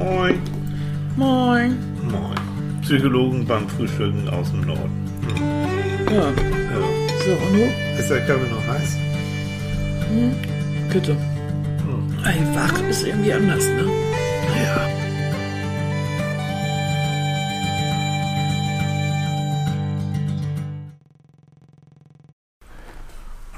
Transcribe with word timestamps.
Moin. 0.00 0.40
Moin. 1.16 1.76
Moin. 2.10 2.38
Psychologen 2.82 3.46
beim 3.46 3.68
Frühstücken 3.68 4.28
aus 4.30 4.50
dem 4.50 4.62
Norden. 4.62 4.90
Ja, 6.10 6.14
Ja. 6.16 6.30
so, 7.24 7.32
und 7.32 7.52
du? 7.54 7.98
Ist 8.00 8.10
der 8.10 8.20
Kaffee 8.26 8.50
noch 8.50 8.66
heiß? 8.66 8.96
Bitte. 10.92 11.12
Hm. 11.12 12.24
Ey, 12.24 12.40
wach 12.56 12.88
ist 12.88 13.06
irgendwie 13.06 13.32
anders, 13.32 13.64
ne? 13.66 13.84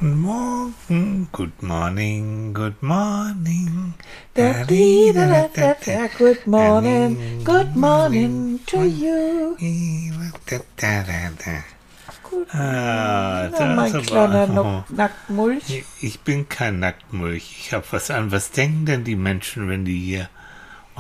Guten 0.02 0.18
Morgen, 0.20 1.28
good 1.30 1.62
morning, 1.62 2.52
good 2.52 2.74
morning. 2.82 3.94
Da, 4.34 4.64
di, 4.64 5.12
da, 5.14 5.26
da, 5.28 5.46
da, 5.54 5.74
da. 5.78 6.08
Good 6.18 6.44
morning, 6.44 7.44
good 7.44 7.76
morning 7.76 8.58
to 8.66 8.82
you. 8.82 9.54
Gut. 12.28 12.48
Ah, 12.52 13.48
Na, 13.52 13.76
mein 13.76 13.92
das 13.92 14.02
ist 14.02 14.08
kleiner 14.10 14.42
aber, 14.42 14.52
Nock- 14.52 14.90
Nacktmulch. 14.90 15.84
Ich 16.00 16.18
bin 16.22 16.48
kein 16.48 16.80
Nacktmulch. 16.80 17.54
Ich 17.60 17.72
habe 17.72 17.84
was 17.92 18.10
an. 18.10 18.32
Was 18.32 18.50
denken 18.50 18.86
denn 18.86 19.04
die 19.04 19.14
Menschen, 19.14 19.68
wenn 19.68 19.84
die 19.84 20.00
hier 20.00 20.28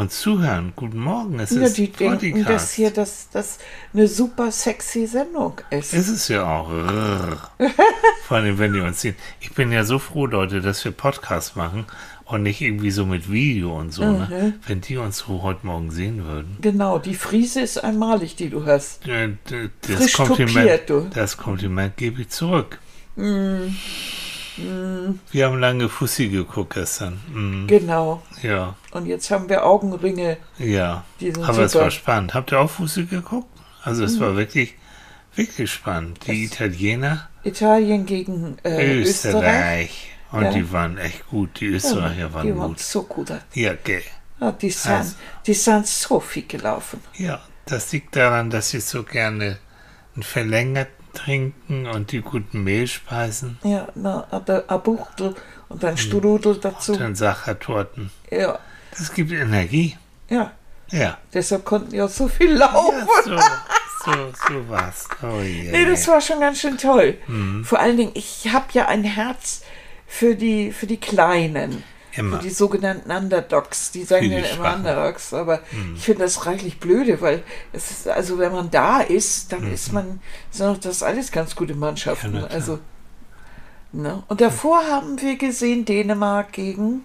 uns 0.02 0.20
zuhören? 0.20 0.72
Guten 0.74 0.98
Morgen, 0.98 1.38
es 1.38 1.50
Ja, 1.50 1.62
ist 1.62 1.78
die 1.78 1.90
denken, 1.90 2.32
Podcast. 2.32 2.48
dass 2.48 2.72
hier 2.72 2.90
das, 2.90 3.28
das 3.32 3.58
eine 3.94 4.08
super 4.08 4.50
sexy 4.50 5.06
Sendung 5.06 5.60
ist. 5.70 5.94
Ist 5.94 6.08
es 6.08 6.28
ja 6.28 6.44
auch. 6.44 6.68
Vor 8.26 8.36
allem, 8.36 8.58
wenn 8.58 8.72
die 8.72 8.80
uns 8.80 9.00
sehen. 9.00 9.14
Ich 9.40 9.52
bin 9.52 9.70
ja 9.70 9.84
so 9.84 9.98
froh, 9.98 10.26
Leute, 10.26 10.60
dass 10.60 10.84
wir 10.84 10.92
Podcast 10.92 11.56
machen 11.56 11.86
und 12.24 12.42
nicht 12.42 12.60
irgendwie 12.60 12.90
so 12.90 13.06
mit 13.06 13.30
Video 13.30 13.78
und 13.78 13.92
so. 13.92 14.04
Mhm. 14.04 14.18
Ne? 14.28 14.54
Wenn 14.66 14.80
die 14.80 14.96
uns 14.96 15.18
so 15.18 15.42
heute 15.42 15.64
Morgen 15.66 15.90
sehen 15.92 16.24
würden. 16.24 16.58
Genau, 16.60 16.98
die 16.98 17.14
Friese 17.14 17.60
ist 17.60 17.82
einmalig, 17.82 18.34
die 18.34 18.50
du 18.50 18.66
hast. 18.66 19.02
Das 19.06 19.98
Frisch 19.98 20.14
Kompliment, 20.14 20.56
tupiert, 20.56 20.90
du. 20.90 21.10
das 21.14 21.36
Kompliment 21.36 21.96
gebe 21.96 22.22
ich 22.22 22.28
zurück. 22.30 22.78
Mm. 23.14 23.68
Wir 24.56 25.46
haben 25.46 25.58
lange 25.60 25.88
Fussi 25.88 26.28
geguckt 26.28 26.74
gestern. 26.74 27.20
Mm, 27.32 27.66
Genau. 27.66 28.22
ja, 28.42 28.74
Und 28.90 29.06
jetzt 29.06 29.30
haben 29.30 29.48
wir 29.48 29.64
Augenringe. 29.64 30.36
ja. 30.58 31.04
Die 31.20 31.32
Aber 31.42 31.60
es 31.64 31.72
super. 31.72 31.84
war 31.84 31.90
spannend. 31.90 32.34
Habt 32.34 32.52
ihr 32.52 32.60
auch 32.60 32.70
Fussi 32.70 33.04
geguckt? 33.04 33.48
Also 33.82 34.04
es 34.04 34.20
war 34.20 34.36
wirklich, 34.36 34.74
wirklich 35.34 35.70
spannend. 35.72 36.26
Die 36.26 36.44
Italiener, 36.44 37.28
Italien 37.44 38.06
gegen 38.06 38.58
äh, 38.62 39.00
Österreich. 39.00 39.34
Österreich. 39.34 40.08
Und 40.32 40.42
Ja. 40.44 40.50
die 40.52 40.72
waren 40.72 40.98
echt 40.98 41.26
gut. 41.28 41.60
Die 41.60 41.66
Österreicher 41.66 42.32
waren 42.32 42.46
die 42.46 42.56
waren 42.56 42.68
gut. 42.68 42.80
so 42.80 43.02
gut. 43.02 43.32
Ja, 43.54 43.74
gell. 43.82 44.02
Ja, 44.40 44.52
die, 44.52 44.70
sind, 44.70 44.92
Also. 44.92 45.14
die 45.46 45.54
sind 45.54 45.86
so 45.86 46.20
viel 46.20 46.46
gelaufen. 46.46 47.00
Ja, 47.16 47.40
das 47.66 47.92
liegt 47.92 48.14
daran, 48.16 48.50
dass 48.50 48.70
sie 48.70 48.80
so 48.80 49.02
gerne 49.02 49.58
einen 50.14 50.22
verlängert 50.22 50.88
trinken 51.14 51.86
und 51.86 52.12
die 52.12 52.20
guten 52.20 52.64
Mehlspeisen 52.64 53.58
Ja, 53.62 53.88
na, 53.94 54.26
der 54.46 54.64
Abuchtel 54.68 55.34
und 55.68 55.82
dann 55.82 55.96
Strudel 55.96 56.56
dazu. 56.58 56.92
und 56.92 57.00
dann 57.00 57.14
Sachertorten. 57.14 58.10
Ja, 58.30 58.58
Das 58.90 59.12
gibt 59.12 59.32
Energie. 59.32 59.96
ja. 60.28 60.52
Ja. 60.90 61.16
Deshalb 61.32 61.64
konnten 61.64 61.98
auch 62.02 62.08
so 62.10 62.28
viel 62.28 62.52
laufen. 62.52 63.06
ja 63.26 63.38
so, 64.04 64.12
so, 64.12 64.32
so 64.48 64.68
war's. 64.68 65.08
Oh 65.22 65.40
je. 65.40 65.70
Nee, 65.70 65.86
das 65.86 66.06
war 66.06 66.20
schon 66.20 66.38
ganz 66.40 66.60
schön 66.60 66.76
toll. 66.76 67.16
Mhm. 67.28 67.64
Vor 67.64 67.78
allen 67.80 67.96
Dingen, 67.96 68.10
ich 68.12 68.52
habe 68.52 68.66
ja 68.74 68.88
ein 68.88 69.02
Herz 69.02 69.62
für 70.06 70.34
die, 70.34 70.70
für 70.70 70.86
die 70.86 70.98
Kleinen. 71.00 71.82
Immer. 72.14 72.36
Für 72.38 72.42
die 72.42 72.50
sogenannten 72.50 73.10
Underdogs. 73.10 73.90
Die 73.92 74.04
sagen 74.04 74.30
ja 74.30 74.38
immer. 74.38 74.70
Mhm. 74.70 74.80
Underdogs, 74.80 75.32
aber 75.32 75.60
ich 75.96 76.02
finde 76.02 76.22
das 76.24 76.44
reichlich 76.46 76.78
blöde, 76.78 77.20
weil 77.20 77.42
es 77.72 77.90
ist, 77.90 78.08
also 78.08 78.38
wenn 78.38 78.52
man 78.52 78.70
da 78.70 79.00
ist, 79.00 79.52
dann 79.52 79.70
ist 79.72 79.92
man, 79.92 80.20
sind 80.50 80.84
das 80.84 81.02
alles 81.02 81.32
ganz 81.32 81.56
gute 81.56 81.74
Mannschaften. 81.74 82.32
Mhm. 82.32 82.36
Ja, 82.38 82.46
also, 82.46 82.78
ne? 83.92 84.22
Und 84.28 84.40
davor 84.40 84.82
haben 84.86 85.20
wir 85.20 85.36
gesehen 85.36 85.84
Dänemark 85.84 86.52
gegen, 86.52 87.04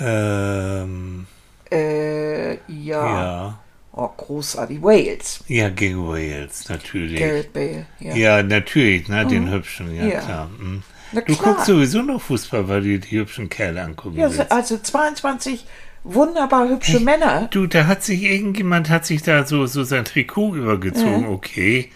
Ähm, 0.00 1.26
äh, 1.70 2.54
ja, 2.54 2.58
ja. 2.68 3.58
Oh, 3.94 4.08
großartig, 4.08 4.82
Wales. 4.82 5.44
Ja, 5.48 5.68
gegen 5.68 6.08
Wales, 6.08 6.68
natürlich. 6.70 7.18
Gareth 7.20 7.52
Bale, 7.52 7.86
ja. 8.00 8.14
Ja, 8.14 8.42
natürlich, 8.42 9.08
ne, 9.08 9.26
den 9.26 9.50
hübschen, 9.50 9.94
ja, 9.94 10.06
Ja. 10.06 10.20
klar. 10.20 10.48
Mhm. 10.58 10.82
Du 11.12 11.36
guckst 11.36 11.66
sowieso 11.66 12.02
noch 12.02 12.20
Fußball, 12.22 12.68
weil 12.68 12.82
du 12.82 12.98
die 12.98 13.18
hübschen 13.18 13.48
Kerle 13.48 13.82
angucken 13.82 14.18
Ja, 14.18 14.28
willst. 14.30 14.50
also 14.50 14.78
22 14.78 15.66
wunderbar 16.04 16.68
hübsche 16.68 17.00
Männer. 17.00 17.48
Du, 17.50 17.66
da 17.66 17.86
hat 17.86 18.02
sich 18.02 18.22
irgendjemand, 18.22 18.88
hat 18.88 19.06
sich 19.06 19.22
da 19.22 19.44
so, 19.46 19.66
so 19.66 19.84
sein 19.84 20.04
Trikot 20.04 20.56
übergezogen, 20.56 21.26
okay. 21.26 21.90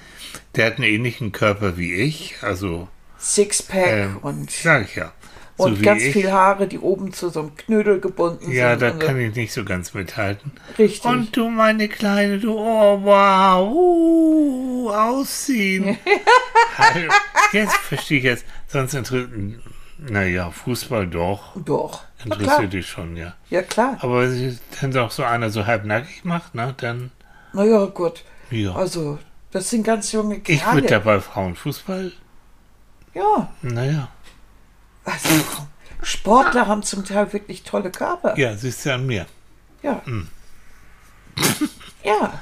Der 0.55 0.67
hat 0.67 0.75
einen 0.77 0.85
ähnlichen 0.85 1.33
Körper 1.33 1.77
wie 1.77 1.93
ich, 1.95 2.37
also, 2.43 2.89
Sixpack 3.19 3.89
ähm, 3.89 4.19
und, 4.23 4.51
sag 4.51 4.85
ich 4.85 4.97
ja. 4.97 5.13
So 5.59 5.65
und 5.65 5.81
wie 5.81 5.85
ganz 5.85 6.03
ich. 6.03 6.13
viel 6.13 6.31
Haare, 6.31 6.67
die 6.69 6.79
oben 6.79 7.13
zu 7.15 7.31
so 7.31 7.41
einem 7.41 7.57
Knödel 7.57 7.99
gebunden 8.01 8.51
Ja, 8.53 8.71
sind. 8.73 8.83
da 8.83 8.91
und 8.91 9.01
so. 9.01 9.07
kann 9.07 9.19
ich 9.21 9.35
nicht 9.35 9.53
so 9.53 9.65
ganz 9.65 9.95
mithalten. 9.95 10.53
Richtig. 10.79 11.05
Und 11.11 11.35
du, 11.35 11.49
meine 11.49 11.89
Kleine, 11.89 12.39
du, 12.39 12.59
oh, 12.59 13.01
wow, 13.03 13.73
uh, 13.73 14.91
ausziehen. 14.91 15.97
Hallo, 16.79 17.11
jetzt 17.53 17.75
verstehe 17.77 18.19
ich 18.19 18.25
jetzt, 18.25 18.45
sonst 18.69 18.93
interessiert, 18.93 19.31
naja, 19.99 20.51
Fußball 20.51 21.07
doch, 21.07 21.57
Doch. 21.65 22.03
Interessiert 22.23 22.73
dich 22.75 22.87
schon, 22.87 23.17
ja. 23.17 23.35
Ja, 23.49 23.63
klar. 23.63 23.97
Aber 24.01 24.23
wenn 24.31 24.59
dann 24.81 24.91
doch 24.91 25.11
so 25.11 25.23
einer 25.23 25.49
so 25.49 25.65
halbnackig 25.67 26.25
macht, 26.25 26.55
ne, 26.55 26.75
dann, 26.77 27.13
Naja, 27.55 27.87
gut. 27.87 28.25
ja. 28.51 28.75
Also, 28.75 29.19
das 29.53 29.71
sind 29.71 29.85
ganz 29.85 30.13
junge 30.13 30.37
Ich 30.37 30.61
Kerle. 30.61 30.75
würde 30.75 30.89
dabei 30.89 31.21
Frauenfußball, 31.21 32.13
ja. 33.15 33.49
naja. 33.63 34.09
Also, 35.07 35.29
Sportler 36.03 36.67
haben 36.67 36.83
zum 36.83 37.05
Teil 37.05 37.33
wirklich 37.33 37.63
tolle 37.63 37.91
Körper. 37.91 38.39
Ja, 38.39 38.55
siehst 38.57 38.85
du 38.85 38.93
an 38.93 39.07
mir. 39.07 39.27
Ja. 39.83 40.03
Hm. 40.05 40.29
ja. 42.05 42.39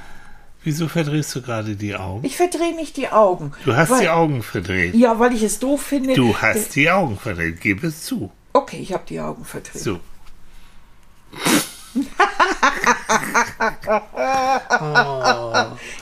Wieso 0.63 0.87
verdrehst 0.87 1.33
du 1.35 1.41
gerade 1.43 1.75
die 1.75 1.95
Augen? 1.95 2.25
Ich 2.25 2.37
verdrehe 2.37 2.75
nicht 2.75 2.97
die 2.97 3.09
Augen. 3.09 3.53
Du 3.65 3.75
hast 3.75 3.91
weil, 3.91 4.01
die 4.01 4.09
Augen 4.09 4.41
verdreht. 4.41 4.95
Ja, 4.95 5.19
weil 5.19 5.33
ich 5.33 5.43
es 5.43 5.59
doof 5.59 5.81
finde. 5.81 6.15
Du 6.15 6.35
hast 6.35 6.75
die 6.75 6.89
Augen 6.89 7.17
verdreht, 7.19 7.61
gib 7.61 7.83
es 7.83 8.03
zu. 8.03 8.31
Okay, 8.51 8.77
ich 8.77 8.91
habe 8.93 9.03
die 9.07 9.19
Augen 9.19 9.45
verdreht. 9.45 9.81
So. 9.81 9.99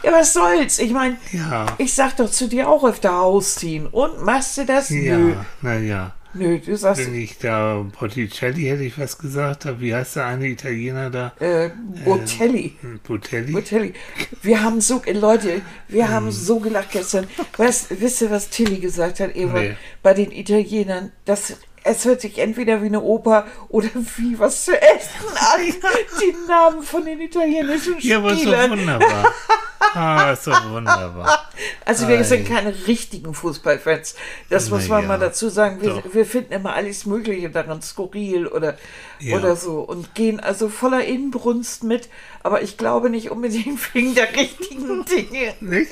Ja, 0.03 0.11
was 0.11 0.33
soll's? 0.33 0.79
Ich 0.79 0.91
meine, 0.91 1.17
Ja. 1.31 1.65
ich 1.77 1.93
sag 1.93 2.17
doch 2.17 2.29
zu 2.29 2.47
dir 2.47 2.69
auch 2.69 2.83
öfter 2.83 3.19
ausziehen. 3.19 3.87
Und 3.87 4.23
machst 4.23 4.57
du 4.57 4.65
das? 4.65 4.89
Ja, 4.89 5.45
naja. 5.61 6.13
Nö, 6.35 6.57
du 6.59 6.75
sagst, 6.75 7.05
Wenn 7.05 7.13
ich 7.15 7.37
da 7.37 7.85
Botticelli 7.99 8.63
hätte 8.63 8.83
ich 8.83 8.97
was 8.97 9.17
gesagt 9.19 9.67
wie 9.79 9.93
heißt 9.93 10.15
der 10.15 10.25
eine 10.25 10.47
Italiener 10.47 11.09
da? 11.11 11.33
äh, 11.39 11.69
Botelli. 12.03 12.75
Hm, 12.81 12.99
Botelli? 13.03 13.51
Botelli. 13.51 13.93
Wir 14.41 14.63
haben 14.63 14.81
so, 14.81 15.01
Leute, 15.11 15.61
wir 15.87 16.07
Hm. 16.07 16.13
haben 16.13 16.31
so 16.31 16.59
gelacht 16.59 16.91
gestern. 16.91 17.27
Weißt, 17.57 17.99
wisst 18.01 18.21
ihr, 18.23 18.31
was 18.31 18.49
Tilly 18.49 18.79
gesagt 18.79 19.19
hat 19.19 19.35
eben 19.35 19.53
Nee. 19.53 19.75
bei 20.01 20.13
den 20.15 20.31
Italienern? 20.31 21.11
Das, 21.25 21.53
es 21.83 22.05
hört 22.05 22.21
sich 22.21 22.39
entweder 22.39 22.81
wie 22.81 22.87
eine 22.87 23.01
Oper 23.01 23.45
oder 23.69 23.89
wie 24.17 24.39
was 24.39 24.65
zu 24.65 24.71
essen 24.81 25.27
an. 25.35 25.61
Die 26.21 26.35
Namen 26.47 26.81
von 26.81 27.05
den 27.05 27.21
italienischen 27.21 27.95
Ja, 27.99 28.17
aber 28.17 28.35
Spielern. 28.35 28.71
wunderbar. 28.71 29.31
Ah, 29.93 30.31
ist 30.31 30.47
doch 30.47 30.69
wunderbar. 30.71 31.47
Also 31.85 32.07
wir 32.07 32.17
Ei. 32.19 32.23
sind 32.23 32.47
keine 32.47 32.73
richtigen 32.87 33.33
Fußballfans. 33.33 34.15
Das 34.49 34.69
muss 34.69 34.87
man 34.87 35.01
ja, 35.03 35.07
mal 35.07 35.19
dazu 35.19 35.49
sagen. 35.49 35.81
Wir, 35.81 35.89
doch. 35.89 36.01
wir 36.13 36.25
finden 36.25 36.53
immer 36.53 36.73
alles 36.73 37.05
Mögliche 37.05 37.49
daran 37.49 37.81
skurril 37.81 38.47
oder, 38.47 38.77
Ja. 39.19 39.37
oder 39.37 39.55
so 39.55 39.81
und 39.81 40.15
gehen 40.15 40.39
also 40.39 40.69
voller 40.69 41.03
Inbrunst 41.05 41.83
mit. 41.83 42.09
Aber 42.41 42.61
ich 42.61 42.77
glaube 42.77 43.09
nicht 43.09 43.29
unbedingt 43.31 43.79
wegen 43.93 44.15
der 44.15 44.33
richtigen 44.35 45.05
Dinge. 45.05 45.53
Nicht? 45.59 45.91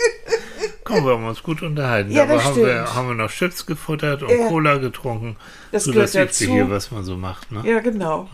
Komm, 0.84 1.06
wir 1.06 1.14
haben 1.14 1.26
uns 1.28 1.44
gut 1.44 1.62
unterhalten. 1.62 2.12
Ja, 2.12 2.24
Aber 2.24 2.36
das 2.36 2.46
haben 2.46 2.56
wir, 2.58 2.66
stimmt. 2.84 2.96
haben 2.96 3.08
wir 3.10 3.16
noch 3.16 3.30
Chips 3.32 3.66
gefuttert 3.66 4.24
und 4.24 4.30
Ja. 4.30 4.48
Cola 4.48 4.78
getrunken. 4.78 5.38
Das 5.72 5.84
so 5.84 5.92
gehört 5.92 6.10
das 6.10 6.16
Übliche 6.16 6.46
dazu. 6.46 6.54
hier, 6.54 6.70
was 6.70 6.92
man 6.92 7.04
so 7.04 7.16
macht. 7.18 7.52
Ne? 7.52 7.62
Ja, 7.66 7.80
genau. 7.80 8.30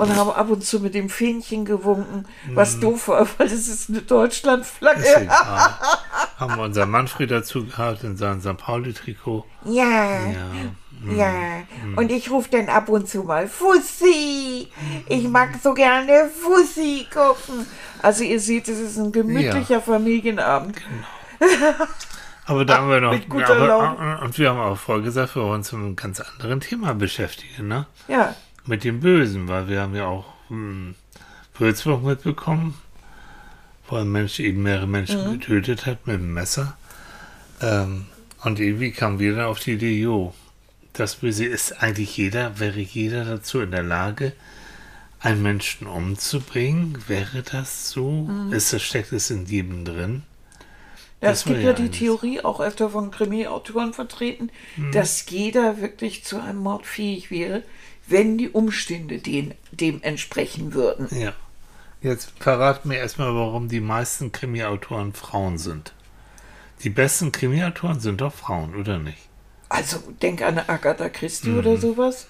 Und 0.00 0.16
haben 0.16 0.30
ab 0.30 0.48
und 0.48 0.64
zu 0.64 0.80
mit 0.80 0.94
dem 0.94 1.10
Fähnchen 1.10 1.64
gewunken, 1.66 2.24
was 2.54 2.76
Mhm. 2.76 2.80
doof 2.80 3.08
war, 3.08 3.26
weil 3.36 3.48
das 3.48 3.68
ist 3.68 3.90
eine 3.90 4.00
Deutschlandflagge. 4.00 5.28
Haben 6.38 6.56
wir 6.56 6.62
unseren 6.62 6.90
Manfred 6.90 7.30
dazu 7.30 7.66
gehabt 7.66 8.02
in 8.02 8.16
seinem 8.16 8.40
St. 8.40 8.56
Pauli-Trikot. 8.56 9.44
Ja, 9.66 10.20
Ja. 11.06 11.14
ja. 11.14 11.62
Und 11.96 12.10
ich 12.10 12.30
rufe 12.30 12.48
dann 12.50 12.68
ab 12.70 12.88
und 12.88 13.08
zu 13.08 13.24
mal 13.24 13.46
Fussi. 13.46 14.68
Ich 15.06 15.28
mag 15.28 15.50
so 15.62 15.74
gerne 15.74 16.30
Fussi 16.30 17.06
gucken. 17.12 17.66
Also 18.02 18.24
ihr 18.24 18.40
seht, 18.40 18.68
es 18.68 18.78
ist 18.78 18.96
ein 18.96 19.12
gemütlicher 19.12 19.82
Familienabend. 19.82 20.76
Aber 22.46 22.64
da 22.64 22.76
haben 22.78 22.88
wir 22.90 23.00
noch. 23.00 23.12
Mit 23.12 23.28
guter 23.28 23.50
aber, 23.56 23.66
Laune. 23.66 24.20
und 24.22 24.38
wir 24.38 24.50
haben 24.50 24.60
auch 24.60 24.76
vorgesagt, 24.78 25.36
wir 25.36 25.42
wollen 25.42 25.56
uns 25.56 25.72
mit 25.72 25.82
einem 25.82 25.96
ganz 25.96 26.20
anderen 26.20 26.60
Thema 26.60 26.94
beschäftigen, 26.94 27.68
ne? 27.68 27.86
Ja, 28.08 28.34
Mit 28.66 28.84
dem 28.84 29.00
Bösen, 29.00 29.48
weil 29.48 29.68
wir 29.68 29.80
haben 29.80 29.94
ja 29.96 30.06
auch 30.06 30.26
hm, 30.48 30.94
Würzburg 31.58 32.02
mitbekommen, 32.04 32.74
wo 33.88 33.96
ein 33.96 34.10
Mensch 34.10 34.40
eben 34.40 34.62
mehrere 34.62 34.86
Menschen 34.86 35.24
Mhm. 35.26 35.40
getötet 35.40 35.86
hat 35.86 36.06
mit 36.06 36.16
dem 36.16 36.32
Messer. 36.34 36.76
Ähm, 37.60 38.06
und 38.42 38.60
irgendwie 38.60 38.92
kam 38.92 39.18
wir 39.18 39.36
dann 39.36 39.46
auf 39.46 39.60
die 39.60 39.72
Idee, 39.72 40.00
jo, 40.00 40.34
das 40.92 41.16
Böse 41.16 41.44
ist 41.46 41.82
eigentlich 41.82 42.16
jeder, 42.16 42.58
wäre 42.60 42.80
jeder 42.80 43.24
dazu 43.24 43.60
in 43.60 43.70
der 43.70 43.82
Lage, 43.82 44.32
einen 45.20 45.42
Menschen 45.42 45.86
umzubringen? 45.86 46.98
Wäre 47.08 47.42
das 47.42 47.90
so? 47.90 48.28
Mhm. 48.28 48.52
Ist 48.52 48.72
das, 48.72 48.82
steckt 48.82 49.12
es 49.12 49.30
in 49.30 49.46
jedem 49.46 49.84
drin? 49.84 50.22
Ja, 51.22 51.30
Das 51.30 51.40
es 51.40 51.44
gibt 51.44 51.62
ja 51.62 51.62
ja 51.62 51.72
die 51.74 51.84
eines. 51.84 51.98
Theorie, 51.98 52.40
auch 52.40 52.60
öfter 52.60 52.90
von 52.90 53.10
Krimi-Autoren 53.10 53.92
vertreten, 53.92 54.50
Mhm. 54.76 54.92
dass 54.92 55.28
jeder 55.28 55.80
wirklich 55.80 56.24
zu 56.24 56.40
einem 56.42 56.58
Mord 56.60 56.86
fähig 56.86 57.30
wäre, 57.30 57.62
wenn 58.10 58.38
die 58.38 58.48
Umstände 58.50 59.18
den, 59.18 59.54
dem 59.72 60.02
entsprechen 60.02 60.74
würden. 60.74 61.08
Ja. 61.18 61.32
Jetzt 62.02 62.32
verrat 62.38 62.86
mir 62.86 62.96
erstmal, 62.96 63.34
warum 63.34 63.68
die 63.68 63.80
meisten 63.80 64.32
Krimi-Autoren 64.32 65.12
Frauen 65.12 65.58
sind. 65.58 65.92
Die 66.82 66.90
besten 66.90 67.30
Krimi-Autoren 67.30 68.00
sind 68.00 68.20
doch 68.22 68.32
Frauen, 68.34 68.74
oder 68.74 68.98
nicht? 68.98 69.18
Also 69.68 69.98
denk 70.22 70.42
an 70.42 70.58
Agatha 70.66 71.08
Christie 71.08 71.50
Mhm. 71.50 71.58
oder 71.58 71.76
sowas. 71.76 72.26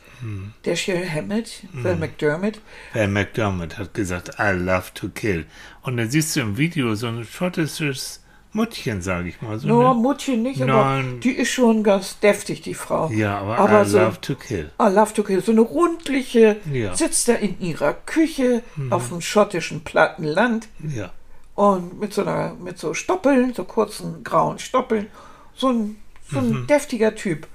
Der 0.66 0.76
Shell 0.76 1.08
Hammett, 1.08 1.62
Val 1.72 1.96
McDermott. 1.96 2.60
Val 2.92 3.08
McDermott 3.08 3.78
hat 3.78 3.94
gesagt, 3.94 4.32
I 4.38 4.50
love 4.50 4.92
to 4.92 5.08
kill. 5.08 5.46
Und 5.80 5.96
dann 5.96 6.10
siehst 6.10 6.36
du 6.36 6.40
im 6.40 6.58
Video 6.58 6.94
so 6.94 7.06
ein 7.06 7.24
schottisches 7.24 8.22
Muttchen, 8.52 9.00
sage 9.00 9.28
ich 9.28 9.40
mal. 9.42 9.58
So 9.58 9.68
No, 9.68 9.90
eine- 9.90 10.00
Muttchen 10.00 10.42
nicht, 10.42 10.60
aber 10.60 10.72
Nein. 10.72 11.20
die 11.20 11.30
ist 11.32 11.50
schon 11.50 11.84
ganz 11.84 12.18
deftig, 12.18 12.62
die 12.62 12.74
Frau. 12.74 13.08
ja, 13.10 13.38
aber, 13.38 13.58
aber 13.58 13.82
I 13.82 13.88
so, 13.88 13.98
love 13.98 14.20
to 14.20 14.34
kill. 14.34 14.70
I 14.80 14.88
love 14.92 15.14
to 15.14 15.22
kill. 15.22 15.40
So 15.42 15.52
eine 15.52 15.60
rundliche, 15.60 16.56
Ja. 16.72 16.90
Mhm. 16.90 16.96
sitzt 16.96 17.28
da 17.28 17.34
in 17.34 17.60
ihrer 17.60 17.92
Küche 17.94 18.62
auf 18.90 19.08
dem 19.10 19.20
schottischen 19.20 19.82
platten 19.84 20.24
Land 20.24 20.68
Ja. 20.80 21.10
und 21.54 22.00
mit 22.00 22.12
so 22.12 22.22
einer, 22.22 22.54
mit 22.54 22.78
so 22.78 22.92
Stoppeln, 22.94 23.54
so 23.54 23.64
kurzen 23.64 24.24
grauen 24.24 24.58
Stoppeln. 24.58 25.06
So 25.54 25.68
ein, 25.68 25.96
so 26.30 26.40
Mhm. 26.40 26.56
ein 26.62 26.66
deftiger 26.66 27.14
Typ. 27.14 27.46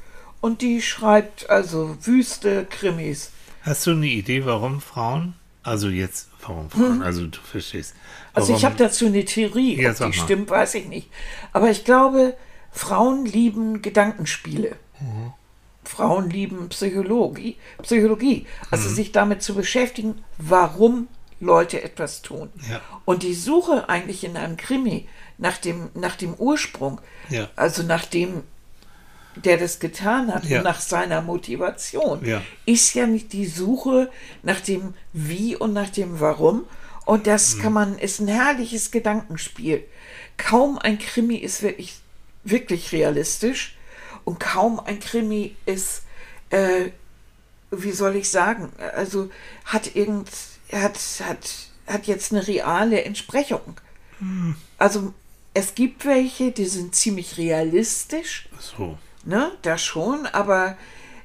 Und 0.41 0.61
die 0.61 0.81
schreibt 0.81 1.49
also 1.49 1.97
wüste 2.03 2.65
Krimis. 2.69 3.31
Hast 3.63 3.85
du 3.87 3.91
eine 3.91 4.07
Idee, 4.07 4.45
warum 4.45 4.79
Frauen? 4.79 5.33
Also 5.63 5.89
jetzt, 5.89 6.29
warum 6.47 6.69
Frauen? 6.69 7.01
Also 7.01 7.27
du 7.27 7.39
verstehst. 7.39 7.95
Also 8.33 8.53
ich 8.55 8.65
habe 8.65 8.75
dazu 8.75 9.05
eine 9.07 9.23
Theorie, 9.25 9.81
Ja, 9.81 9.91
ob 9.91 9.97
die 9.97 10.03
mal. 10.03 10.13
stimmt, 10.13 10.49
weiß 10.49 10.75
ich 10.75 10.87
nicht. 10.87 11.09
Aber 11.53 11.69
ich 11.69 11.85
glaube, 11.85 12.35
Frauen 12.71 13.25
lieben 13.25 13.81
Gedankenspiele. 13.81 14.75
Mhm. 14.99 15.33
Frauen 15.83 16.29
lieben 16.29 16.69
Psychologie, 16.69 17.57
Psychologie. 17.81 18.45
Also 18.71 18.89
Mhm. 18.89 18.93
sich 18.95 19.11
damit 19.11 19.43
zu 19.43 19.53
beschäftigen, 19.55 20.23
warum 20.37 21.07
Leute 21.39 21.83
etwas 21.83 22.21
tun. 22.21 22.49
Ja. 22.69 22.81
Und 23.05 23.21
die 23.23 23.35
Suche 23.35 23.87
eigentlich 23.89 24.23
in 24.23 24.35
einem 24.37 24.57
Krimi 24.57 25.07
nach 25.37 25.57
dem, 25.57 25.89
nach 25.93 26.15
dem 26.15 26.33
Ursprung, 26.33 27.01
Ja. 27.29 27.49
also 27.55 27.83
nach 27.83 28.05
dem, 28.05 28.43
der 29.35 29.57
das 29.57 29.79
getan 29.79 30.33
hat, 30.33 30.45
Ja. 30.45 30.61
nach 30.61 30.79
seiner 30.79 31.21
Motivation, 31.21 32.25
Ja. 32.25 32.41
ist 32.65 32.93
ja 32.93 33.05
nicht 33.07 33.33
die 33.33 33.45
Suche 33.47 34.09
nach 34.43 34.61
dem 34.61 34.93
Wie 35.13 35.55
und 35.55 35.73
nach 35.73 35.89
dem 35.89 36.19
Warum. 36.19 36.63
Und 37.05 37.19
Mhm. 37.21 37.23
das 37.23 37.59
kann 37.59 37.73
man, 37.73 37.97
ist 37.99 38.19
ein 38.19 38.27
herrliches 38.27 38.91
Gedankenspiel. 38.91 39.83
Kaum 40.37 40.77
ein 40.79 40.97
Krimi 40.99 41.35
ist 41.35 41.61
wirklich, 41.61 41.99
wirklich 42.43 42.91
realistisch 42.91 43.75
und 44.23 44.39
kaum 44.39 44.79
ein 44.79 44.99
Krimi 44.99 45.55
ist, 45.65 46.03
äh, 46.49 46.89
wie 47.71 47.91
soll 47.91 48.15
ich 48.15 48.29
sagen, 48.29 48.71
also 48.95 49.29
hat 49.65 49.95
irgend, 49.95 50.29
hat, 50.71 50.97
hat, 51.27 51.49
hat 51.87 52.07
jetzt 52.07 52.31
eine 52.31 52.47
reale 52.47 53.03
Entsprechung. 53.03 53.79
Also 54.77 55.13
es 55.53 55.75
gibt 55.75 56.05
welche, 56.05 56.51
die 56.51 56.65
sind 56.65 56.95
ziemlich 56.95 57.37
realistisch, 57.37 58.47
So. 58.59 58.97
Ne, 59.25 59.51
das 59.61 59.83
schon, 59.83 60.25
aber 60.27 60.77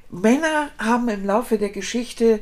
Männer 0.09 0.69
haben 0.77 1.07
im 1.09 1.25
Laufe 1.25 1.57
der 1.57 1.69
Geschichte 1.69 2.41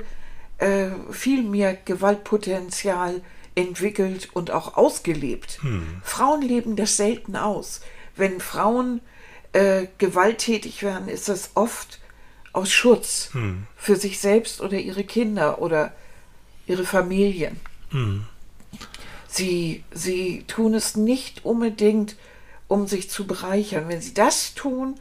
äh, 0.58 0.88
viel 1.12 1.44
mehr 1.44 1.76
Gewaltpotenzial 1.76 3.22
entwickelt 3.56 4.30
und 4.34 4.52
auch 4.52 4.76
ausgelebt. 4.78 5.60
Frauen 6.04 6.42
leben 6.42 6.76
das 6.76 6.98
selten 6.98 7.36
aus. 7.36 7.82
Wenn 8.16 8.40
Frauen 8.40 9.02
äh, 9.54 9.88
gewalttätig 9.98 10.84
werden, 10.84 11.08
ist 11.10 11.30
das 11.30 11.52
oft 11.56 12.00
aus 12.54 12.72
Schutz 12.72 13.30
für 13.76 13.96
sich 13.96 14.20
selbst 14.20 14.62
oder 14.62 14.78
ihre 14.78 15.04
Kinder 15.04 15.62
oder 15.62 15.94
ihre 16.66 16.86
Familien. 16.86 17.60
Sie, 19.28 19.84
sie 19.92 20.44
tun 20.48 20.74
es 20.74 20.96
nicht 20.96 21.46
unbedingt, 21.46 22.16
um 22.68 22.88
sich 22.88 23.10
zu 23.10 23.28
bereichern. 23.28 23.88
Wenn 23.88 24.02
sie 24.02 24.14
das 24.14 24.56
tun, 24.56 24.96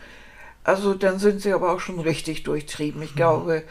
also 0.69 0.93
dann 0.93 1.19
sind 1.19 1.41
sie 1.41 1.55
aber 1.55 1.73
auch 1.73 1.81
schon 1.81 1.99
richtig 1.99 2.43
durchtrieben. 2.43 3.01
Ich 3.01 3.15
glaube, 3.15 3.63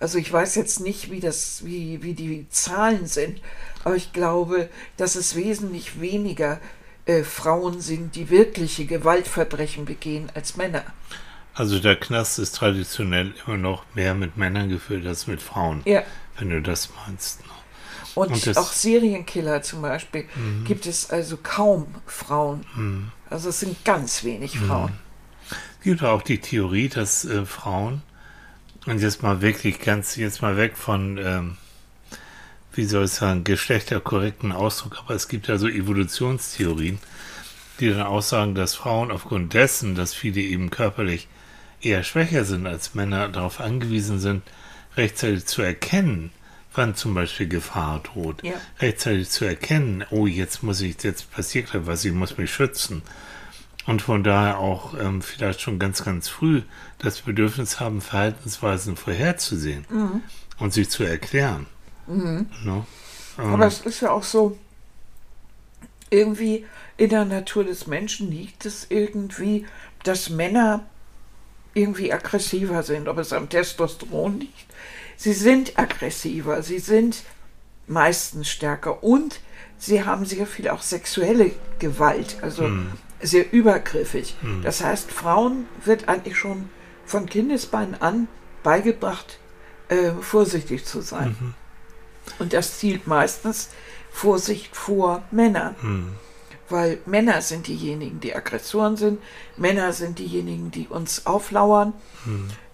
also 0.00 0.16
ich 0.16 0.32
weiß 0.32 0.54
jetzt 0.54 0.80
nicht, 0.80 1.10
wie 1.10 1.20
das, 1.20 1.66
wie, 1.66 2.02
wie 2.02 2.14
die 2.14 2.46
Zahlen 2.48 3.06
sind, 3.06 3.42
aber 3.84 3.94
ich 3.94 4.14
glaube, 4.14 4.70
dass 4.96 5.16
es 5.16 5.36
wesentlich 5.36 6.00
weniger 6.00 6.58
äh, 7.04 7.24
Frauen 7.24 7.82
sind, 7.82 8.16
die 8.16 8.30
wirkliche 8.30 8.86
Gewaltverbrechen 8.86 9.84
begehen, 9.84 10.32
als 10.34 10.56
Männer. 10.56 10.84
Also 11.52 11.78
der 11.78 11.96
Knast 11.96 12.38
ist 12.38 12.56
traditionell 12.56 13.34
immer 13.46 13.58
noch 13.58 13.84
mehr 13.94 14.14
mit 14.14 14.38
Männern 14.38 14.70
gefüllt 14.70 15.06
als 15.06 15.26
mit 15.26 15.42
Frauen. 15.42 15.82
Ja. 15.84 16.04
Wenn 16.38 16.48
du 16.48 16.62
das 16.62 16.88
meinst. 17.06 17.40
ne? 17.40 17.52
Und, 18.14 18.32
Und 18.32 18.56
auch 18.56 18.72
Serienkiller 18.72 19.60
zum 19.60 19.82
Beispiel 19.82 20.24
gibt 20.64 20.86
es 20.86 21.10
also 21.10 21.36
kaum 21.42 21.86
Frauen. 22.06 22.64
Also 23.28 23.50
es 23.50 23.60
sind 23.60 23.84
ganz 23.84 24.24
wenig 24.24 24.58
Frauen. 24.58 24.92
Es 25.86 25.90
gibt 25.90 26.02
auch 26.02 26.22
die 26.22 26.38
Theorie, 26.40 26.88
dass 26.88 27.24
äh, 27.24 27.46
Frauen, 27.46 28.02
und 28.86 29.00
jetzt 29.00 29.22
mal 29.22 29.40
wirklich 29.40 29.78
ganz, 29.78 30.16
jetzt 30.16 30.42
mal 30.42 30.56
weg 30.56 30.76
von, 30.76 31.16
ähm, 31.16 31.58
wie 32.72 32.86
soll 32.86 33.04
ich 33.04 33.12
sagen, 33.12 33.44
geschlechterkorrekten 33.44 34.50
Ausdruck, 34.50 34.98
aber 34.98 35.14
es 35.14 35.28
gibt 35.28 35.46
ja 35.46 35.58
so 35.58 35.68
Evolutionstheorien, 35.68 36.98
die 37.78 37.90
dann 37.90 38.02
aussagen, 38.02 38.56
dass 38.56 38.74
Frauen 38.74 39.12
aufgrund 39.12 39.54
dessen, 39.54 39.94
dass 39.94 40.12
viele 40.12 40.40
eben 40.40 40.70
körperlich 40.70 41.28
eher 41.80 42.02
schwächer 42.02 42.44
sind 42.44 42.66
als 42.66 42.96
Männer, 42.96 43.28
darauf 43.28 43.60
angewiesen 43.60 44.18
sind, 44.18 44.42
rechtzeitig 44.96 45.46
zu 45.46 45.62
erkennen, 45.62 46.32
wann 46.74 46.96
zum 46.96 47.14
Beispiel 47.14 47.46
Gefahr 47.46 48.00
droht. 48.00 48.42
Ja. 48.42 48.54
Rechtzeitig 48.80 49.30
zu 49.30 49.44
erkennen, 49.44 50.04
oh, 50.10 50.26
jetzt 50.26 50.64
muss 50.64 50.80
ich, 50.80 51.00
jetzt 51.04 51.30
passiert 51.30 51.68
was, 51.72 52.04
ich 52.04 52.12
muss 52.12 52.38
mich 52.38 52.52
schützen. 52.52 53.02
Und 53.86 54.02
von 54.02 54.24
daher 54.24 54.58
auch 54.58 54.94
ähm, 54.98 55.22
vielleicht 55.22 55.60
schon 55.60 55.78
ganz, 55.78 56.02
ganz 56.04 56.28
früh 56.28 56.62
das 56.98 57.20
Bedürfnis 57.20 57.78
haben, 57.78 58.00
Verhaltensweisen 58.00 58.96
vorherzusehen 58.96 59.86
und 60.58 60.72
sie 60.72 60.88
zu 60.88 61.04
erklären. 61.04 61.66
Ne? 62.64 62.84
Ähm, 63.38 63.54
Aber 63.54 63.66
es 63.66 63.80
ist 63.80 64.00
ja 64.00 64.10
auch 64.10 64.24
so, 64.24 64.58
irgendwie 66.10 66.66
in 66.96 67.10
der 67.10 67.24
Natur 67.24 67.64
des 67.64 67.86
Menschen 67.86 68.30
liegt 68.30 68.64
es 68.64 68.86
irgendwie, 68.88 69.66
dass 70.04 70.30
Männer 70.30 70.84
irgendwie 71.74 72.12
aggressiver 72.12 72.82
sind, 72.82 73.06
ob 73.06 73.18
es 73.18 73.32
am 73.32 73.48
Testosteron 73.48 74.40
liegt. 74.40 74.66
Sie 75.16 75.32
sind 75.32 75.78
aggressiver, 75.78 76.62
sie 76.62 76.78
sind 76.78 77.22
meistens 77.86 78.48
stärker. 78.48 79.02
Und 79.02 79.40
sie 79.78 80.04
haben 80.04 80.24
sehr 80.24 80.46
viel 80.46 80.68
auch 80.68 80.82
sexuelle 80.82 81.52
Gewalt, 81.78 82.38
also 82.40 82.64
sehr 83.22 83.52
übergriffig. 83.52 84.36
Das 84.62 84.82
heißt, 84.84 85.10
Frauen 85.10 85.66
wird 85.84 86.08
eigentlich 86.08 86.36
schon 86.36 86.68
von 87.04 87.26
Kindesbein 87.26 88.00
an 88.00 88.28
beigebracht, 88.62 89.38
äh, 89.88 90.10
vorsichtig 90.20 90.84
zu 90.84 91.00
sein. 91.00 91.54
Und 92.38 92.52
das 92.52 92.78
zielt 92.78 93.06
meistens 93.06 93.70
Vorsicht 94.10 94.74
vor 94.74 95.22
Männern. 95.30 95.76
Weil 96.68 96.98
Männer 97.06 97.42
sind 97.42 97.68
diejenigen, 97.68 98.18
die 98.18 98.34
Aggressoren 98.34 98.96
sind. 98.96 99.20
Männer 99.56 99.92
sind 99.92 100.18
diejenigen, 100.18 100.70
die 100.72 100.88
uns 100.88 101.26
auflauern. 101.26 101.92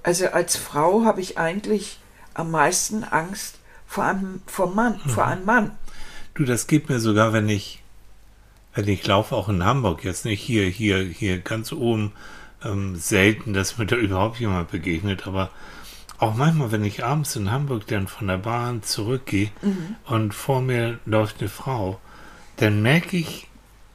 Also 0.02 0.28
als 0.28 0.56
Frau 0.56 1.04
habe 1.04 1.20
ich 1.20 1.36
eigentlich 1.38 2.00
am 2.34 2.50
meisten 2.50 3.04
Angst 3.04 3.56
vor 3.86 4.04
einem, 4.04 4.40
vor 4.46 4.74
Mann, 4.74 4.98
vor 5.06 5.26
einem 5.26 5.44
Mann. 5.44 5.76
Du, 6.34 6.44
das 6.44 6.66
geht 6.66 6.88
mir 6.88 6.98
sogar, 7.00 7.34
wenn 7.34 7.48
ich, 7.50 7.81
wenn 8.74 8.88
ich 8.88 9.06
laufe, 9.06 9.34
auch 9.36 9.48
in 9.48 9.64
Hamburg, 9.64 10.04
jetzt 10.04 10.24
nicht 10.24 10.40
hier, 10.40 10.66
hier, 10.66 10.98
hier 11.02 11.38
ganz 11.38 11.72
oben, 11.72 12.12
ähm, 12.64 12.96
selten, 12.96 13.52
dass 13.52 13.78
mir 13.78 13.86
da 13.86 13.96
überhaupt 14.08 14.38
jemand 14.40 14.70
begegnet, 14.70 15.26
aber 15.26 15.50
auch 16.18 16.34
manchmal, 16.36 16.70
wenn 16.70 16.84
ich 16.84 17.04
abends 17.04 17.34
in 17.34 17.50
Hamburg 17.50 17.86
dann 17.88 18.06
von 18.06 18.28
der 18.28 18.36
Bahn 18.38 18.82
zurückgehe 18.84 19.50
und 20.06 20.32
vor 20.34 20.62
mir 20.62 21.00
läuft 21.04 21.40
eine 21.40 21.48
Frau, 21.48 21.98
dann 22.58 22.80
merke 22.80 23.16
ich, 23.16 23.48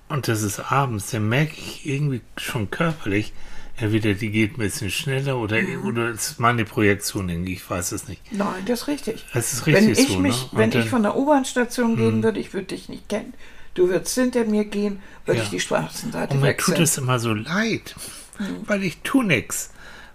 und 0.10 0.28
das 0.28 0.42
ist 0.42 0.60
abends, 0.72 1.10
dann 1.12 1.30
merke 1.30 1.54
ich 1.58 1.86
irgendwie 1.88 2.20
schon 2.36 2.70
körperlich, 2.70 3.32
entweder 3.78 4.14
die 4.14 4.30
geht 4.30 4.56
ein 4.56 4.58
bisschen 4.58 4.92
schneller 4.92 5.38
oder, 5.38 5.58
oder 5.86 6.10
es 6.10 6.32
ist 6.32 6.40
meine 6.42 6.66
Projektion, 6.66 7.30
irgendwie, 7.30 7.54
ich 7.54 7.70
weiß 7.70 7.94
es 7.94 8.10
nicht. 8.10 8.22
Nein, 8.34 8.66
das 8.66 8.82
ist 8.82 8.88
richtig. 8.88 9.26
Es 9.34 9.54
ist 9.54 9.66
Wenn 9.66 9.76
richtig 9.86 10.00
ich 10.00 10.08
so, 10.16 10.20
mich, 10.20 10.52
ne? 10.52 10.60
Wenn 10.60 10.72
dann- 10.72 10.82
ich 10.82 10.90
von 10.90 11.04
der 11.04 11.16
U-Bahn-Station 11.16 11.96
gehen 11.96 12.24
würde, 12.24 12.42
ich 12.42 12.54
würde 12.54 12.68
dich 12.68 12.90
nicht 12.90 13.08
kennen. 13.08 13.34
Du 13.78 13.90
würdest 13.90 14.16
hinter 14.16 14.44
mir 14.46 14.66
gehen, 14.66 15.02
würde 15.26 15.38
Ja. 15.38 15.44
ich 15.44 15.52
die 15.52 15.60
Straßenseite 15.60 16.34
Und 16.34 16.42
mir 16.42 16.48
wechseln. 16.48 16.76
tut 16.76 16.84
es 16.84 16.98
immer 16.98 17.20
so 17.20 17.34
leid, 17.34 17.96
Mhm. 18.40 18.46
weil 18.66 18.84
ich 18.84 19.02
tu 19.04 19.22
nix. 19.22 19.72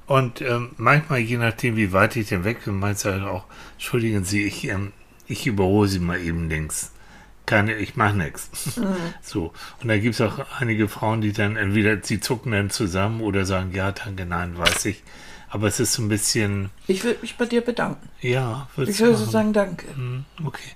Und 0.07 0.41
ähm, 0.41 0.71
manchmal, 0.79 1.21
je 1.21 1.37
nachdem, 1.39 1.77
wie 1.77 1.93
weit 1.93 2.17
ich 2.17 2.29
denn 2.29 2.43
weg 2.43 2.65
bin, 2.65 2.79
meinst 2.81 3.05
du 3.05 3.11
halt 3.13 3.23
auch, 3.23 3.45
entschuldigen 3.75 4.25
Sie, 4.25 4.43
ich, 4.43 4.65
ähm, 4.65 4.93
ich 5.29 5.47
überhole 5.47 5.89
Sie 5.89 6.01
mal 6.01 6.21
eben 6.21 6.49
links. 6.51 6.91
Keine, 7.47 7.77
ich 7.77 7.95
mache 7.95 8.17
nichts. 8.17 8.51
Mhm. 8.77 8.87
So. 9.23 9.53
Und 9.81 9.89
da 9.89 9.97
gibt 9.97 10.15
es 10.17 10.21
auch 10.21 10.41
einige 10.59 10.89
Frauen, 10.89 11.21
die 11.21 11.33
dann 11.33 11.55
entweder, 11.57 11.99
sie 12.03 12.19
zucken 12.19 12.51
dann 12.53 12.71
zusammen 12.71 13.21
oder 13.21 13.47
sagen, 13.47 13.71
ja, 13.73 13.93
danke, 13.93 14.27
nein, 14.27 14.59
weiß 14.59 14.87
ich. 14.87 15.05
Aber 15.49 15.69
es 15.69 15.79
ist 15.79 15.93
so 15.93 16.03
ein 16.03 16.09
bisschen, 16.09 16.71
ich 16.89 17.05
würde 17.05 17.21
mich 17.23 17.37
bei 17.37 17.45
dir 17.47 17.61
bedanken. 17.61 18.09
ja, 18.23 18.69
Ich 18.77 18.99
würde 18.99 19.17
so 19.17 19.25
sagen, 19.27 19.53
danke. 19.53 19.87
Hm, 19.95 20.25
Okay. 20.45 20.71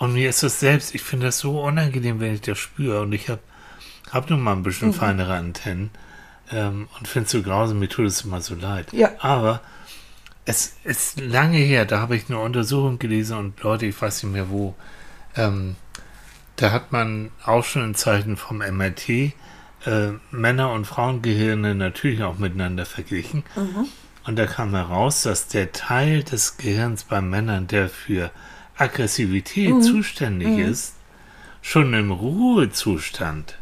Und 0.00 0.14
mir 0.14 0.30
ist 0.30 0.42
das 0.42 0.58
selbst, 0.58 0.94
ich 0.94 1.02
finde 1.02 1.26
das 1.26 1.40
so 1.40 1.60
unangenehm, 1.60 2.20
wenn 2.20 2.32
ich 2.32 2.40
das 2.40 2.58
spüre. 2.58 3.02
Und 3.02 3.12
ich 3.12 3.28
habe 3.28 3.42
hab 4.10 4.30
nun 4.30 4.40
mal 4.40 4.54
ein 4.54 4.62
bisschen 4.62 4.94
feinere 4.94 5.34
Antennen 5.34 5.90
ähm, 6.50 6.88
und 6.98 7.06
finde 7.06 7.26
es 7.26 7.32
so 7.32 7.42
grausam, 7.42 7.80
mir 7.80 7.88
tut 7.90 8.06
es 8.06 8.22
immer 8.22 8.40
so 8.40 8.54
leid. 8.54 8.94
Ja. 8.94 9.10
Aber 9.18 9.60
es 10.46 10.74
ist 10.84 11.20
lange 11.20 11.58
her, 11.58 11.84
da 11.84 12.00
habe 12.00 12.16
ich 12.16 12.30
eine 12.30 12.38
Untersuchung 12.38 12.98
gelesen 12.98 13.36
und 13.36 13.62
Leute, 13.62 13.84
ich 13.84 14.00
weiß 14.00 14.22
nicht 14.22 14.32
mehr 14.32 14.48
wo, 14.48 14.74
ähm, 15.36 15.76
da 16.56 16.72
hat 16.72 16.92
man 16.92 17.30
auch 17.44 17.62
schon 17.62 17.84
in 17.84 17.94
Zeiten 17.94 18.38
vom 18.38 18.58
MRT 18.58 19.08
äh, 19.10 19.32
Männer- 20.30 20.72
und 20.72 20.86
Frauengehirne 20.86 21.74
natürlich 21.74 22.22
auch 22.22 22.38
miteinander 22.38 22.86
verglichen. 22.86 23.44
Und 24.24 24.38
da 24.38 24.46
kam 24.46 24.70
heraus, 24.70 25.24
dass 25.24 25.48
der 25.48 25.72
Teil 25.72 26.22
des 26.22 26.56
Gehirns 26.56 27.04
bei 27.04 27.20
Männern, 27.20 27.66
der 27.66 27.90
für 27.90 28.30
Aggressivität 28.80 29.82
zuständig 29.84 30.58
ist, 30.58 30.94
schon 31.62 31.92
im 31.94 32.10
Ruhezustand 32.10 33.58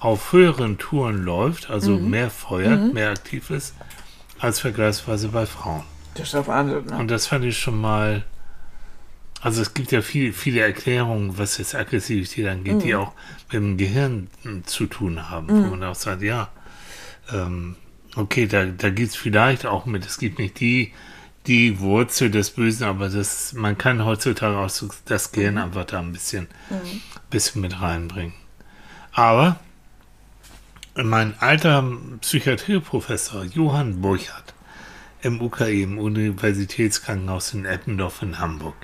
auf 0.00 0.32
höheren 0.32 0.78
Touren 0.78 1.24
läuft, 1.24 1.70
also 1.70 1.98
mehr 1.98 2.30
feuert, 2.30 2.94
mehr 2.94 3.10
aktiv 3.10 3.50
ist, 3.50 3.74
als 4.38 4.60
vergleichsweise 4.60 5.28
bei 5.28 5.44
Frauen. 5.44 5.82
Das 6.14 6.28
ist 6.28 6.34
doch 6.34 6.46
Wahnsinn. 6.46 6.86
Ne? 6.86 6.96
Und 6.96 7.10
das 7.10 7.26
fand 7.26 7.44
ich 7.44 7.58
schon 7.58 7.80
mal. 7.80 8.24
Also 9.40 9.62
es 9.62 9.72
gibt 9.72 9.92
ja 9.92 10.02
viel, 10.02 10.32
viele 10.32 10.60
Erklärungen, 10.60 11.38
was 11.38 11.58
jetzt 11.58 11.74
Aggressivität 11.76 12.48
angeht, 12.48 12.82
die 12.82 12.96
auch 12.96 13.12
mit 13.44 13.52
dem 13.52 13.76
Gehirn 13.76 14.28
hm, 14.42 14.64
zu 14.64 14.86
tun 14.86 15.30
haben. 15.30 15.48
Wo 15.48 15.70
man 15.70 15.84
auch 15.84 15.94
sagt, 15.94 16.22
ja, 16.22 16.48
ähm, 17.32 17.76
okay, 18.16 18.48
da, 18.48 18.66
da 18.66 18.90
gibt 18.90 19.10
es 19.10 19.16
vielleicht 19.16 19.64
auch 19.64 19.86
mit, 19.86 20.04
es 20.06 20.18
gibt 20.18 20.40
nicht 20.40 20.58
die, 20.58 20.92
die 21.46 21.80
Wurzel 21.80 22.30
des 22.30 22.50
Bösen, 22.50 22.84
aber 22.84 23.08
das, 23.08 23.52
man 23.54 23.78
kann 23.78 24.04
heutzutage 24.04 24.56
auch 24.56 24.68
so 24.68 24.88
das 25.06 25.32
Gehirn 25.32 25.58
einfach 25.58 25.84
da 25.84 26.00
ein 26.00 26.12
bisschen, 26.12 26.46
bisschen 27.30 27.62
mit 27.62 27.80
reinbringen. 27.80 28.34
Aber 29.12 29.58
mein 30.94 31.38
alter 31.40 31.84
Psychiatrieprofessor 32.20 33.44
Johann 33.44 34.00
Burchardt 34.00 34.54
im 35.22 35.40
UKE, 35.40 35.82
im 35.82 35.98
Universitätskrankenhaus 35.98 37.54
in 37.54 37.64
Eppendorf 37.64 38.22
in 38.22 38.38
Hamburg, 38.38 38.76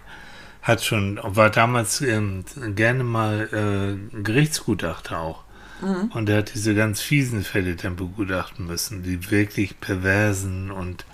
hat 0.62 0.82
schon, 0.82 1.20
war 1.22 1.50
damals 1.50 2.00
ähm, 2.00 2.44
gerne 2.74 3.04
mal 3.04 3.48
äh, 3.52 4.22
Gerichtsgutachter 4.22 5.20
auch. 5.20 5.43
Und 5.80 6.28
er 6.28 6.38
hat 6.38 6.54
diese 6.54 6.74
ganz 6.74 7.00
fiesen 7.00 7.42
Fälle 7.42 7.76
dann 7.76 7.96
begutachten 7.96 8.66
müssen, 8.66 9.02
die 9.02 9.30
wirklich 9.30 9.80
perversen 9.80 10.70
und 10.70 11.04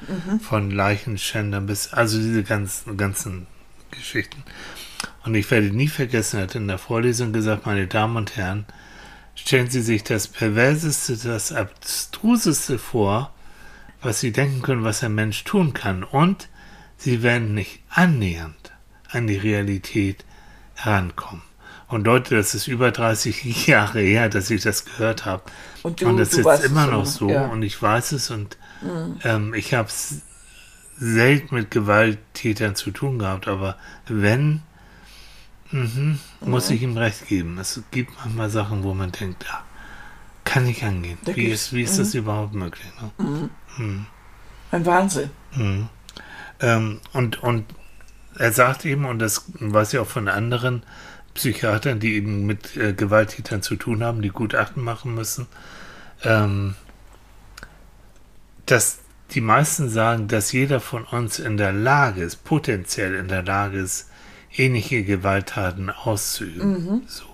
von 0.42 0.70
Leichenschändern 0.70 1.66
bis, 1.66 1.92
also 1.92 2.18
diese 2.18 2.42
ganzen, 2.42 2.96
ganzen 2.96 3.46
Geschichten. 3.90 4.44
Und 5.24 5.34
ich 5.34 5.50
werde 5.50 5.70
nie 5.70 5.88
vergessen, 5.88 6.36
er 6.36 6.42
hat 6.44 6.54
in 6.54 6.68
der 6.68 6.78
Vorlesung 6.78 7.32
gesagt, 7.32 7.66
meine 7.66 7.86
Damen 7.86 8.16
und 8.16 8.36
Herren, 8.36 8.66
stellen 9.34 9.70
Sie 9.70 9.82
sich 9.82 10.04
das 10.04 10.28
Perverseste, 10.28 11.16
das 11.16 11.52
Abstruseste 11.52 12.78
vor, 12.78 13.32
was 14.02 14.20
Sie 14.20 14.32
denken 14.32 14.62
können, 14.62 14.84
was 14.84 15.02
ein 15.02 15.14
Mensch 15.14 15.44
tun 15.44 15.72
kann. 15.72 16.04
Und 16.04 16.48
Sie 16.96 17.22
werden 17.22 17.54
nicht 17.54 17.80
annähernd 17.88 18.72
an 19.10 19.26
die 19.26 19.36
Realität 19.36 20.24
herankommen. 20.74 21.49
Und 21.90 22.06
Leute, 22.06 22.36
das 22.36 22.54
ist 22.54 22.68
über 22.68 22.90
30 22.92 23.66
Jahre 23.66 24.00
her, 24.00 24.28
dass 24.28 24.50
ich 24.50 24.62
das 24.62 24.84
gehört 24.84 25.24
habe. 25.26 25.42
Und 25.82 26.00
du- 26.00 26.16
das 26.16 26.32
ist 26.34 26.46
immer 26.64 26.86
noch 26.86 27.04
so. 27.06 27.28
ja. 27.28 27.46
Und 27.46 27.62
ich 27.62 27.80
weiß 27.80 28.12
es. 28.12 28.30
Und 28.30 28.56
ähm, 29.24 29.52
ich 29.54 29.74
habe 29.74 29.88
es 29.88 30.22
selten 30.98 31.54
mit 31.54 31.70
Gewalttätern 31.70 32.74
zu 32.76 32.90
tun 32.90 33.18
gehabt. 33.18 33.48
Aber 33.48 33.76
wenn, 34.06 34.62
mhm, 35.72 36.18
muss 36.40 36.70
ich 36.70 36.82
ihm 36.82 36.96
recht 36.96 37.26
geben. 37.28 37.58
Es 37.58 37.82
gibt 37.90 38.12
manchmal 38.22 38.50
Sachen, 38.50 38.82
wo 38.84 38.94
man 38.94 39.10
denkt, 39.12 39.44
ja, 39.44 39.62
kann 40.44 40.66
ich 40.68 40.84
angehen. 40.84 41.18
Da 41.24 41.34
Wie 41.36 41.46
ist, 41.46 41.72
wie 41.72 41.82
ist 41.82 41.98
das 41.98 42.14
überhaupt 42.14 42.54
möglich? 42.54 42.86
Ne? 43.18 44.00
Ein 44.72 44.86
Wahnsinn. 44.86 45.30
Ähm, 46.60 47.00
und, 47.12 47.42
und 47.42 47.64
er 48.36 48.52
sagt 48.52 48.84
eben, 48.84 49.04
und 49.06 49.18
das 49.18 49.44
weiß 49.58 49.94
ich 49.94 49.98
auch 49.98 50.06
von 50.06 50.28
anderen 50.28 50.82
Psychiatern, 51.40 52.00
die 52.00 52.14
eben 52.16 52.44
mit 52.44 52.76
äh, 52.76 52.92
Gewalttätern 52.92 53.62
zu 53.62 53.76
tun 53.76 54.04
haben, 54.04 54.20
die 54.20 54.28
Gutachten 54.28 54.84
machen 54.84 55.14
müssen, 55.14 55.46
ähm, 56.22 56.74
dass 58.66 58.98
die 59.30 59.40
meisten 59.40 59.88
sagen, 59.88 60.28
dass 60.28 60.52
jeder 60.52 60.80
von 60.80 61.04
uns 61.04 61.38
in 61.38 61.56
der 61.56 61.72
Lage 61.72 62.22
ist, 62.22 62.44
potenziell 62.44 63.14
in 63.14 63.28
der 63.28 63.42
Lage 63.42 63.78
ist, 63.78 64.10
ähnliche 64.54 65.02
Gewalttaten 65.02 65.88
auszuüben. 65.90 67.04
So. 67.06 67.24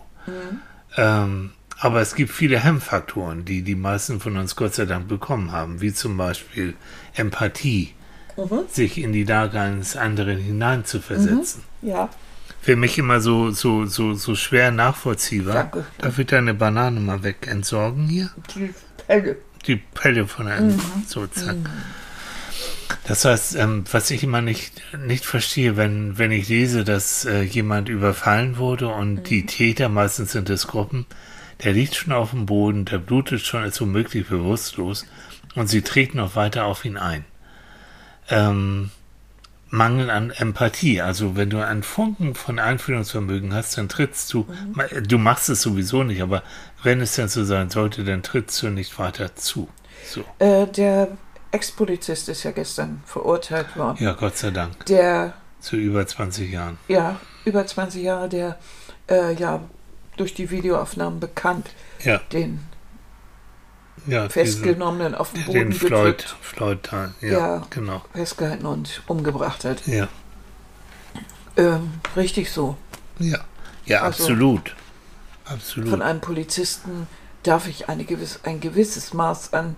Ähm, 0.96 1.50
aber 1.78 2.00
es 2.00 2.14
gibt 2.14 2.30
viele 2.30 2.58
Hemmfaktoren, 2.58 3.44
die 3.44 3.62
die 3.62 3.74
meisten 3.74 4.20
von 4.20 4.36
uns 4.36 4.56
Gott 4.56 4.74
sei 4.74 4.86
Dank 4.86 5.08
bekommen 5.08 5.52
haben, 5.52 5.80
wie 5.80 5.92
zum 5.92 6.16
Beispiel 6.16 6.74
Empathie, 7.14 7.92
sich 8.68 8.98
in 8.98 9.12
die 9.12 9.24
Lage 9.24 9.58
eines 9.58 9.96
anderen 9.96 10.38
hineinzuversetzen. 10.38 11.62
Ja. 11.82 12.10
Für 12.66 12.74
mich 12.74 12.98
immer 12.98 13.20
so, 13.20 13.52
so, 13.52 13.86
so, 13.86 14.14
so 14.14 14.34
schwer 14.34 14.72
nachvollziehbar. 14.72 15.54
Danke. 15.54 15.84
Darf 15.98 16.18
ich 16.18 16.26
deine 16.26 16.52
Banane 16.52 16.98
mal 16.98 17.22
weg 17.22 17.46
entsorgen 17.48 18.08
hier? 18.08 18.30
Die 18.56 18.74
Pelle. 19.06 19.36
Die 19.68 19.76
Pelle 19.76 20.26
von 20.26 20.48
einem 20.48 20.76
so 21.06 21.28
zack. 21.28 21.54
Das 23.04 23.24
heißt, 23.24 23.54
ähm, 23.54 23.84
was 23.92 24.10
ich 24.10 24.24
immer 24.24 24.40
nicht, 24.40 24.82
nicht 24.98 25.24
verstehe, 25.24 25.76
wenn, 25.76 26.18
wenn 26.18 26.32
ich 26.32 26.48
lese, 26.48 26.82
dass 26.82 27.24
äh, 27.24 27.42
jemand 27.42 27.88
überfallen 27.88 28.56
wurde 28.56 28.88
und 28.88 29.30
die 29.30 29.46
Täter, 29.46 29.88
meistens 29.88 30.32
sind 30.32 30.50
es 30.50 30.66
Gruppen, 30.66 31.06
der 31.62 31.72
liegt 31.72 31.94
schon 31.94 32.12
auf 32.12 32.30
dem 32.30 32.46
Boden, 32.46 32.84
der 32.84 32.98
blutet 32.98 33.42
schon, 33.42 33.62
ist 33.62 33.80
womöglich 33.80 34.26
bewusstlos 34.26 35.06
und 35.54 35.68
sie 35.68 35.82
treten 35.82 36.16
noch 36.16 36.34
weiter 36.34 36.64
auf 36.64 36.84
ihn 36.84 36.96
ein. 36.96 37.24
Ähm, 38.28 38.90
Mangel 39.68 40.10
an 40.10 40.30
Empathie. 40.30 41.00
Also 41.00 41.36
wenn 41.36 41.50
du 41.50 41.64
einen 41.64 41.82
Funken 41.82 42.34
von 42.34 42.58
Einfühlungsvermögen 42.58 43.52
hast, 43.54 43.76
dann 43.78 43.88
trittst 43.88 44.32
du, 44.32 44.46
du 45.06 45.18
machst 45.18 45.48
es 45.48 45.62
sowieso 45.62 46.02
nicht, 46.04 46.22
aber 46.22 46.42
wenn 46.82 47.00
es 47.00 47.14
denn 47.16 47.28
so 47.28 47.44
sein 47.44 47.70
sollte, 47.70 48.04
dann 48.04 48.22
trittst 48.22 48.62
du 48.62 48.68
nicht 48.68 48.98
weiter 48.98 49.34
zu. 49.34 49.68
So. 50.08 50.24
Äh, 50.38 50.66
der 50.68 51.08
Ex-Polizist 51.50 52.28
ist 52.28 52.42
ja 52.44 52.50
gestern 52.52 53.02
verurteilt 53.06 53.76
worden. 53.76 53.96
Ja, 54.00 54.12
Gott 54.12 54.36
sei 54.36 54.50
Dank. 54.50 54.84
Der, 54.86 55.34
Zu 55.60 55.76
über 55.76 56.06
20 56.06 56.50
Jahren. 56.50 56.78
ja, 56.88 57.18
über 57.44 57.66
20 57.66 58.02
Jahre, 58.02 58.28
der, 58.28 58.58
äh, 59.08 59.34
ja, 59.34 59.60
durch 60.16 60.34
die 60.34 60.50
Videoaufnahmen 60.50 61.20
bekannt, 61.20 61.70
Ja, 62.04 62.18
den 62.32 62.60
ja. 64.06 64.28
Festgenommenen 64.28 65.14
auf 65.14 65.30
den 65.32 65.36
Diese, 65.40 65.46
Boden 65.46 65.58
den 65.70 65.72
Floyd, 65.72 65.90
gedrückt, 66.18 66.36
Floyd 66.40 66.78
da. 66.90 67.14
Ja, 67.20 67.28
Ja. 67.30 67.62
genau. 67.70 68.02
festgehalten 68.14 68.66
und 68.66 69.02
umgebracht 69.06 69.64
hat. 69.64 69.86
Ja, 69.86 70.08
Ähm, 71.56 71.92
richtig 72.16 72.50
so. 72.50 72.76
ja. 73.18 73.38
Ja, 73.86 74.02
Also- 74.02 74.24
absolut. 74.24 74.74
Absolut. 75.44 75.88
Von 75.90 76.02
einem 76.02 76.20
Polizisten 76.20 77.06
darf 77.44 77.68
ich 77.68 77.88
eine 77.88 78.04
gewiss, 78.04 78.40
ein 78.42 78.58
gewisses 78.60 79.14
Maß 79.14 79.52
an, 79.52 79.76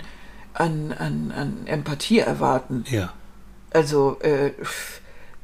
an, 0.54 0.92
an, 0.92 1.30
an 1.30 1.66
Empathie 1.66 2.20
erwarten. 2.20 2.84
ja, 2.88 3.12
Also, 3.70 4.18
äh, 4.22 4.52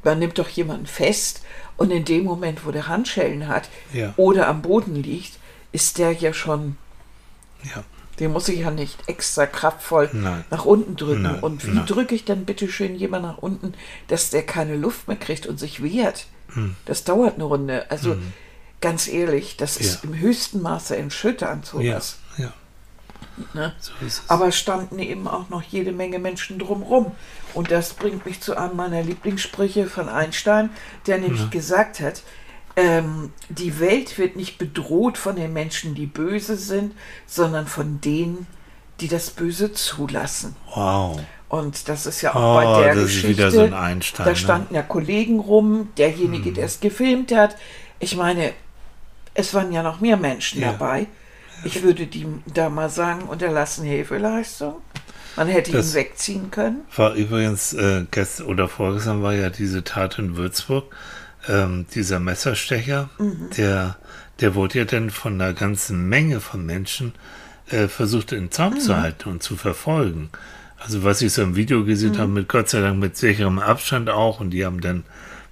man 0.02 0.18
nimmt 0.18 0.38
doch 0.38 0.48
jemanden 0.48 0.86
fest 0.86 1.42
und 1.76 1.90
in 1.90 2.06
dem 2.06 2.24
Moment, 2.24 2.64
wo 2.64 2.70
der 2.70 2.88
Handschellen 2.88 3.48
hat 3.48 3.68
ja, 3.92 4.14
oder 4.16 4.48
am 4.48 4.62
Boden 4.62 4.94
liegt, 4.96 5.38
ist 5.72 5.98
der 5.98 6.12
ja 6.12 6.32
schon, 6.32 6.78
ja. 7.62 7.84
Den 8.20 8.32
muss 8.32 8.48
ich 8.48 8.60
ja 8.60 8.70
nicht 8.70 9.08
extra 9.08 9.46
kraftvoll 9.46 10.08
Nein. 10.12 10.44
nach 10.50 10.64
unten 10.64 10.96
drücken. 10.96 11.22
Nein, 11.22 11.40
und 11.40 11.66
wie 11.66 11.84
drücke 11.84 12.14
ich 12.14 12.24
dann 12.24 12.44
bitte 12.44 12.68
schön 12.68 12.94
jemand 12.94 13.24
nach 13.24 13.38
unten, 13.38 13.74
dass 14.08 14.30
der 14.30 14.44
keine 14.44 14.76
Luft 14.76 15.08
mehr 15.08 15.16
kriegt 15.16 15.46
und 15.46 15.58
sich 15.58 15.82
wehrt? 15.82 16.26
Hm. 16.52 16.76
Das 16.86 17.04
dauert 17.04 17.34
eine 17.34 17.44
Runde. 17.44 17.90
Also 17.90 18.16
ganz 18.80 19.08
ehrlich, 19.08 19.56
das 19.56 19.76
ist 19.76 20.02
Ja. 20.04 20.10
im 20.10 20.18
höchsten 20.18 20.62
Maße 20.62 20.96
erschütternd 20.96 21.66
Ja, 21.78 22.00
sowas. 22.00 22.18
ja. 22.38 22.52
Ne? 23.52 23.72
So 23.80 23.92
Aber 24.28 24.48
es 24.48 24.56
standen 24.56 24.98
eben 25.00 25.26
auch 25.26 25.48
noch 25.48 25.62
jede 25.62 25.90
Menge 25.90 26.20
Menschen 26.20 26.58
drumherum. 26.58 27.12
Und 27.52 27.70
das 27.72 27.94
bringt 27.94 28.24
mich 28.26 28.40
zu 28.40 28.56
einem 28.56 28.76
meiner 28.76 29.02
Lieblingssprüche 29.02 29.86
von 29.86 30.08
Einstein, 30.08 30.70
der 31.06 31.18
nämlich 31.18 31.40
ja. 31.40 31.48
gesagt 31.48 31.98
hat, 32.00 32.22
ähm, 32.76 33.32
die 33.48 33.78
Welt 33.78 34.18
wird 34.18 34.36
nicht 34.36 34.58
bedroht 34.58 35.18
von 35.18 35.36
den 35.36 35.52
Menschen, 35.52 35.94
die 35.94 36.06
böse 36.06 36.56
sind, 36.56 36.94
sondern 37.26 37.66
von 37.66 38.00
denen, 38.00 38.46
die 39.00 39.08
das 39.08 39.30
Böse 39.30 39.72
zulassen. 39.72 40.56
Wow. 40.74 41.20
Und 41.48 41.88
das 41.88 42.06
ist 42.06 42.22
ja 42.22 42.34
auch 42.34 42.52
oh, 42.52 42.54
bei 42.56 42.82
der 42.82 42.94
das 42.94 43.04
Geschichte. 43.04 43.28
Ist 43.28 43.38
wieder 43.38 43.50
so 43.50 43.60
ein 43.60 43.74
Einstein, 43.74 44.24
da 44.24 44.30
ne? 44.30 44.36
standen 44.36 44.74
ja 44.74 44.82
Kollegen 44.82 45.38
rum, 45.38 45.88
derjenige, 45.96 46.46
hm. 46.46 46.54
der 46.54 46.64
es 46.64 46.80
gefilmt 46.80 47.32
hat. 47.32 47.56
Ich 48.00 48.16
meine, 48.16 48.52
es 49.34 49.54
waren 49.54 49.72
ja 49.72 49.82
noch 49.82 50.00
mehr 50.00 50.16
Menschen 50.16 50.60
ja. 50.60 50.72
dabei. 50.72 51.06
Ich 51.64 51.82
würde 51.82 52.06
die 52.06 52.26
da 52.52 52.68
mal 52.68 52.90
sagen, 52.90 53.22
unterlassen 53.22 53.84
Hilfeleistung. 53.84 54.76
Man 55.36 55.48
hätte 55.48 55.72
das 55.72 55.90
ihn 55.90 55.94
wegziehen 55.94 56.50
können. 56.50 56.82
War 56.94 57.14
übrigens 57.14 57.72
äh, 57.72 58.04
gestern 58.10 58.46
oder 58.46 58.68
vorgestern 58.68 59.22
war 59.22 59.34
ja 59.34 59.50
diese 59.50 59.82
Tat 59.82 60.18
in 60.18 60.36
Würzburg. 60.36 60.84
Ähm, 61.48 61.86
dieser 61.94 62.20
Messerstecher, 62.20 63.10
mhm. 63.18 63.50
der, 63.56 63.96
der 64.40 64.54
wurde 64.54 64.78
ja 64.78 64.84
dann 64.84 65.10
von 65.10 65.40
einer 65.40 65.52
ganzen 65.52 66.08
Menge 66.08 66.40
von 66.40 66.64
Menschen 66.64 67.12
äh, 67.70 67.88
versucht 67.88 68.32
in 68.32 68.50
Zaum 68.50 68.74
mhm. 68.74 68.80
zu 68.80 68.96
halten 68.96 69.28
und 69.28 69.42
zu 69.42 69.56
verfolgen. 69.56 70.30
Also 70.78 71.02
was 71.02 71.22
ich 71.22 71.32
so 71.32 71.42
im 71.42 71.56
Video 71.56 71.84
gesehen 71.84 72.12
mhm. 72.12 72.18
habe, 72.18 72.32
mit 72.32 72.48
Gott 72.48 72.68
sei 72.68 72.80
Dank 72.80 72.98
mit 72.98 73.16
sicherem 73.16 73.58
Abstand 73.58 74.10
auch 74.10 74.40
und 74.40 74.50
die 74.50 74.64
haben 74.64 74.80
dann, 74.80 75.04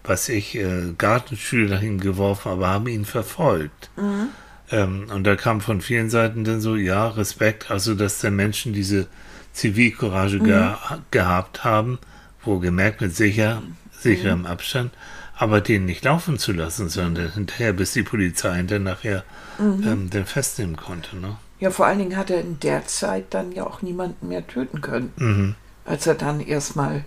was 0.05 0.29
ich, 0.29 0.55
äh, 0.57 0.93
Gartenstühle 0.97 1.69
dahin 1.69 2.01
geworfen, 2.01 2.51
aber 2.51 2.69
haben 2.69 2.87
ihn 2.87 3.05
verfolgt. 3.05 3.91
Mhm. 3.97 4.29
Ähm, 4.71 5.07
und 5.15 5.25
da 5.25 5.37
kam 5.37 5.61
von 5.61 5.81
vielen 5.81 6.11
Seiten 6.11 6.45
dann 6.45 6.61
so, 6.61 6.77
ja, 6.77 7.09
Respekt, 7.09 7.71
also 7.71 7.95
dass 7.95 8.19
der 8.21 8.31
Menschen 8.31 8.73
diese 8.73 9.07
Zivilcourage 9.53 10.39
mhm. 10.39 10.45
ge 10.45 10.71
gehabt 11.11 11.65
haben, 11.65 11.99
wo 12.43 12.59
gemerkt 12.59 13.01
mit 13.01 13.15
sicher, 13.15 13.63
sicherem 13.99 14.41
mhm. 14.41 14.47
Abstand, 14.47 14.93
aber 15.37 15.61
den 15.61 15.87
nicht 15.87 16.05
laufen 16.05 16.39
zu 16.39 16.53
lassen, 16.53 16.89
sondern 16.89 17.33
hinterher, 17.33 17.73
bis 17.73 17.93
die 17.93 18.03
Polizei 18.03 18.63
dann 18.63 18.85
nachher 18.85 19.25
mhm. 19.59 19.83
ähm, 19.87 20.11
den 20.11 20.27
festnehmen 20.27 20.77
konnte. 20.77 21.17
Ne? 21.17 21.37
Ja, 21.61 21.71
vor 21.71 21.87
allen 21.87 21.99
Dingen 21.99 22.17
hat 22.17 22.31
er 22.31 22.41
in 22.41 22.61
der 22.61 22.87
Zeit 22.87 23.27
dann 23.31 23.53
ja 23.53 23.67
auch 23.67 23.83
niemanden 23.83 24.29
mehr 24.29 24.47
töten 24.47 24.81
können, 24.81 25.13
mhm. 25.17 25.55
als 25.85 26.07
er 26.07 26.15
dann 26.15 26.41
erstmal 26.41 27.05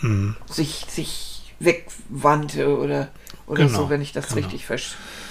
mhm. 0.00 0.36
sich, 0.50 0.86
sich 0.88 1.54
wegwandte 1.60 2.76
oder, 2.78 3.08
oder 3.46 3.66
genau, 3.66 3.78
so, 3.82 3.90
wenn 3.90 4.02
ich 4.02 4.12
das 4.12 4.28
genau. 4.28 4.46
richtig 4.46 4.66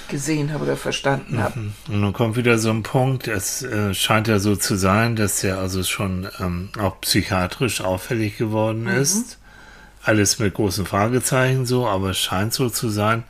gesehen 0.07 0.53
habe 0.53 0.63
oder 0.63 0.77
verstanden 0.77 1.41
habe. 1.41 1.59
Mhm. 1.59 1.73
Und 1.89 2.01
dann 2.01 2.13
kommt 2.13 2.35
wieder 2.35 2.57
so 2.57 2.69
ein 2.69 2.83
Punkt, 2.83 3.27
es 3.27 3.63
äh, 3.63 3.93
scheint 3.93 4.27
ja 4.27 4.39
so 4.39 4.55
zu 4.55 4.75
sein, 4.75 5.15
dass 5.15 5.43
er 5.43 5.59
also 5.59 5.83
schon 5.83 6.27
ähm, 6.39 6.69
auch 6.79 6.99
psychiatrisch 7.01 7.81
auffällig 7.81 8.37
geworden 8.37 8.83
mhm. 8.83 8.89
ist. 8.89 9.39
Alles 10.03 10.39
mit 10.39 10.53
großen 10.53 10.85
Fragezeichen 10.85 11.65
so, 11.65 11.87
aber 11.87 12.11
es 12.11 12.19
scheint 12.19 12.53
so 12.53 12.69
zu 12.69 12.89
sein. 12.89 13.23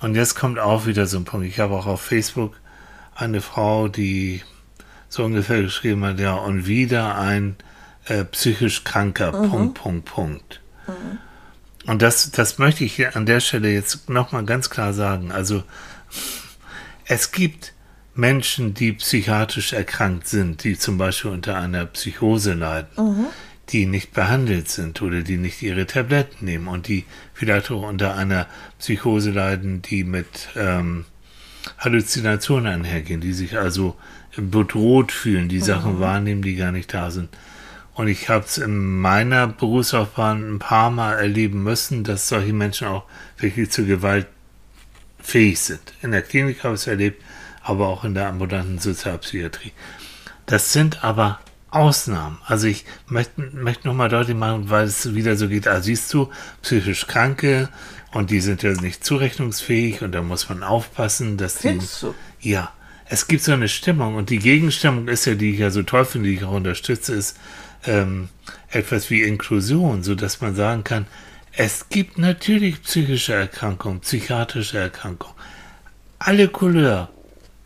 Und 0.00 0.14
jetzt 0.14 0.34
kommt 0.34 0.58
auch 0.58 0.86
wieder 0.86 1.06
so 1.06 1.18
ein 1.18 1.24
Punkt. 1.24 1.46
Ich 1.46 1.60
habe 1.60 1.74
auch 1.74 1.86
auf 1.86 2.00
Facebook 2.00 2.54
eine 3.14 3.40
Frau, 3.40 3.88
die 3.88 4.42
so 5.08 5.24
ungefähr 5.24 5.62
geschrieben 5.62 6.04
hat, 6.04 6.18
ja, 6.20 6.34
und 6.34 6.66
wieder 6.66 7.16
ein 7.16 7.56
äh, 8.06 8.24
psychisch 8.24 8.84
kranker, 8.84 9.32
mhm. 9.32 9.50
Punkt, 9.50 9.74
Punkt, 9.74 10.04
Punkt. 10.04 10.60
Mhm. 10.86 11.18
Und 11.90 12.02
das, 12.02 12.30
das 12.30 12.58
möchte 12.58 12.84
ich 12.84 12.94
hier 12.94 13.16
an 13.16 13.26
der 13.26 13.40
Stelle 13.40 13.70
jetzt 13.70 14.08
nochmal 14.08 14.44
ganz 14.44 14.70
klar 14.70 14.92
sagen. 14.92 15.32
Also, 15.32 15.64
es 17.06 17.32
gibt 17.32 17.72
Menschen, 18.14 18.74
die 18.74 18.92
psychiatrisch 18.92 19.72
erkrankt 19.72 20.28
sind, 20.28 20.64
die 20.64 20.76
zum 20.76 20.98
Beispiel 20.98 21.30
unter 21.30 21.56
einer 21.56 21.86
Psychose 21.86 22.54
leiden, 22.54 22.88
mhm. 22.96 23.26
Die 23.70 23.86
nicht 23.86 24.12
behandelt 24.12 24.68
sind 24.68 25.02
oder 25.02 25.22
die 25.22 25.36
nicht 25.36 25.62
ihre 25.62 25.86
Tabletten 25.86 26.44
nehmen 26.44 26.68
und 26.68 26.88
die 26.88 27.04
vielleicht 27.34 27.70
auch 27.70 27.82
unter 27.82 28.16
einer 28.16 28.46
Psychose 28.78 29.30
leiden, 29.30 29.82
die 29.82 30.04
mit 30.04 30.48
ähm, 30.56 31.04
Halluzinationen 31.78 32.66
einhergehen, 32.66 33.20
die 33.20 33.32
sich 33.32 33.58
also 33.58 33.96
bedroht 34.36 35.12
fühlen, 35.12 35.48
die 35.48 35.58
mhm. 35.58 35.64
Sachen 35.64 36.00
wahrnehmen, 36.00 36.42
die 36.42 36.56
gar 36.56 36.72
nicht 36.72 36.92
da 36.94 37.10
sind. 37.10 37.28
Und 37.94 38.06
ich 38.08 38.28
habe 38.28 38.44
es 38.44 38.58
in 38.58 39.00
meiner 39.00 39.48
Berufslaufbahn 39.48 40.54
ein 40.54 40.58
paar 40.60 40.90
Mal 40.90 41.14
erleben 41.14 41.64
müssen, 41.64 42.04
dass 42.04 42.28
solche 42.28 42.52
Menschen 42.52 42.86
auch 42.86 43.04
wirklich 43.38 43.70
zur 43.70 43.86
Gewalt 43.86 44.28
fähig 45.20 45.58
sind. 45.58 45.80
In 46.00 46.12
der 46.12 46.22
Klinik 46.22 46.62
habe 46.62 46.74
ich 46.74 46.82
es 46.82 46.86
erlebt, 46.86 47.22
aber 47.62 47.88
auch 47.88 48.04
in 48.04 48.14
der 48.14 48.28
ambulanten 48.28 48.78
Sozialpsychiatrie. 48.78 49.72
Das 50.46 50.72
sind 50.72 51.04
aber 51.04 51.40
Ausnahmen. 51.70 52.38
Also 52.46 52.66
ich 52.66 52.84
möchte, 53.06 53.40
möchte 53.40 53.86
nochmal 53.88 54.08
deutlich 54.08 54.36
machen, 54.36 54.70
weil 54.70 54.86
es 54.86 55.14
wieder 55.14 55.36
so 55.36 55.48
geht, 55.48 55.68
ah, 55.68 55.80
siehst 55.80 56.12
du, 56.14 56.30
psychisch 56.62 57.06
Kranke 57.06 57.68
und 58.12 58.30
die 58.30 58.40
sind 58.40 58.62
ja 58.62 58.72
nicht 58.72 59.04
zurechnungsfähig 59.04 60.02
und 60.02 60.12
da 60.12 60.22
muss 60.22 60.48
man 60.48 60.62
aufpassen, 60.62 61.36
dass 61.36 61.56
die... 61.56 61.78
Du? 62.00 62.14
Ja, 62.40 62.72
es 63.06 63.26
gibt 63.26 63.42
so 63.42 63.52
eine 63.52 63.68
Stimmung 63.68 64.14
und 64.14 64.30
die 64.30 64.38
Gegenstimmung 64.38 65.08
ist 65.08 65.26
ja, 65.26 65.34
die 65.34 65.52
ich 65.52 65.58
ja 65.58 65.70
so 65.70 65.82
toll 65.82 66.04
finde, 66.04 66.28
die 66.28 66.36
ich 66.36 66.44
auch 66.44 66.52
unterstütze, 66.52 67.14
ist 67.14 67.36
ähm, 67.86 68.28
etwas 68.70 69.10
wie 69.10 69.22
Inklusion, 69.22 70.02
so 70.02 70.14
dass 70.14 70.40
man 70.40 70.54
sagen 70.54 70.84
kann, 70.84 71.06
es 71.52 71.88
gibt 71.88 72.18
natürlich 72.18 72.82
psychische 72.82 73.34
Erkrankungen, 73.34 74.00
psychiatrische 74.00 74.78
Erkrankungen, 74.78 75.34
alle 76.18 76.48
Couleur, 76.48 77.10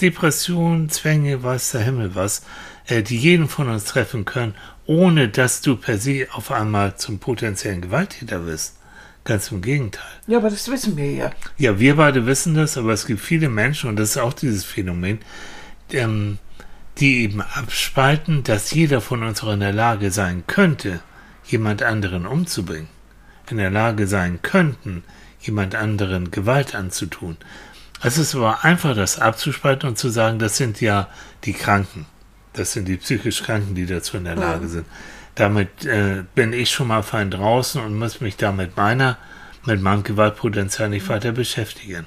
Depressionen, 0.00 0.90
Zwänge, 0.90 1.42
weiß 1.42 1.72
der 1.72 1.82
Himmel 1.82 2.14
was, 2.14 2.42
die 2.88 3.16
jeden 3.16 3.48
von 3.48 3.68
uns 3.68 3.84
treffen 3.84 4.24
können, 4.24 4.54
ohne 4.86 5.28
dass 5.28 5.60
du 5.60 5.76
per 5.76 5.98
se 5.98 6.26
auf 6.32 6.50
einmal 6.50 6.96
zum 6.96 7.18
potenziellen 7.18 7.80
Gewalttäter 7.80 8.46
wirst. 8.46 8.78
Ganz 9.24 9.52
im 9.52 9.62
Gegenteil. 9.62 10.04
Ja, 10.26 10.38
aber 10.38 10.50
das 10.50 10.68
wissen 10.68 10.96
wir 10.96 11.12
ja. 11.12 11.30
Ja, 11.56 11.78
wir 11.78 11.96
beide 11.96 12.26
wissen 12.26 12.54
das, 12.54 12.76
aber 12.76 12.92
es 12.92 13.06
gibt 13.06 13.20
viele 13.20 13.48
Menschen, 13.48 13.88
und 13.88 13.96
das 13.96 14.10
ist 14.10 14.18
auch 14.18 14.32
dieses 14.32 14.64
Phänomen, 14.64 15.20
ähm, 15.92 16.38
die 16.98 17.22
eben 17.22 17.40
abspalten, 17.40 18.42
dass 18.42 18.72
jeder 18.72 19.00
von 19.00 19.22
uns 19.22 19.42
auch 19.42 19.52
in 19.52 19.60
der 19.60 19.72
Lage 19.72 20.10
sein 20.10 20.42
könnte, 20.48 21.00
jemand 21.44 21.82
anderen 21.82 22.26
umzubringen. 22.26 22.88
In 23.48 23.58
der 23.58 23.70
Lage 23.70 24.06
sein 24.06 24.40
könnten, 24.42 25.04
jemand 25.40 25.74
anderen 25.74 26.30
Gewalt 26.30 26.74
anzutun. 26.74 27.36
Es 28.02 28.18
ist 28.18 28.34
aber 28.34 28.64
einfach, 28.64 28.96
das 28.96 29.18
abzuspalten 29.18 29.90
und 29.90 29.98
zu 29.98 30.08
sagen, 30.08 30.38
das 30.38 30.56
sind 30.56 30.80
ja 30.80 31.08
die 31.44 31.52
Kranken. 31.52 32.06
Das 32.52 32.72
sind 32.72 32.86
die 32.86 32.96
psychisch 32.96 33.42
Kranken, 33.42 33.74
die 33.74 33.86
dazu 33.86 34.16
in 34.16 34.24
der 34.24 34.36
Lage 34.36 34.68
sind 34.68 34.86
damit 35.34 35.84
äh, 35.86 36.24
bin 36.34 36.52
ich 36.52 36.70
schon 36.70 36.88
mal 36.88 37.02
fein 37.02 37.30
draußen 37.30 37.82
und 37.82 37.98
muss 37.98 38.20
mich 38.20 38.36
da 38.36 38.52
mit 38.52 38.76
meiner, 38.76 39.18
mit 39.64 39.80
meinem 39.80 40.02
Gewaltpotenzial 40.02 40.88
nicht 40.88 41.08
weiter 41.08 41.32
beschäftigen. 41.32 42.06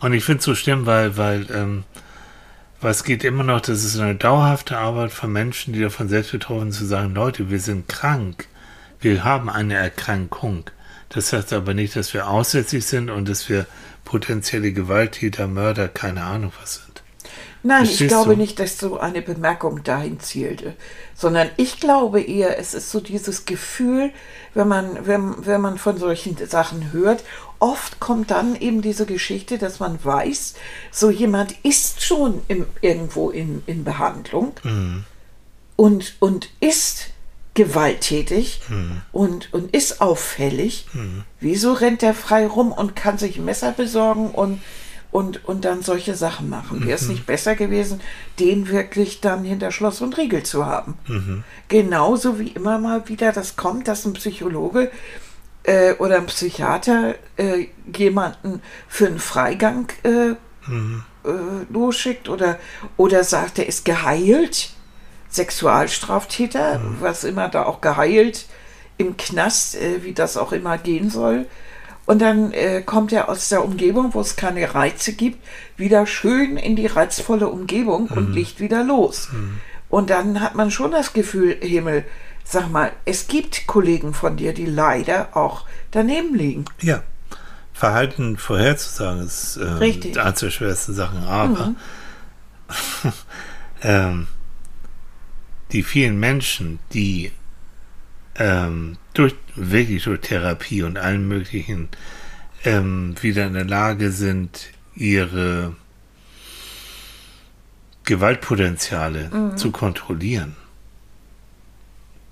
Und 0.00 0.12
ich 0.12 0.24
finde 0.24 0.40
es 0.40 0.44
so 0.44 0.54
schlimm, 0.54 0.86
weil, 0.86 1.16
weil, 1.16 1.46
ähm, 1.52 1.84
was 2.80 3.04
geht 3.04 3.22
immer 3.22 3.44
noch, 3.44 3.60
das 3.60 3.84
ist 3.84 3.98
eine 3.98 4.16
dauerhafte 4.16 4.76
Arbeit 4.76 5.12
von 5.12 5.32
Menschen, 5.32 5.72
die 5.72 5.80
davon 5.80 6.08
selbst 6.08 6.32
betroffen 6.32 6.72
sind, 6.72 6.80
zu 6.80 6.86
sagen, 6.86 7.14
Leute, 7.14 7.48
wir 7.48 7.60
sind 7.60 7.88
krank. 7.88 8.48
Wir 9.00 9.22
haben 9.22 9.48
eine 9.48 9.74
Erkrankung. 9.74 10.64
Das 11.08 11.32
heißt 11.32 11.52
aber 11.52 11.74
nicht, 11.74 11.94
dass 11.94 12.12
wir 12.14 12.26
aussätzlich 12.26 12.86
sind 12.86 13.10
und 13.10 13.28
dass 13.28 13.48
wir 13.48 13.66
potenzielle 14.04 14.72
Gewalttäter, 14.72 15.46
Mörder, 15.46 15.86
keine 15.86 16.24
Ahnung 16.24 16.52
was 16.60 16.82
sind. 16.84 16.91
Nein, 17.62 17.84
ich 17.84 18.08
glaube 18.08 18.34
du? 18.34 18.36
nicht, 18.36 18.58
dass 18.58 18.78
so 18.78 18.98
eine 18.98 19.22
Bemerkung 19.22 19.84
dahin 19.84 20.18
zielte, 20.18 20.74
sondern 21.14 21.48
ich 21.56 21.78
glaube 21.78 22.20
eher, 22.20 22.58
es 22.58 22.74
ist 22.74 22.90
so 22.90 23.00
dieses 23.00 23.44
Gefühl, 23.44 24.10
wenn 24.54 24.68
man, 24.68 25.06
wenn, 25.06 25.46
wenn 25.46 25.60
man 25.60 25.78
von 25.78 25.96
solchen 25.96 26.36
Sachen 26.48 26.92
hört, 26.92 27.22
oft 27.60 28.00
kommt 28.00 28.32
dann 28.32 28.56
eben 28.56 28.82
diese 28.82 29.06
Geschichte, 29.06 29.58
dass 29.58 29.78
man 29.78 30.04
weiß, 30.04 30.54
so 30.90 31.10
jemand 31.10 31.54
ist 31.62 32.02
schon 32.02 32.42
im, 32.48 32.66
irgendwo 32.80 33.30
in, 33.30 33.62
in 33.66 33.84
Behandlung 33.84 34.54
mhm. 34.64 35.04
und, 35.76 36.16
und 36.18 36.48
ist 36.58 37.10
gewalttätig 37.54 38.62
mhm. 38.68 39.02
und, 39.12 39.52
und 39.52 39.74
ist 39.74 40.00
auffällig. 40.00 40.86
Mhm. 40.92 41.24
Wieso 41.38 41.74
rennt 41.74 42.02
der 42.02 42.14
frei 42.14 42.46
rum 42.46 42.72
und 42.72 42.96
kann 42.96 43.18
sich 43.18 43.38
Messer 43.38 43.72
besorgen 43.72 44.30
und 44.30 44.60
und, 45.12 45.44
und 45.44 45.64
dann 45.64 45.82
solche 45.82 46.16
Sachen 46.16 46.48
machen. 46.48 46.84
Wäre 46.84 46.96
es 46.96 47.02
mhm. 47.02 47.12
nicht 47.12 47.26
besser 47.26 47.54
gewesen, 47.54 48.00
den 48.40 48.68
wirklich 48.68 49.20
dann 49.20 49.44
hinter 49.44 49.70
Schloss 49.70 50.00
und 50.00 50.16
Riegel 50.16 50.42
zu 50.42 50.66
haben? 50.66 50.94
Mhm. 51.06 51.44
Genauso 51.68 52.40
wie 52.40 52.48
immer 52.48 52.78
mal 52.78 53.08
wieder 53.08 53.30
das 53.30 53.56
kommt, 53.56 53.86
dass 53.86 54.06
ein 54.06 54.14
Psychologe 54.14 54.90
äh, 55.64 55.92
oder 55.94 56.16
ein 56.16 56.26
Psychiater 56.26 57.14
äh, 57.36 57.66
jemanden 57.94 58.62
für 58.88 59.06
einen 59.06 59.20
Freigang 59.20 59.88
äh, 60.02 60.34
mhm. 60.66 61.04
Äh, 61.24 61.72
losschickt 61.72 62.28
oder, 62.28 62.58
oder 62.96 63.22
sagt, 63.22 63.58
er 63.60 63.66
ist 63.66 63.84
geheilt. 63.84 64.70
Sexualstraftäter, 65.28 66.78
mhm. 66.78 66.96
was 67.00 67.24
immer 67.24 67.48
da 67.48 67.64
auch 67.64 67.80
geheilt 67.80 68.46
im 68.98 69.16
Knast, 69.16 69.76
äh, 69.76 70.02
wie 70.02 70.12
das 70.12 70.36
auch 70.36 70.52
immer 70.52 70.78
gehen 70.78 71.10
soll. 71.10 71.46
Und 72.04 72.20
dann 72.20 72.52
äh, 72.52 72.82
kommt 72.82 73.12
er 73.12 73.28
aus 73.28 73.48
der 73.48 73.64
Umgebung, 73.64 74.14
wo 74.14 74.20
es 74.20 74.36
keine 74.36 74.74
Reize 74.74 75.12
gibt, 75.12 75.38
wieder 75.76 76.06
schön 76.06 76.56
in 76.56 76.74
die 76.74 76.86
reizvolle 76.86 77.48
Umgebung 77.48 78.08
mhm. 78.10 78.16
und 78.16 78.34
legt 78.34 78.60
wieder 78.60 78.82
los. 78.82 79.28
Mhm. 79.32 79.60
Und 79.88 80.10
dann 80.10 80.40
hat 80.40 80.54
man 80.54 80.70
schon 80.70 80.90
das 80.90 81.12
Gefühl, 81.12 81.56
Himmel, 81.60 82.04
sag 82.44 82.70
mal, 82.70 82.92
es 83.04 83.28
gibt 83.28 83.66
Kollegen 83.66 84.14
von 84.14 84.36
dir, 84.36 84.52
die 84.52 84.66
leider 84.66 85.36
auch 85.36 85.64
daneben 85.90 86.34
liegen. 86.34 86.64
Ja. 86.80 87.02
Verhalten 87.72 88.36
vorherzusagen 88.36 89.24
ist 89.24 89.56
äh, 89.56 89.64
Richtig. 89.64 90.18
eines 90.20 90.40
der 90.40 90.50
schwersten 90.50 90.94
Sachen, 90.94 91.24
aber 91.24 91.74
ähm, 93.82 94.28
die 95.72 95.82
vielen 95.82 96.20
Menschen, 96.20 96.78
die 96.92 97.32
ähm, 98.36 98.96
durch, 99.14 99.34
wirklich 99.54 100.04
durch 100.04 100.20
Therapie 100.20 100.82
und 100.82 100.98
allen 100.98 101.26
möglichen 101.28 101.88
ähm, 102.64 103.14
wieder 103.20 103.46
in 103.46 103.54
der 103.54 103.64
Lage 103.64 104.10
sind, 104.10 104.70
ihre 104.94 105.74
Gewaltpotenziale 108.04 109.54
zu 109.56 109.70
kontrollieren. 109.70 110.56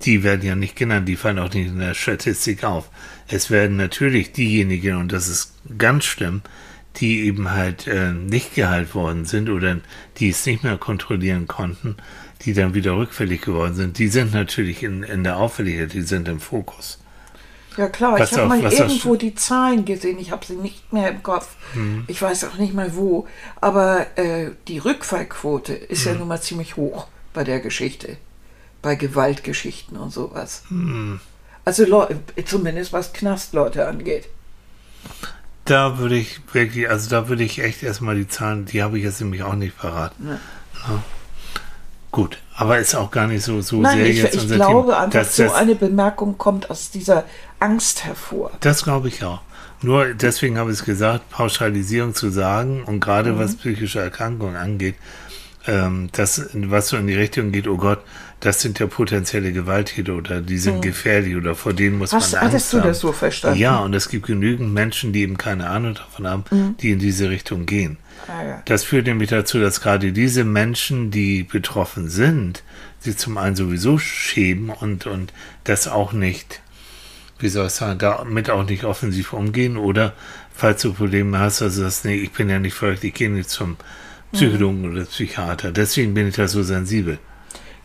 Die 0.03 0.23
werden 0.23 0.45
ja 0.45 0.55
nicht 0.55 0.75
genannt, 0.75 1.07
die 1.07 1.15
fallen 1.15 1.39
auch 1.39 1.53
nicht 1.53 1.67
in 1.67 1.79
der 1.79 1.93
Statistik 1.93 2.63
auf. 2.63 2.89
Es 3.27 3.49
werden 3.49 3.77
natürlich 3.77 4.31
diejenigen, 4.31 4.97
und 4.97 5.11
das 5.11 5.27
ist 5.27 5.53
ganz 5.77 6.05
schlimm, 6.05 6.41
die 6.97 7.21
eben 7.21 7.51
halt 7.51 7.87
äh, 7.87 8.11
nicht 8.11 8.53
geheilt 8.55 8.95
worden 8.95 9.25
sind 9.25 9.49
oder 9.49 9.77
die 10.17 10.29
es 10.29 10.45
nicht 10.45 10.63
mehr 10.63 10.77
kontrollieren 10.77 11.47
konnten, 11.47 11.95
die 12.45 12.53
dann 12.53 12.73
wieder 12.73 12.95
rückfällig 12.95 13.41
geworden 13.41 13.75
sind, 13.75 13.97
die 13.97 14.07
sind 14.07 14.33
natürlich 14.33 14.83
in, 14.83 15.03
in 15.03 15.23
der 15.23 15.37
Auffälligkeit, 15.37 15.93
die 15.93 16.01
sind 16.01 16.27
im 16.27 16.39
Fokus. 16.39 16.99
Ja 17.77 17.87
klar, 17.87 18.19
Was 18.19 18.31
ich 18.31 18.37
habe 18.37 18.49
mal 18.49 18.61
irgendwo 18.61 19.15
die 19.15 19.33
Zahlen 19.33 19.85
gesehen, 19.85 20.19
ich 20.19 20.31
habe 20.31 20.45
sie 20.45 20.55
nicht 20.55 20.91
mehr 20.91 21.09
im 21.09 21.23
Kopf. 21.23 21.55
Mhm. 21.73 22.03
Ich 22.07 22.21
weiß 22.21 22.43
auch 22.43 22.57
nicht 22.57 22.73
mal 22.73 22.95
wo. 22.95 23.27
Aber 23.61 24.07
äh, 24.17 24.51
die 24.67 24.79
Rückfallquote 24.79 25.73
ist 25.73 26.05
Mhm. 26.05 26.11
ja 26.11 26.17
nun 26.19 26.27
mal 26.27 26.41
ziemlich 26.41 26.75
hoch 26.75 27.07
bei 27.33 27.45
der 27.45 27.61
Geschichte. 27.61 28.17
Bei 28.81 28.95
Gewaltgeschichten 28.95 29.95
und 29.95 30.11
sowas. 30.11 30.63
Mhm. 30.69 31.21
Also 31.63 32.07
zumindest 32.45 32.91
was 32.91 33.13
Knastleute 33.13 33.87
angeht. 33.87 34.27
Da 35.65 35.97
würde 35.99 36.17
ich 36.17 36.41
wirklich, 36.51 36.89
also 36.89 37.09
da 37.09 37.29
würde 37.29 37.43
ich 37.43 37.59
echt 37.59 37.83
erstmal 37.83 38.15
die 38.15 38.27
Zahlen, 38.27 38.65
die 38.65 38.83
habe 38.83 38.97
ich 38.97 39.03
jetzt 39.05 39.21
nämlich 39.21 39.43
auch 39.43 39.55
nicht 39.55 39.77
parat. 39.77 40.19
Ne. 40.19 40.39
Ja. 40.87 41.03
Gut, 42.11 42.37
aber 42.55 42.77
ist 42.79 42.93
auch 42.95 43.09
gar 43.09 43.27
nicht 43.27 43.41
so, 43.43 43.61
so 43.61 43.81
Nein, 43.81 43.97
sehr 43.99 44.05
ich, 44.07 44.17
jetzt 44.17 44.35
ich 44.35 44.41
unser 44.41 44.55
glaube 44.55 44.89
Thema. 44.89 44.99
einfach, 45.03 45.19
Das- 45.19 45.35
so 45.37 45.51
eine 45.53 45.75
Bemerkung 45.75 46.37
kommt 46.37 46.69
aus 46.69 46.91
dieser 46.91 47.23
Angst 47.59 48.03
hervor. 48.05 48.51
Das 48.59 48.83
glaube 48.83 49.07
ich 49.07 49.23
auch. 49.23 49.41
Nur 49.81 50.13
deswegen 50.13 50.57
habe 50.57 50.71
ich 50.71 50.79
es 50.79 50.85
gesagt, 50.85 51.29
Pauschalisierung 51.31 52.13
zu 52.13 52.29
sagen 52.29 52.83
und 52.83 52.99
gerade 52.99 53.39
was 53.39 53.55
psychische 53.55 53.99
Erkrankungen 53.99 54.55
angeht, 54.55 54.95
ähm, 55.67 56.09
das, 56.11 56.49
was 56.53 56.89
so 56.89 56.97
in 56.97 57.07
die 57.07 57.13
Richtung 57.15 57.51
geht, 57.51 57.67
oh 57.67 57.77
Gott, 57.77 57.99
das 58.41 58.61
sind 58.61 58.79
ja 58.79 58.87
potenzielle 58.87 59.51
Gewalttäter 59.53 60.13
oder 60.15 60.41
die 60.41 60.57
sind 60.57 60.81
gefährlich 60.81 61.35
oder 61.35 61.55
vor 61.55 61.73
denen 61.73 61.97
muss 61.99 62.11
Hast, 62.13 62.33
man 62.33 62.41
Angst 62.41 62.53
hattest 62.53 62.73
du 62.73 62.77
haben. 62.79 62.87
das 62.87 62.99
so 62.99 63.11
verstanden? 63.11 63.59
Ja, 63.59 63.77
und 63.79 63.93
es 63.93 64.09
gibt 64.09 64.25
genügend 64.27 64.73
Menschen, 64.73 65.13
die 65.13 65.21
eben 65.21 65.37
keine 65.37 65.67
Ahnung 65.69 65.93
davon 65.95 66.27
haben, 66.27 66.43
die 66.81 66.91
in 66.91 66.99
diese 66.99 67.29
Richtung 67.29 67.65
gehen. 67.67 67.97
Ja. 68.43 68.61
Das 68.65 68.83
führt 68.83 69.07
nämlich 69.07 69.29
dazu, 69.29 69.59
dass 69.59 69.81
gerade 69.81 70.11
diese 70.11 70.43
Menschen, 70.43 71.11
die 71.11 71.43
betroffen 71.43 72.09
sind, 72.09 72.63
sich 72.99 73.17
zum 73.17 73.37
einen 73.37 73.55
sowieso 73.55 73.97
schämen 73.97 74.69
und, 74.69 75.05
und 75.05 75.33
das 75.63 75.87
auch 75.87 76.13
nicht, 76.13 76.61
wie 77.39 77.49
soll 77.49 77.67
ich 77.67 77.73
sagen, 77.73 77.99
damit 77.99 78.49
auch 78.49 78.65
nicht 78.65 78.83
offensiv 78.83 79.33
umgehen 79.33 79.77
oder 79.77 80.13
falls 80.53 80.81
du 80.81 80.93
Probleme 80.93 81.39
hast, 81.39 81.61
also 81.61 81.83
das, 81.83 82.03
nee, 82.03 82.15
ich 82.15 82.31
bin 82.31 82.49
ja 82.49 82.59
nicht 82.59 82.73
verrückt, 82.73 83.03
ich 83.03 83.13
gehe 83.13 83.29
nicht 83.29 83.49
zum 83.49 83.77
Psychologen 84.31 84.89
oder 84.89 85.03
Psychiater. 85.05 85.71
Deswegen 85.71 86.13
bin 86.13 86.27
ich 86.27 86.35
da 86.35 86.47
so 86.47 86.63
sensibel. 86.63 87.19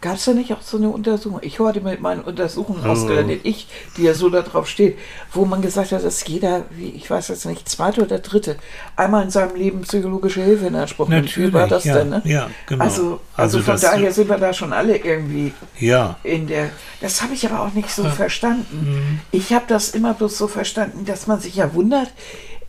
Gab 0.02 0.16
es 0.16 0.24
da 0.26 0.32
nicht 0.34 0.52
auch 0.52 0.60
so 0.60 0.76
eine 0.76 0.90
Untersuchung? 0.90 1.38
Ich 1.42 1.58
wurde 1.58 1.80
mit 1.80 2.00
meinen 2.02 2.20
Untersuchungen 2.20 2.82
Oh. 2.84 2.90
ausgelandet, 2.90 3.40
ich, 3.44 3.66
die 3.96 4.02
ja 4.02 4.12
so 4.14 4.28
da 4.28 4.42
drauf 4.42 4.68
steht, 4.68 4.98
wo 5.32 5.46
man 5.46 5.62
gesagt 5.62 5.90
hat, 5.92 6.04
dass 6.04 6.26
jeder, 6.26 6.66
wie 6.70 6.90
ich 6.90 7.10
weiß 7.10 7.28
jetzt 7.28 7.46
nicht, 7.46 7.66
zweite 7.68 8.02
oder 8.02 8.18
dritte, 8.18 8.56
einmal 8.94 9.24
in 9.24 9.30
seinem 9.30 9.56
Leben 9.56 9.80
psychologische 9.82 10.42
Hilfe 10.42 10.66
in 10.66 10.76
Anspruch 10.76 11.08
nimmt. 11.08 11.34
Wie 11.36 11.52
war 11.52 11.66
das 11.66 11.84
ja, 11.84 11.94
denn? 11.94 12.10
Ne? 12.10 12.22
ja, 12.26 12.50
genau. 12.66 12.84
Also, 12.84 13.20
also, 13.36 13.58
von 13.60 13.74
das- 13.74 13.80
daher 13.80 14.12
sind 14.12 14.28
wir 14.28 14.36
da 14.38 14.52
schon 14.52 14.72
alle 14.74 14.96
irgendwie 14.98 15.54
ja, 15.80 16.16
in 16.22 16.46
der. 16.46 16.70
Das 17.00 17.22
habe 17.22 17.32
ich 17.34 17.46
aber 17.50 17.60
auch 17.66 17.72
nicht 17.72 17.90
so 17.90 18.04
Mhm. 18.04 18.12
verstanden. 18.12 19.20
Ich 19.32 19.52
habe 19.54 19.64
das 19.66 19.90
immer 19.90 20.12
bloß 20.14 20.36
so 20.36 20.46
verstanden, 20.46 21.06
dass 21.06 21.26
man 21.26 21.40
sich 21.40 21.56
ja 21.56 21.72
wundert, 21.74 22.10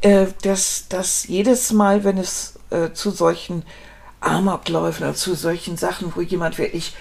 äh, 0.01 0.27
dass, 0.43 0.85
dass 0.87 1.27
jedes 1.27 1.73
Mal, 1.73 2.03
wenn 2.05 2.17
es 2.17 2.53
äh, 2.69 2.93
zu 2.93 3.11
solchen 3.11 3.63
Amokläufen 4.21 5.03
oder 5.05 5.15
zu 5.15 5.35
solchen 5.35 5.77
Sachen, 5.77 6.11
wo 6.15 6.21
jemand 6.21 6.57
wirklich 6.57 6.95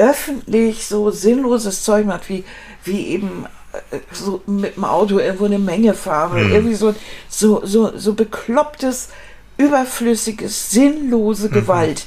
öffentlich 0.00 0.86
so 0.86 1.10
sinnloses 1.10 1.82
Zeug 1.84 2.06
macht, 2.06 2.28
wie, 2.28 2.44
wie 2.84 3.08
eben 3.08 3.44
äh, 3.92 3.98
so 4.12 4.42
mit 4.46 4.76
dem 4.76 4.84
Auto 4.84 5.18
irgendwo 5.18 5.44
eine 5.44 5.58
Menge 5.58 5.92
fahren 5.94 6.32
oder 6.32 6.54
irgendwie 6.54 6.74
so, 6.74 6.94
so, 7.28 7.60
so, 7.64 7.96
so 7.96 8.14
beklopptes, 8.14 9.10
überflüssiges, 9.58 10.70
sinnlose 10.70 11.50
Gewalt. 11.50 12.06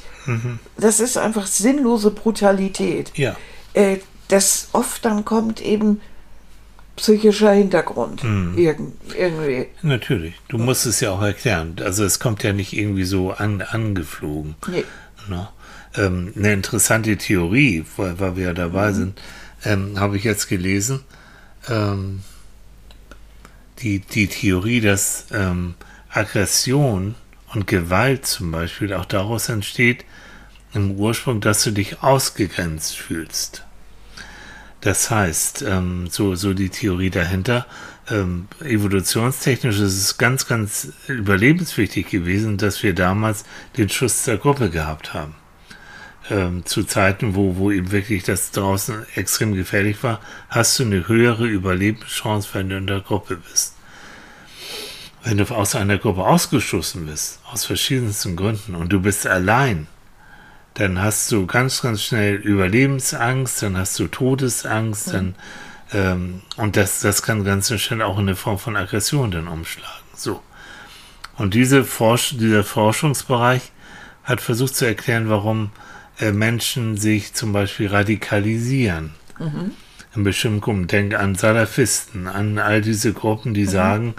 Das 0.77 0.99
ist 0.99 1.17
einfach 1.17 1.45
sinnlose 1.45 2.11
Brutalität. 2.11 3.11
ja, 3.15 3.35
Äh, 3.73 3.97
das 4.29 4.69
oft 4.71 5.05
dann 5.05 5.25
kommt 5.25 5.61
eben 5.61 6.01
psychischer 6.95 7.51
Hintergrund. 7.51 8.23
Irgend, 8.23 8.93
irgendwie. 9.15 9.67
natürlich. 9.81 10.33
Du 10.47 10.57
musst 10.57 10.85
es 10.85 11.01
ja 11.01 11.11
auch 11.11 11.21
erklären. 11.21 11.75
Also 11.83 12.03
es 12.05 12.19
kommt 12.19 12.41
ja 12.43 12.53
nicht 12.53 12.73
irgendwie 12.73 13.03
so 13.03 13.31
an, 13.31 13.61
angeflogen. 13.61 14.55
Nee. 14.67 14.85
Ne? 15.29 15.49
Ähm, 15.95 16.33
eine 16.35 16.53
interessante 16.53 17.17
Theorie, 17.17 17.85
weil, 17.97 18.19
weil 18.19 18.35
wir 18.35 18.45
ja 18.45 18.53
dabei 18.53 18.93
sind, 18.93 19.19
ähm, 19.63 19.99
habe 19.99 20.17
ich 20.17 20.23
jetzt 20.23 20.47
gelesen. 20.47 21.01
Ähm, 21.69 22.21
die, 23.79 23.99
die 23.99 24.27
Theorie, 24.27 24.81
dass 24.81 25.27
ähm, 25.31 25.75
Aggression 26.09 27.15
und 27.53 27.67
Gewalt 27.67 28.25
zum 28.25 28.51
Beispiel 28.51 28.93
auch 28.93 29.05
daraus 29.05 29.49
entsteht, 29.49 30.05
im 30.73 30.91
Ursprung, 30.91 31.41
dass 31.41 31.63
du 31.63 31.71
dich 31.71 32.01
ausgegrenzt 32.01 32.95
fühlst. 32.95 33.63
Das 34.81 35.09
heißt, 35.09 35.63
ähm, 35.67 36.07
so, 36.09 36.35
so 36.35 36.53
die 36.53 36.69
Theorie 36.69 37.09
dahinter, 37.09 37.65
ähm, 38.09 38.47
evolutionstechnisch 38.59 39.79
ist 39.79 39.97
es 39.97 40.17
ganz, 40.17 40.45
ganz 40.45 40.89
überlebenswichtig 41.07 42.09
gewesen, 42.09 42.57
dass 42.57 42.83
wir 42.83 42.93
damals 42.93 43.45
den 43.77 43.87
Schuss 43.87 44.23
der 44.23 44.37
Gruppe 44.37 44.69
gehabt 44.69 45.13
haben. 45.13 45.35
Ähm, 46.29 46.65
zu 46.65 46.85
Zeiten, 46.85 47.35
wo, 47.35 47.57
wo 47.57 47.69
eben 47.69 47.91
wirklich 47.91 48.23
das 48.23 48.51
draußen 48.51 49.05
extrem 49.15 49.53
gefährlich 49.53 50.03
war, 50.03 50.21
hast 50.47 50.79
du 50.79 50.83
eine 50.83 51.07
höhere 51.09 51.45
Überlebenschance, 51.45 52.47
wenn 52.53 52.69
du 52.69 52.77
in 52.77 52.87
der 52.87 53.01
Gruppe 53.01 53.35
bist. 53.35 53.75
Wenn 55.21 55.37
du 55.37 55.43
aus 55.53 55.75
einer 55.75 55.97
Gruppe 55.97 56.23
ausgestoßen 56.23 57.05
bist, 57.05 57.39
aus 57.51 57.65
verschiedensten 57.65 58.37
Gründen, 58.37 58.75
und 58.75 58.93
du 58.93 59.01
bist 59.01 59.27
allein, 59.27 59.87
dann 60.75 61.01
hast 61.01 61.31
du 61.31 61.45
ganz, 61.45 61.81
ganz 61.81 62.03
schnell 62.03 62.35
Überlebensangst, 62.35 63.61
dann 63.61 63.77
hast 63.77 63.99
du 63.99 64.07
Todesangst, 64.07 65.13
dann 65.13 65.35
ähm, 65.93 66.41
und 66.57 66.75
das, 66.75 67.01
das 67.01 67.21
kann 67.21 67.43
ganz 67.43 67.71
schnell 67.79 68.01
auch 68.01 68.17
in 68.17 68.27
eine 68.27 68.35
Form 68.35 68.59
von 68.59 68.75
Aggression 68.75 69.31
dann 69.31 69.47
umschlagen. 69.47 70.03
So. 70.15 70.41
Und 71.37 71.53
diese 71.53 71.83
Forsch 71.83 72.37
dieser 72.37 72.63
Forschungsbereich 72.63 73.71
hat 74.23 74.41
versucht 74.41 74.75
zu 74.75 74.85
erklären, 74.85 75.29
warum 75.29 75.71
Menschen 76.31 76.97
sich 76.97 77.33
zum 77.33 77.53
Beispiel 77.53 77.87
radikalisieren. 77.87 79.11
In 80.15 80.23
bestimmten 80.23 80.61
Gruppen. 80.61 80.87
Denk 80.87 81.15
an 81.15 81.35
Salafisten, 81.35 82.27
an 82.27 82.59
all 82.59 82.81
diese 82.81 83.13
Gruppen, 83.13 83.53
die 83.53 83.65
sagen, 83.65 84.13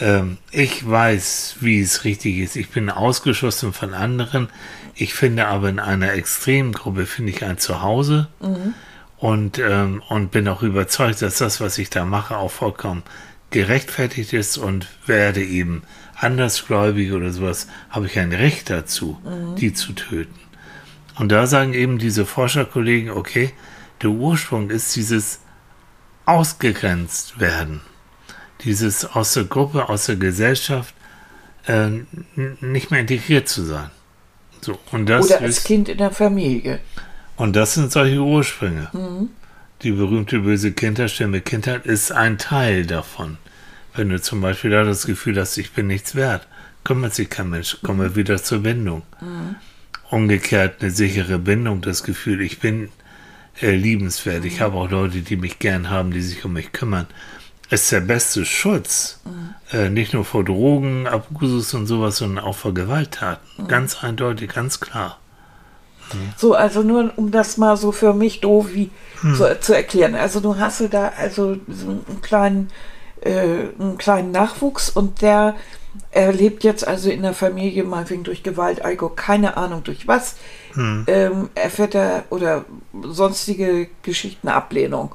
ähm, 0.00 0.38
ich 0.50 0.88
weiß, 0.88 1.56
wie 1.60 1.80
es 1.80 2.04
richtig 2.04 2.38
ist. 2.38 2.56
Ich 2.56 2.70
bin 2.70 2.90
ausgeschlossen 2.90 3.72
von 3.72 3.94
anderen. 3.94 4.48
Ich 4.94 5.14
finde 5.14 5.46
aber 5.46 5.68
in 5.68 5.80
einer 5.80 6.12
Extremgruppe 6.12 7.06
finde 7.06 7.32
ich 7.32 7.44
ein 7.44 7.58
Zuhause 7.58 8.28
und, 9.18 9.58
ähm, 9.58 10.02
und 10.08 10.30
bin 10.30 10.48
auch 10.48 10.62
überzeugt, 10.62 11.22
dass 11.22 11.38
das, 11.38 11.60
was 11.60 11.78
ich 11.78 11.90
da 11.90 12.04
mache, 12.04 12.36
auch 12.36 12.50
vollkommen 12.50 13.02
gerechtfertigt 13.50 14.32
ist 14.32 14.58
und 14.58 14.88
werde 15.06 15.42
eben 15.44 15.82
andersgläubig 16.16 17.12
oder 17.12 17.32
sowas, 17.32 17.68
habe 17.90 18.06
ich 18.06 18.18
ein 18.18 18.32
Recht 18.32 18.70
dazu, 18.70 19.18
die 19.58 19.72
zu 19.72 19.92
töten. 19.92 20.41
Und 21.16 21.30
da 21.30 21.46
sagen 21.46 21.74
eben 21.74 21.98
diese 21.98 22.24
Forscherkollegen, 22.26 23.10
okay, 23.10 23.52
der 24.02 24.10
Ursprung 24.10 24.70
ist 24.70 24.96
dieses 24.96 25.40
ausgegrenzt 26.24 27.40
werden, 27.40 27.80
dieses 28.64 29.04
aus 29.04 29.34
der 29.34 29.44
Gruppe, 29.44 29.88
aus 29.88 30.06
der 30.06 30.16
Gesellschaft 30.16 30.94
äh, 31.66 31.88
nicht 32.60 32.90
mehr 32.90 33.00
integriert 33.00 33.48
zu 33.48 33.62
sein. 33.62 33.90
So, 34.60 34.78
und 34.92 35.06
das 35.06 35.26
Oder 35.26 35.40
als 35.40 35.58
ist, 35.58 35.64
Kind 35.64 35.88
in 35.88 35.98
der 35.98 36.12
Familie. 36.12 36.78
und 37.36 37.56
das 37.56 37.74
sind 37.74 37.90
solche 37.90 38.20
Ursprünge. 38.20 39.28
Die 39.82 39.90
berühmte 39.90 40.38
böse 40.40 40.72
Kinderstimme 40.72 41.40
Kindheit 41.40 41.84
ist 41.86 42.12
ein 42.12 42.38
Teil 42.38 42.86
davon. 42.86 43.38
Wenn 43.94 44.08
du 44.08 44.20
zum 44.20 44.40
Beispiel 44.40 44.70
da 44.70 44.84
das 44.84 45.04
Gefühl 45.06 45.38
hast, 45.40 45.58
ich 45.58 45.72
bin 45.72 45.88
nichts 45.88 46.14
wert, 46.14 46.46
kümmert 46.84 47.14
sich 47.14 47.28
kein 47.28 47.50
Mensch, 47.50 47.78
kommen 47.82 48.00
wir 48.00 48.14
wieder 48.16 48.40
zur 48.42 48.62
Wendung. 48.64 49.02
Umgekehrt 50.12 50.82
eine 50.82 50.90
sichere 50.90 51.38
Bindung, 51.38 51.80
das 51.80 52.02
Gefühl, 52.02 52.42
ich 52.42 52.60
bin 52.60 52.90
äh, 53.60 53.74
liebenswert, 53.74 54.44
ich 54.44 54.60
habe 54.60 54.76
auch 54.76 54.90
Leute, 54.90 55.20
die 55.20 55.36
mich 55.36 55.58
gern 55.58 55.90
haben, 55.90 56.10
die 56.10 56.20
sich 56.20 56.44
um 56.44 56.52
mich 56.52 56.72
kümmern, 56.72 57.06
ist 57.70 57.90
der 57.90 58.00
beste 58.00 58.44
Schutz, 58.44 59.20
mhm. 59.24 59.54
äh, 59.72 59.88
nicht 59.88 60.12
nur 60.12 60.26
vor 60.26 60.44
Drogen, 60.44 61.06
Abusus 61.06 61.72
und 61.72 61.86
sowas, 61.86 62.18
sondern 62.18 62.44
auch 62.44 62.54
vor 62.56 62.74
Gewalttaten. 62.74 63.46
Mhm. 63.56 63.68
Ganz 63.68 64.04
eindeutig, 64.04 64.52
ganz 64.52 64.80
klar. 64.80 65.18
Mhm. 66.12 66.34
So, 66.36 66.54
also 66.54 66.82
nur 66.82 67.12
um 67.16 67.30
das 67.30 67.56
mal 67.56 67.78
so 67.78 67.90
für 67.90 68.12
mich 68.12 68.40
doof 68.40 68.68
wie 68.74 68.90
hm. 69.22 69.34
zu, 69.34 69.60
zu, 69.60 69.74
erklären. 69.74 70.14
Also 70.14 70.40
du 70.40 70.58
hast 70.58 70.82
da 70.90 71.12
also 71.16 71.56
so 71.68 71.88
einen 71.88 72.20
kleinen, 72.20 72.68
äh, 73.22 73.68
einen 73.78 73.98
kleinen 73.98 74.30
Nachwuchs 74.30 74.90
und 74.90 75.22
der 75.22 75.54
er 76.10 76.32
lebt 76.32 76.64
jetzt 76.64 76.86
also 76.86 77.10
in 77.10 77.22
der 77.22 77.34
Familie, 77.34 77.84
meinetwegen 77.84 78.24
durch 78.24 78.42
Gewalt, 78.42 78.82
Alko, 78.82 79.10
keine 79.10 79.56
Ahnung 79.56 79.84
durch 79.84 80.08
was, 80.08 80.36
hm. 80.72 81.04
ähm, 81.06 81.50
erfährt 81.54 81.94
er 81.94 82.24
oder 82.30 82.64
sonstige 83.02 83.88
Geschichten 84.02 84.48
Ablehnung. 84.48 85.14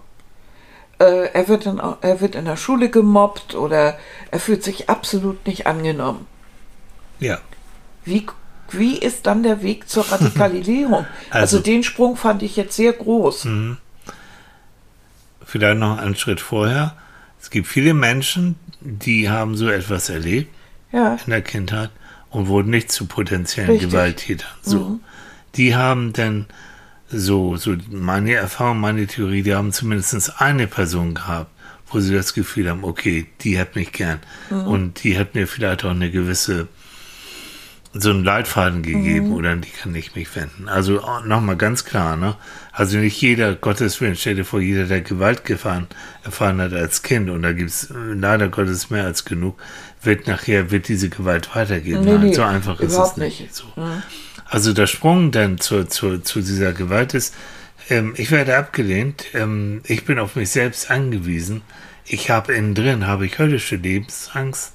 Äh, 0.99 1.29
er, 1.33 1.47
wird 1.47 1.65
in, 1.65 1.79
er 1.79 2.21
wird 2.21 2.35
in 2.35 2.45
der 2.45 2.57
Schule 2.57 2.89
gemobbt 2.89 3.55
oder 3.55 3.97
er 4.31 4.39
fühlt 4.39 4.63
sich 4.63 4.89
absolut 4.89 5.45
nicht 5.45 5.67
angenommen. 5.67 6.27
Ja. 7.19 7.39
Wie, 8.03 8.25
wie 8.71 8.97
ist 8.97 9.27
dann 9.27 9.43
der 9.43 9.61
Weg 9.61 9.89
zur 9.89 10.03
Radikalisierung? 10.11 11.05
also, 11.29 11.57
also, 11.57 11.59
den 11.59 11.83
Sprung 11.83 12.17
fand 12.17 12.43
ich 12.43 12.55
jetzt 12.55 12.75
sehr 12.75 12.93
groß. 12.93 13.45
Mhm. 13.45 13.77
Vielleicht 15.43 15.79
noch 15.79 15.97
einen 15.97 16.15
Schritt 16.15 16.41
vorher. 16.41 16.95
Es 17.47 17.51
gibt 17.51 17.67
viele 17.67 17.93
Menschen, 17.93 18.55
die 18.81 19.29
haben 19.29 19.55
so 19.55 19.69
etwas 19.69 20.09
erlebt 20.09 20.53
ja. 20.91 21.17
in 21.25 21.29
der 21.29 21.41
Kindheit 21.41 21.91
und 22.29 22.49
wurden 22.49 22.71
nicht 22.71 22.91
zu 22.91 23.05
potenziellen 23.05 23.71
Richtig. 23.71 23.89
Gewalttätern. 23.89 24.49
So. 24.61 24.79
Mhm. 24.79 24.99
Die 25.55 25.73
haben 25.73 26.11
dann 26.11 26.47
so, 27.07 27.55
so 27.55 27.77
meine 27.89 28.33
Erfahrung, 28.33 28.81
meine 28.81 29.07
Theorie, 29.07 29.43
die 29.43 29.55
haben 29.55 29.71
zumindest 29.71 30.41
eine 30.41 30.67
Person 30.67 31.13
gehabt, 31.13 31.49
wo 31.89 32.01
sie 32.01 32.13
das 32.13 32.33
Gefühl 32.33 32.69
haben, 32.69 32.83
okay, 32.83 33.27
die 33.39 33.57
hat 33.57 33.77
mich 33.77 33.93
gern. 33.93 34.19
Mhm. 34.49 34.67
Und 34.67 35.03
die 35.05 35.17
hat 35.17 35.33
mir 35.33 35.47
vielleicht 35.47 35.85
auch 35.85 35.91
eine 35.91 36.11
gewisse, 36.11 36.67
so 37.99 38.09
einen 38.09 38.23
Leitfaden 38.23 38.83
gegeben 38.83 39.27
mhm. 39.27 39.33
oder 39.33 39.51
an 39.51 39.61
die 39.61 39.69
kann 39.69 39.93
ich 39.95 40.15
mich 40.15 40.35
wenden. 40.35 40.69
Also 40.69 41.01
nochmal 41.25 41.57
ganz 41.57 41.85
klar, 41.85 42.17
ne? 42.17 42.35
Also 42.71 42.97
nicht 42.97 43.19
jeder, 43.21 43.55
Gottes 43.55 43.99
Willen, 44.01 44.15
stell 44.15 44.35
dir 44.35 44.45
vor, 44.45 44.61
jeder, 44.61 44.85
der 44.85 45.01
Gewalt 45.01 45.45
gefahren, 45.45 45.87
erfahren 46.23 46.61
hat 46.61 46.73
als 46.73 47.01
Kind, 47.01 47.29
und 47.29 47.41
da 47.41 47.53
gibt 47.53 47.69
es 47.69 47.91
leider 47.91 48.49
Gottes 48.49 48.89
mehr 48.89 49.05
als 49.05 49.25
genug, 49.25 49.59
wird 50.01 50.27
nachher, 50.27 50.71
wird 50.71 50.87
diese 50.87 51.09
Gewalt 51.09 51.55
weitergehen. 51.55 52.01
Nee, 52.01 52.17
Nein, 52.17 52.33
so 52.33 52.43
einfach 52.43 52.79
ist 52.79 52.97
es 52.97 53.17
nicht. 53.17 53.41
nicht. 53.41 53.55
So. 53.55 53.65
Mhm. 53.75 54.03
Also 54.45 54.73
der 54.73 54.87
Sprung 54.87 55.31
dann 55.31 55.59
zu, 55.59 55.85
zu, 55.85 56.19
zu 56.19 56.41
dieser 56.41 56.73
Gewalt 56.73 57.13
ist, 57.13 57.33
ähm, 57.89 58.13
ich 58.17 58.31
werde 58.31 58.57
abgelehnt, 58.57 59.25
ähm, 59.33 59.81
ich 59.85 60.05
bin 60.05 60.19
auf 60.19 60.35
mich 60.35 60.49
selbst 60.49 60.91
angewiesen, 60.91 61.61
ich 62.05 62.29
habe 62.29 62.53
innen 62.53 62.75
drin, 62.75 63.07
habe 63.07 63.25
ich 63.25 63.39
höllische 63.39 63.75
Lebensangst 63.75 64.73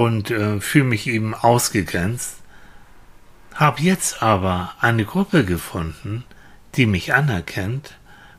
und 0.00 0.30
äh, 0.30 0.60
fühle 0.60 0.84
mich 0.84 1.08
eben 1.08 1.34
ausgegrenzt, 1.34 2.36
habe 3.52 3.82
jetzt 3.82 4.22
aber 4.22 4.72
eine 4.80 5.04
Gruppe 5.04 5.44
gefunden, 5.44 6.24
die 6.74 6.86
mich 6.86 7.12
anerkennt, 7.12 7.98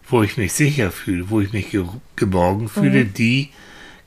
wo 0.09 0.23
ich 0.23 0.37
mich 0.37 0.53
sicher 0.53 0.89
fühle, 0.89 1.29
wo 1.29 1.39
ich 1.39 1.53
mich 1.53 1.69
ge 1.69 1.85
geborgen 2.15 2.67
fühle, 2.67 3.05
mhm. 3.05 3.13
die 3.13 3.51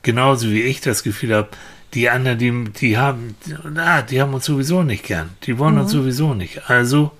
genauso 0.01 0.51
wie 0.51 0.63
ich 0.63 0.81
das 0.81 1.01
Gefühl 1.01 1.33
habe, 1.33 1.47
die 1.93 2.09
anderen, 2.09 2.39
die, 2.39 2.71
die 2.71 2.97
haben, 2.97 3.37
na, 3.63 4.01
die 4.01 4.21
haben 4.21 4.33
uns 4.33 4.43
sowieso 4.43 4.83
nicht 4.83 5.05
gern. 5.05 5.29
Die 5.43 5.57
wollen 5.57 5.75
mhm. 5.75 5.81
uns 5.81 5.91
sowieso 5.91 6.33
nicht. 6.33 6.69
Also, 6.69 7.13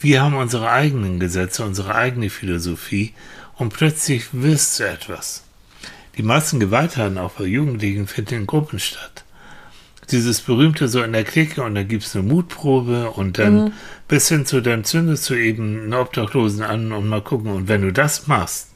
wir 0.00 0.20
haben 0.20 0.34
unsere 0.34 0.68
eigenen 0.68 1.20
Gesetze, 1.20 1.64
unsere 1.64 1.94
eigene 1.94 2.28
Philosophie 2.28 3.14
und 3.54 3.72
plötzlich 3.72 4.30
wirst 4.32 4.80
du 4.80 4.88
etwas. 4.88 5.44
Die 6.16 6.22
meisten 6.22 6.60
Gewalttaten 6.60 7.18
auch 7.18 7.32
bei 7.32 7.44
Jugendlichen 7.44 8.06
finden 8.06 8.34
in 8.34 8.46
Gruppen 8.46 8.78
statt. 8.78 9.24
Dieses 10.10 10.42
berühmte 10.42 10.88
so 10.88 11.02
in 11.02 11.12
der 11.12 11.24
Clique 11.24 11.62
und 11.62 11.74
dann 11.74 11.88
gibt 11.88 12.04
es 12.04 12.14
eine 12.14 12.24
Mutprobe 12.24 13.10
und 13.10 13.38
dann 13.38 13.64
mhm. 13.64 13.72
bis 14.08 14.28
hin 14.28 14.44
zu, 14.44 14.60
dann 14.60 14.84
zündest 14.84 15.30
du 15.30 15.34
eben 15.34 15.84
einen 15.84 15.94
Obdachlosen 15.94 16.62
an 16.62 16.92
und 16.92 17.08
mal 17.08 17.22
gucken. 17.22 17.50
Und 17.50 17.68
wenn 17.68 17.82
du 17.82 17.92
das 17.92 18.26
machst, 18.26 18.68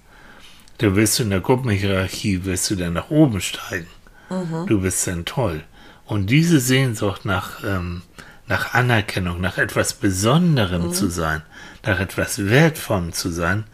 dann 0.78 0.96
wirst 0.96 1.18
du 1.18 1.24
in 1.24 1.30
der 1.30 1.40
Gruppenhierarchie, 1.40 2.44
wirst 2.44 2.70
du 2.70 2.76
dann 2.76 2.94
nach 2.94 3.10
oben 3.10 3.40
steigen. 3.40 3.88
Mhm. 4.30 4.66
Du 4.66 4.80
bist 4.80 5.06
dann 5.06 5.24
toll. 5.24 5.62
Und 6.06 6.30
diese 6.30 6.60
Sehnsucht 6.60 7.24
nach, 7.24 7.64
ähm, 7.64 8.02
nach 8.46 8.72
Anerkennung, 8.72 9.40
nach 9.40 9.58
etwas 9.58 9.92
Besonderem 9.92 10.86
mhm. 10.86 10.92
zu 10.92 11.10
sein, 11.10 11.42
nach 11.84 11.98
etwas 11.98 12.46
Wertvollem 12.46 13.12
zu 13.12 13.30
sein, 13.30 13.64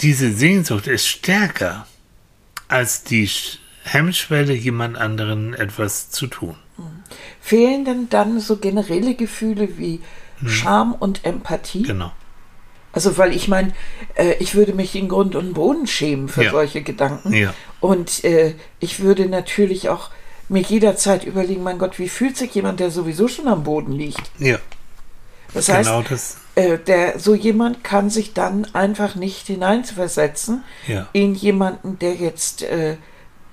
diese 0.00 0.32
Sehnsucht 0.32 0.88
ist 0.88 1.06
stärker 1.06 1.86
als 2.68 3.04
die 3.04 3.28
Hemmschwelle, 3.84 4.54
jemand 4.54 4.96
anderen 4.96 5.54
etwas 5.54 6.10
zu 6.10 6.26
tun. 6.26 6.56
Fehlen 7.40 7.84
denn 7.84 8.08
dann 8.08 8.40
so 8.40 8.56
generelle 8.56 9.14
Gefühle 9.14 9.78
wie 9.78 10.00
mhm. 10.40 10.48
Scham 10.48 10.94
und 10.94 11.24
Empathie? 11.24 11.82
Genau. 11.82 12.12
Also, 12.92 13.18
weil 13.18 13.34
ich 13.34 13.48
meine, 13.48 13.72
äh, 14.14 14.34
ich 14.38 14.54
würde 14.54 14.72
mich 14.72 14.94
in 14.94 15.08
Grund 15.08 15.34
und 15.34 15.52
Boden 15.52 15.86
schämen 15.86 16.28
für 16.28 16.44
ja. 16.44 16.50
solche 16.52 16.82
Gedanken. 16.82 17.32
Ja. 17.32 17.52
Und 17.80 18.24
äh, 18.24 18.54
ich 18.78 19.00
würde 19.00 19.26
natürlich 19.26 19.88
auch 19.88 20.10
mir 20.48 20.62
jederzeit 20.62 21.24
überlegen, 21.24 21.62
mein 21.62 21.78
Gott, 21.78 21.98
wie 21.98 22.08
fühlt 22.08 22.36
sich 22.36 22.54
jemand, 22.54 22.80
der 22.80 22.90
sowieso 22.90 23.26
schon 23.28 23.48
am 23.48 23.64
Boden 23.64 23.92
liegt? 23.92 24.22
Ja. 24.38 24.58
Das 25.52 25.66
genau 25.66 25.98
heißt, 25.98 26.10
das. 26.10 26.36
Äh, 26.54 26.78
der, 26.78 27.18
so 27.18 27.34
jemand 27.34 27.82
kann 27.82 28.10
sich 28.10 28.32
dann 28.32 28.66
einfach 28.74 29.14
nicht 29.14 29.46
hineinversetzen 29.46 30.62
ja. 30.86 31.08
in 31.12 31.34
jemanden, 31.34 31.98
der 31.98 32.14
jetzt, 32.14 32.62
äh, 32.62 32.96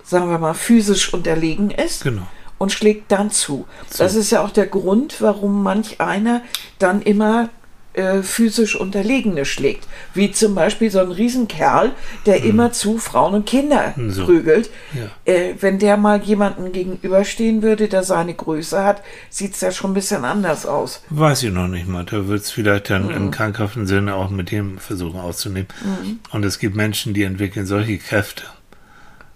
sagen 0.04 0.30
wir 0.30 0.38
mal, 0.38 0.54
physisch 0.54 1.14
unterlegen 1.14 1.72
ist. 1.72 2.04
Genau 2.04 2.28
und 2.62 2.72
schlägt 2.72 3.12
dann 3.12 3.32
zu. 3.32 3.66
So. 3.90 4.04
Das 4.04 4.14
ist 4.14 4.30
ja 4.30 4.44
auch 4.46 4.52
der 4.52 4.68
Grund, 4.68 5.20
warum 5.20 5.64
manch 5.64 6.00
einer 6.00 6.44
dann 6.78 7.02
immer 7.02 7.50
äh, 7.94 8.22
physisch 8.22 8.76
Unterlegene 8.76 9.46
schlägt. 9.46 9.88
Wie 10.14 10.32
zum 10.32 10.56
Beispiel 10.56 10.90
so 10.90 11.00
ein 11.00 11.12
Riesenkerl, 11.12 11.92
der 12.26 12.40
mhm. 12.40 12.50
immer 12.50 12.72
zu 12.72 12.98
Frauen 12.98 13.34
und 13.34 13.46
Kinder 13.46 13.94
so. 14.08 14.26
prügelt. 14.26 14.70
Ja. 14.94 15.34
Äh, 15.34 15.56
wenn 15.60 15.80
der 15.80 15.98
mal 15.98 16.22
jemanden 16.22 16.72
gegenüberstehen 16.72 17.62
würde, 17.62 17.88
der 17.88 18.04
seine 18.04 18.34
Größe 18.34 18.84
hat, 18.84 19.02
sieht 19.30 19.56
es 19.56 19.62
ja 19.62 19.72
schon 19.72 19.92
ein 19.92 19.96
bisschen 19.96 20.24
anders 20.24 20.66
aus. 20.66 21.04
Weiß 21.10 21.44
ich 21.44 21.52
noch 21.52 21.68
nicht 21.68 21.88
mal. 21.88 22.06
Da 22.06 22.28
wird 22.28 22.42
es 22.42 22.52
vielleicht 22.52 22.90
dann 22.90 23.06
mhm. 23.06 23.12
im 23.12 23.32
krankhaften 23.32 23.88
Sinne 23.88 24.16
auch 24.16 24.30
mit 24.30 24.52
dem 24.52 24.78
versuchen 24.78 25.20
auszunehmen. 25.20 25.68
Mhm. 25.84 26.20
Und 26.32 26.46
es 26.46 26.60
gibt 26.60 26.76
Menschen, 26.76 27.14
die 27.14 27.24
entwickeln 27.24 27.66
solche 27.66 27.98
Kräfte. 27.98 28.44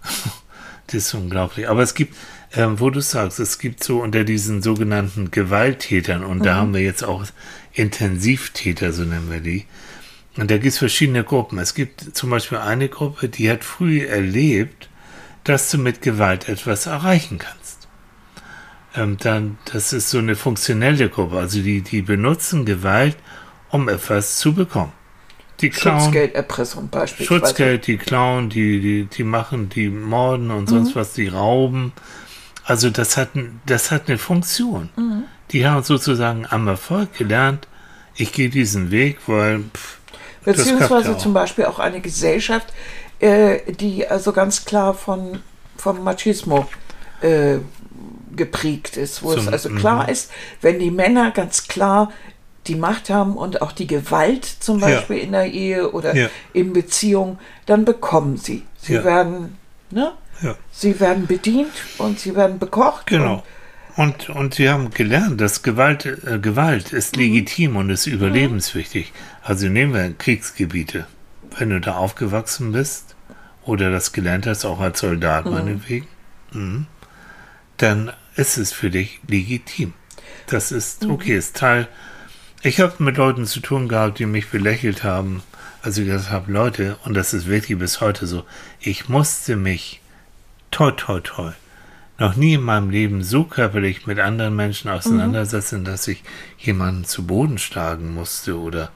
das 0.88 0.96
ist 0.96 1.14
unglaublich. 1.14 1.68
Aber 1.68 1.82
es 1.82 1.94
gibt, 1.94 2.16
ähm, 2.54 2.80
wo 2.80 2.90
du 2.90 3.02
sagst, 3.02 3.40
es 3.40 3.60
gibt 3.60 3.84
so 3.84 4.02
unter 4.02 4.24
diesen 4.24 4.62
sogenannten 4.62 5.32
Gewalttätern, 5.32 6.24
und 6.24 6.46
da 6.46 6.54
mhm. 6.54 6.58
haben 6.60 6.74
wir 6.74 6.82
jetzt 6.82 7.04
auch 7.04 7.26
Intensivtäter, 7.76 8.94
so 8.94 9.04
nennen 9.04 9.30
wir 9.30 9.42
die. 9.42 9.66
Und 10.38 10.52
da 10.52 10.56
gibt 10.56 10.74
es 10.74 10.78
verschiedene 10.78 11.24
Gruppen. 11.24 11.60
Es 11.60 11.74
gibt 11.76 12.16
zum 12.16 12.30
Beispiel 12.30 12.58
eine 12.58 12.90
Gruppe, 12.90 13.30
die 13.30 13.50
hat 13.50 13.64
früh 13.64 14.02
erlebt, 14.06 14.90
dass 15.44 15.70
du 15.70 15.78
mit 15.78 16.02
Gewalt 16.02 16.50
etwas 16.50 16.88
erreichen 16.88 17.38
kannst. 17.38 17.88
Ähm, 18.96 19.18
dann, 19.20 19.58
das 19.72 19.94
ist 19.94 20.10
so 20.10 20.18
eine 20.18 20.36
funktionelle 20.36 21.10
Gruppe. 21.10 21.38
Also 21.38 21.62
die, 21.62 21.82
die 21.82 22.02
benutzen 22.02 22.66
Gewalt, 22.66 23.18
um 23.70 23.88
etwas 23.88 24.38
zu 24.38 24.54
bekommen. 24.54 24.94
Die 25.62 25.70
klauen, 25.70 26.02
Schutzgelderpressung 26.02 26.90
beispielsweise. 26.90 27.40
Schutzgeld, 27.40 27.88
die 27.88 27.98
klauen, 27.98 28.50
die, 28.50 28.82
die, 28.82 29.06
die 29.06 29.24
machen, 29.24 29.70
die 29.70 29.90
morden 29.90 30.52
und 30.52 30.68
sonst 30.68 30.96
mhm. 30.96 31.00
was, 31.00 31.14
die 31.14 31.28
rauben. 31.28 31.94
Also 32.66 32.90
das 32.90 33.16
hat, 33.16 33.30
das 33.66 33.92
hat 33.92 34.08
eine 34.08 34.18
Funktion. 34.18 34.90
Mhm. 34.98 35.24
Die 35.52 35.68
haben 35.68 35.84
sozusagen 35.84 36.46
am 36.50 36.68
Erfolg 36.68 37.14
gelernt, 37.14 37.68
ich 38.16 38.32
gehe 38.32 38.50
diesen 38.50 38.92
Weg, 38.92 39.20
weil. 39.28 39.60
Pff, 39.74 39.98
Beziehungsweise 40.44 41.18
zum 41.18 41.34
Beispiel 41.34 41.66
auch 41.66 41.80
eine 41.80 42.02
Gesellschaft, 42.02 42.72
äh, 43.20 43.74
die 43.74 44.08
also 44.08 44.32
ganz 44.32 44.64
klar 44.66 44.94
von, 44.94 45.42
vom 45.76 46.04
Machismo 46.04 46.68
äh, 47.22 47.58
geprägt 48.36 48.96
ist, 48.96 49.24
wo 49.24 49.34
zum, 49.34 49.48
es 49.48 49.54
also 49.54 49.70
klar 49.70 50.04
mhm. 50.04 50.10
ist, 50.10 50.32
wenn 50.62 50.78
die 50.80 50.92
Männer 50.92 51.32
ganz 51.32 51.68
klar 51.68 52.12
die 52.68 52.76
Macht 52.76 53.10
haben 53.10 53.38
und 53.38 53.62
auch 53.62 53.72
die 53.72 53.88
Gewalt 53.88 54.46
zum 54.46 54.80
Beispiel 54.80 55.18
ja. 55.18 55.24
in 55.24 55.32
der 55.32 55.46
Ehe 55.46 55.92
oder 55.92 56.16
ja. 56.16 56.30
in 56.54 56.74
Beziehung, 56.74 57.40
dann 57.66 57.86
bekommen 57.86 58.38
sie. 58.38 58.64
Sie 58.78 58.94
ja. 58.94 59.04
werden, 59.04 59.58
ne? 59.92 60.12
Sie 60.72 61.00
werden 61.00 61.28
bedient 61.28 61.72
und 61.98 62.20
sie 62.20 62.36
werden 62.36 62.60
bekocht. 62.60 63.08
Genau. 63.08 63.44
Und, 63.96 64.30
und 64.30 64.56
sie 64.56 64.70
haben 64.70 64.92
gelernt, 64.92 65.40
dass 65.40 65.64
Gewalt, 65.64 66.06
äh, 66.06 66.40
Gewalt 66.40 66.92
ist 66.92 67.16
mhm. 67.16 67.24
legitim 67.24 67.76
und 67.78 67.90
ist 67.90 68.08
überlebenswichtig. 68.08 69.14
Also 69.42 69.68
nehmen 69.68 69.94
wir 69.94 70.14
Kriegsgebiete. 70.14 71.08
Wenn 71.58 71.70
du 71.70 71.80
da 71.80 71.96
aufgewachsen 71.96 72.74
bist 72.74 73.16
oder 73.64 73.90
das 73.90 74.12
gelernt 74.12 74.48
hast, 74.48 74.66
auch 74.66 74.82
als 74.82 75.00
Soldat 75.00 75.46
mhm. 75.46 75.52
meinetwegen, 75.52 76.08
mhm, 76.52 76.88
dann 77.78 78.12
ist 78.36 78.58
es 78.58 78.74
für 78.74 78.90
dich 78.90 79.22
legitim. 79.28 79.94
Das 80.48 80.72
ist, 80.72 81.06
okay, 81.06 81.38
ist 81.38 81.56
Teil. 81.56 81.88
Ich 82.62 82.82
habe 82.82 83.02
mit 83.02 83.18
Leuten 83.18 83.46
zu 83.46 83.62
tun 83.62 83.88
gehabt, 83.88 84.20
die 84.20 84.26
mich 84.26 84.50
belächelt 84.50 85.04
haben, 85.04 85.42
als 85.82 85.98
ich 85.98 86.06
gesagt 86.06 86.32
habe, 86.32 86.52
Leute, 86.52 86.98
und 87.06 87.14
das 87.14 87.34
ist 87.34 87.48
wirklich 87.48 87.78
bis 87.78 88.02
heute 88.02 88.28
so, 88.28 88.44
ich 88.80 89.08
musste 89.08 89.56
mich, 89.56 90.02
toi, 90.72 90.92
toi, 90.92 91.20
toi, 91.22 91.52
noch 92.18 92.36
nie 92.36 92.54
in 92.54 92.62
meinem 92.62 92.90
Leben 92.90 93.24
so 93.24 93.44
körperlich 93.44 94.08
mit 94.08 94.20
anderen 94.20 94.56
Menschen 94.56 94.90
auseinandersetzen, 94.90 95.82
mhm. 95.82 95.86
dass 95.86 96.08
ich 96.08 96.24
jemanden 96.58 97.06
zu 97.06 97.26
Boden 97.26 97.58
schlagen 97.58 98.14
musste 98.14 98.58
oder, 98.58 98.90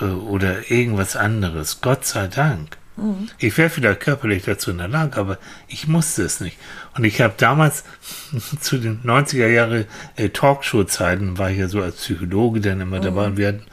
äh, 0.00 0.04
oder 0.04 0.70
irgendwas 0.70 1.16
anderes. 1.16 1.80
Gott 1.80 2.06
sei 2.06 2.28
Dank. 2.28 2.78
Mhm. 2.96 3.28
Ich 3.38 3.58
wäre 3.58 3.68
vielleicht 3.68 4.00
körperlich 4.00 4.44
dazu 4.44 4.70
in 4.70 4.78
der 4.78 4.88
Lage, 4.88 5.18
aber 5.18 5.38
ich 5.68 5.86
musste 5.86 6.22
es 6.22 6.40
nicht. 6.40 6.56
Und 6.96 7.04
ich 7.04 7.20
habe 7.20 7.34
damals 7.36 7.84
zu 8.60 8.78
den 8.78 9.02
90er 9.02 9.48
Jahre 9.48 9.86
äh, 10.16 10.30
Talkshow-Zeiten, 10.30 11.36
war 11.36 11.50
ich 11.50 11.58
ja 11.58 11.68
so 11.68 11.82
als 11.82 11.96
Psychologe 11.96 12.60
dann 12.60 12.80
immer 12.80 12.98
mhm. 12.98 13.02
dabei 13.02 13.26
und 13.26 13.36
wir 13.36 13.48
hatten 13.48 13.66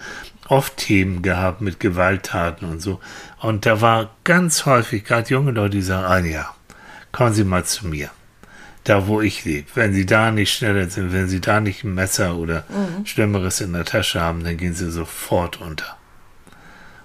oft 0.49 0.75
Themen 0.75 1.21
gehabt 1.21 1.61
mit 1.61 1.79
Gewalttaten 1.79 2.69
und 2.69 2.81
so. 2.81 2.99
Und 3.39 3.65
da 3.65 3.79
war 3.79 4.09
ganz 4.25 4.65
häufig, 4.65 5.05
gerade 5.05 5.29
junge 5.29 5.51
Leute, 5.51 5.77
die 5.77 5.81
sagen, 5.81 6.05
ah 6.05 6.19
ja, 6.19 6.53
kommen 7.13 7.33
Sie 7.33 7.45
mal 7.45 7.63
zu 7.63 7.87
mir 7.87 8.09
da 8.83 9.07
wo 9.07 9.21
ich 9.21 9.45
lebe. 9.45 9.67
Wenn 9.75 9.93
sie 9.93 10.05
da 10.05 10.31
nicht 10.31 10.53
schneller 10.53 10.89
sind, 10.89 11.13
wenn 11.13 11.27
sie 11.27 11.41
da 11.41 11.59
nicht 11.59 11.83
ein 11.83 11.93
Messer 11.93 12.35
oder 12.35 12.65
mhm. 12.69 13.05
Schlimmeres 13.05 13.61
in 13.61 13.73
der 13.73 13.85
Tasche 13.85 14.19
haben, 14.19 14.43
dann 14.43 14.57
gehen 14.57 14.73
sie 14.73 14.91
sofort 14.91 15.61
unter. 15.61 15.97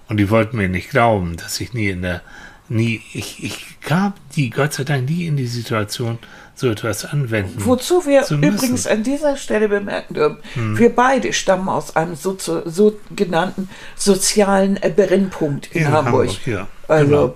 Und 0.07 0.17
die 0.17 0.29
wollten 0.29 0.57
mir 0.57 0.69
nicht 0.69 0.89
glauben, 0.89 1.37
dass 1.37 1.61
ich 1.61 1.73
nie 1.73 1.89
in 1.89 2.01
der, 2.01 2.21
nie, 2.67 3.01
ich, 3.13 3.43
ich 3.43 3.79
gab 3.81 4.15
die 4.35 4.49
Gott 4.49 4.73
sei 4.73 4.83
Dank 4.83 5.07
nie 5.07 5.27
in 5.27 5.37
die 5.37 5.47
Situation, 5.47 6.17
so 6.55 6.69
etwas 6.69 7.05
anwenden. 7.05 7.53
Wozu 7.65 8.05
wir 8.05 8.25
übrigens 8.29 8.85
an 8.85 9.03
dieser 9.03 9.37
Stelle 9.37 9.69
bemerken 9.69 10.15
dürfen, 10.15 10.37
hm. 10.55 10.77
wir 10.77 10.93
beide 10.93 11.31
stammen 11.31 11.69
aus 11.69 11.95
einem 11.95 12.15
sogenannten 12.15 13.69
so 13.95 14.13
sozialen 14.13 14.75
Brennpunkt 14.75 15.67
in, 15.73 15.83
in 15.83 15.87
Hamburg. 15.87 16.27
Hamburg 16.27 16.47
ja. 16.47 16.67
Also, 16.89 17.05
genau. 17.05 17.33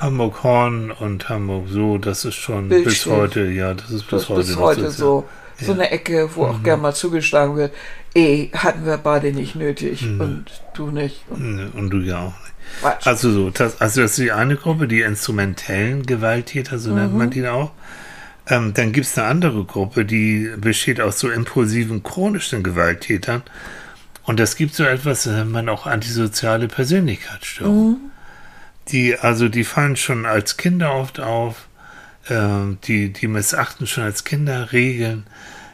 Hamburg 0.00 0.42
Horn 0.42 0.90
und 0.90 1.28
Hamburg 1.28 1.66
so, 1.68 1.98
das 1.98 2.24
ist 2.24 2.36
schon 2.36 2.70
Bildstedt. 2.70 3.04
bis 3.04 3.06
heute, 3.06 3.44
ja, 3.50 3.74
das 3.74 3.90
ist 3.90 4.04
bis 4.04 4.22
das 4.22 4.28
heute, 4.30 4.40
bis 4.40 4.56
heute 4.56 4.90
so. 4.90 5.28
Ja. 5.58 5.66
So 5.66 5.72
eine 5.72 5.90
Ecke, 5.90 6.30
wo 6.34 6.46
mhm. 6.46 6.50
auch 6.50 6.62
gern 6.62 6.80
mal 6.80 6.94
zugeschlagen 6.94 7.54
wird. 7.56 7.74
Eh, 8.14 8.48
hatten 8.52 8.86
wir 8.86 8.96
beide 8.96 9.30
nicht 9.30 9.56
nötig 9.56 10.02
mhm. 10.02 10.20
und 10.20 10.44
du 10.72 10.90
nicht. 10.90 11.22
Und, 11.28 11.70
und, 11.74 11.90
du 11.90 11.98
ja 11.98 12.18
auch 12.20 12.40
nicht. 12.40 12.80
Quatsch. 12.80 13.06
Also 13.06 13.30
so, 13.30 13.50
das, 13.50 13.78
also 13.80 14.00
das 14.00 14.12
ist 14.12 14.24
die 14.24 14.32
eine 14.32 14.56
Gruppe, 14.56 14.88
die 14.88 15.02
instrumentellen 15.02 16.06
Gewalttäter, 16.06 16.78
so 16.78 16.90
mhm. 16.90 16.96
nennt 16.96 17.14
man 17.14 17.26
mhm. 17.26 17.30
die 17.32 17.46
auch. 17.46 17.72
Ähm, 18.48 18.72
dann 18.72 18.92
gibt 18.92 19.06
es 19.06 19.18
eine 19.18 19.28
andere 19.28 19.64
Gruppe, 19.64 20.06
die 20.06 20.50
besteht 20.56 21.00
aus 21.00 21.18
so 21.20 21.28
impulsiven, 21.28 22.02
chronischen 22.02 22.62
Gewalttätern. 22.62 23.42
Und 24.24 24.40
das 24.40 24.56
gibt 24.56 24.74
so 24.74 24.84
etwas, 24.84 25.26
äh, 25.26 25.44
man 25.44 25.68
auch 25.68 25.86
antisoziale 25.86 26.68
Persönlichkeitsstörungen. 26.68 28.10
Die, 28.92 29.18
also 29.18 29.48
die 29.48 29.64
fallen 29.64 29.96
schon 29.96 30.26
als 30.26 30.56
Kinder 30.56 30.94
oft 30.94 31.20
auf, 31.20 31.68
äh, 32.28 32.76
die, 32.84 33.12
die 33.12 33.28
missachten 33.28 33.86
schon 33.86 34.04
als 34.04 34.24
Kinder 34.24 34.72
Regeln. 34.72 35.26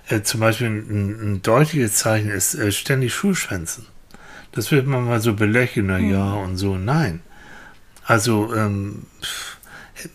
Äh, 0.08 0.22
zum 0.22 0.40
Beispiel 0.40 0.68
ein, 0.68 1.32
ein, 1.32 1.42
deutliches 1.42 1.94
Zeichen 1.94 2.30
ist 2.30 2.54
äh, 2.54 2.70
ständig 2.72 3.14
Schulschwänzen. 3.14 3.86
Das 4.52 4.70
wird 4.70 4.86
man 4.86 5.04
mal 5.04 5.20
so 5.20 5.34
belächeln, 5.34 5.86
na 5.86 5.98
ja 5.98 6.24
mhm. 6.24 6.42
und 6.42 6.56
so. 6.56 6.76
Nein. 6.76 7.20
Also 8.04 8.54
ähm, 8.54 9.06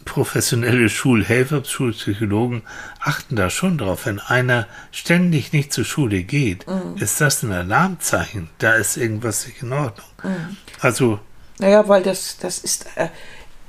professionelle 0.05 0.89
Schulhelfer, 0.89 1.63
Schulpsychologen 1.65 2.61
achten 2.99 3.35
da 3.35 3.49
schon 3.49 3.77
drauf. 3.77 4.05
Wenn 4.05 4.19
einer 4.19 4.67
ständig 4.91 5.51
nicht 5.53 5.73
zur 5.73 5.85
Schule 5.85 6.23
geht, 6.23 6.67
mhm. 6.67 6.95
ist 6.97 7.19
das 7.19 7.43
ein 7.43 7.51
Alarmzeichen. 7.51 8.49
Da 8.59 8.73
ist 8.73 8.97
irgendwas 8.97 9.45
nicht 9.45 9.61
in 9.61 9.73
Ordnung. 9.73 10.07
Mhm. 10.23 10.57
Also 10.79 11.19
naja, 11.61 11.87
weil 11.87 12.01
das, 12.01 12.37
das 12.39 12.57
ist, 12.57 12.87
äh, 12.95 13.09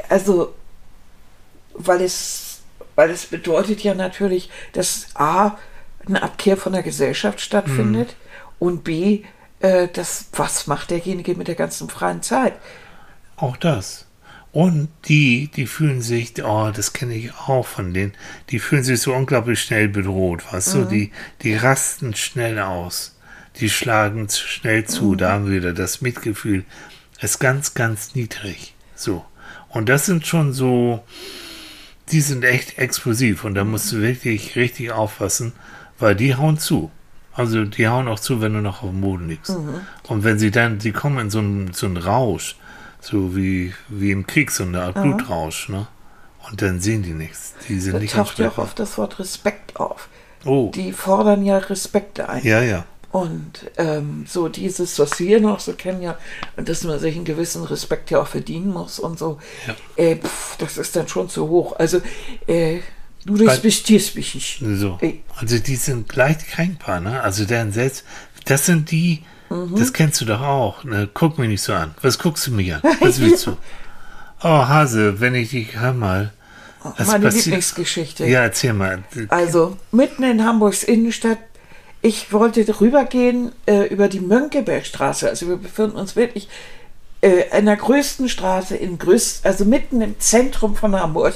also, 0.09 0.55
weil 1.75 2.01
es, 2.01 2.63
weil 2.95 3.11
es 3.11 3.27
bedeutet 3.27 3.83
ja 3.83 3.95
natürlich, 3.95 4.51
dass 4.73 5.09
A, 5.15 5.59
eine 6.07 6.23
Abkehr 6.23 6.57
von 6.57 6.73
der 6.73 6.83
Gesellschaft 6.83 7.41
stattfindet 7.41 8.09
mhm. 8.09 8.67
und 8.67 8.85
B, 8.85 9.25
äh, 9.61 9.89
das, 9.93 10.27
was 10.33 10.67
macht 10.67 10.91
derjenige 10.91 11.35
mit 11.35 11.49
der 11.49 11.55
ganzen 11.55 11.91
freien 11.91 12.23
Zeit? 12.23 12.55
Auch 13.37 13.59
das. 13.59 14.07
Und 14.53 14.89
die, 15.05 15.51
die 15.55 15.67
fühlen 15.67 16.01
sich, 16.01 16.43
oh, 16.43 16.71
das 16.75 16.95
kenne 16.95 17.15
ich 17.15 17.33
auch 17.47 17.67
von 17.67 17.93
denen, 17.93 18.15
die 18.49 18.59
fühlen 18.59 18.85
sich 18.85 19.03
so 19.03 19.15
unglaublich 19.15 19.61
schnell 19.61 19.89
bedroht, 19.89 20.51
weißt 20.51 20.77
mhm. 20.77 20.81
du, 20.81 20.89
die, 20.89 21.13
die 21.43 21.57
rasten 21.57 22.15
schnell 22.15 22.59
aus, 22.59 23.19
die 23.61 23.69
schlagen 23.69 24.31
schnell 24.31 24.87
zu, 24.87 25.13
mhm. 25.13 25.19
da 25.19 25.33
haben 25.33 25.47
wir 25.47 25.59
wieder 25.59 25.75
das 25.75 26.01
Mitgefühl, 26.01 26.65
ist 27.23 27.39
ganz, 27.39 27.75
ganz 27.75 28.15
niedrig. 28.15 28.75
So. 28.95 29.25
Und 29.69 29.89
das 29.89 30.07
sind 30.07 30.27
schon 30.27 30.53
so, 30.53 31.03
die 32.11 32.21
sind 32.21 32.45
echt 32.45 32.79
explosiv 32.79 33.45
und 33.45 33.55
da 33.55 33.65
musst 33.65 33.91
du 33.93 34.01
wirklich 34.01 34.57
richtig 34.57 34.93
aufpassen, 34.93 35.53
weil 35.99 36.15
die 36.15 36.35
hauen 36.35 36.59
zu. 36.59 36.91
Also 37.35 37.65
die 37.65 37.89
hauen 37.89 38.09
auch 38.09 38.21
zu, 38.21 38.41
wenn 38.43 38.53
du 38.53 38.61
noch 38.61 38.83
auf 38.83 38.91
dem 38.91 39.01
Boden 39.01 39.29
liegst. 39.29 39.57
Mhm. 39.57 39.81
Und 40.09 40.25
wenn 40.25 40.39
sie 40.39 40.51
dann, 40.51 40.79
die 40.79 40.93
kommen 40.93 41.19
in 41.19 41.31
so 41.31 41.39
einen, 41.39 41.73
so 41.73 41.87
einen 41.87 41.97
Rausch, 41.97 42.57
so 43.01 43.35
wie, 43.35 43.73
wie 43.89 44.11
im 44.11 44.27
Krieg, 44.27 44.51
so 44.51 44.65
eine 44.65 44.83
Art 44.83 44.97
mhm. 44.97 45.17
Blutrausch, 45.17 45.69
ne? 45.69 45.87
Und 46.51 46.61
dann 46.61 46.81
sehen 46.81 47.03
die 47.03 47.15
nichts. 47.15 47.55
Die 47.69 47.79
sind 47.79 47.95
da 47.95 47.99
nicht 48.01 48.15
taucht 48.15 48.39
ja 48.39 48.49
auch 48.49 48.59
oft 48.59 48.79
das 48.79 48.99
Wort 48.99 49.19
Respekt 49.21 49.77
auf. 49.77 50.09
Oh. 50.45 50.73
Die 50.75 50.93
fordern 50.93 51.45
ja 51.45 51.59
Respekt 51.59 52.19
ein. 52.21 52.45
Ja, 52.45 52.61
ja. 52.63 52.85
Und 53.13 53.71
ähm, 53.77 54.25
so 54.27 54.49
dieses, 54.49 54.99
was 54.99 55.21
wir 55.21 55.39
noch 55.39 55.61
so 55.61 55.75
kennen, 55.75 56.01
ja, 56.01 56.17
dass 56.57 56.83
man 56.83 56.99
sich 56.99 57.15
einen 57.15 57.27
gewissen 57.27 57.63
Respekt 57.63 58.11
ja 58.11 58.23
auch 58.23 58.27
verdienen 58.27 58.73
muss 58.73 58.99
und 58.99 59.19
so, 59.19 59.39
ja. 59.67 59.75
äh, 60.03 60.17
pf, 60.17 60.57
das 60.57 60.79
ist 60.79 60.97
dann 60.97 61.07
schon 61.09 61.29
zu 61.29 61.47
hoch. 61.47 61.77
Also, 61.79 62.01
äh, 62.47 62.79
du 63.27 63.35
respektierst 63.35 64.17
mich 64.17 64.35
nicht. 64.35 64.63
So. 64.79 64.99
Also, 65.37 65.59
die 65.59 65.77
sind 65.77 66.17
leicht 66.17 66.47
kränkbar, 66.47 67.01
ne? 67.01 67.23
Also, 67.23 67.45
deren 67.45 67.71
selbst, 67.71 68.05
das 68.47 68.65
sind 68.65 68.91
die, 68.91 69.23
mhm. 69.51 69.77
das 69.77 69.93
kennst 69.93 70.23
du 70.23 70.25
doch 70.25 70.41
auch, 70.41 70.83
ne? 70.85 71.07
Guck 71.13 71.39
mich 71.39 71.51
nicht 71.51 71.63
so 71.63 71.75
an. 71.75 71.95
Was 72.01 72.19
guckst 72.19 72.47
du 72.47 72.53
mich 72.53 72.73
an? 72.73 72.81
Was 73.01 73.21
willst 73.21 73.47
du? 73.47 73.59
Oh, 74.43 74.49
Hase, 74.49 75.21
wenn 75.21 75.35
ich 75.35 75.51
dich, 75.51 75.79
hör 75.79 75.93
mal. 75.93 76.33
Meine 77.07 77.29
Lieblingsgeschichte. 77.29 78.27
Ja, 78.27 78.41
erzähl 78.41 78.73
mal. 78.73 79.05
Also, 79.29 79.77
mitten 79.93 80.23
in 80.23 80.43
Hamburgs 80.43 80.83
Innenstadt 80.83 81.39
ich 82.03 82.33
wollte 82.33 82.81
rübergehen 82.81 83.53
äh, 83.67 83.87
über 83.87 84.09
die 84.09 84.21
Mönckebergstraße. 84.21 85.29
Also 85.29 85.49
wir 85.49 85.57
befinden 85.57 85.97
uns 85.97 86.17
wirklich 86.17 86.49
äh, 87.21 87.45
in 87.57 87.67
der 87.67 87.77
größten 87.77 88.29
Straße, 88.29 88.77
in 88.77 88.99
größt, 88.99 89.47
also 89.47 89.65
mitten 89.65 90.01
im 90.01 90.19
Zentrum 90.19 90.75
von 90.75 90.95
Hamburg. 90.99 91.35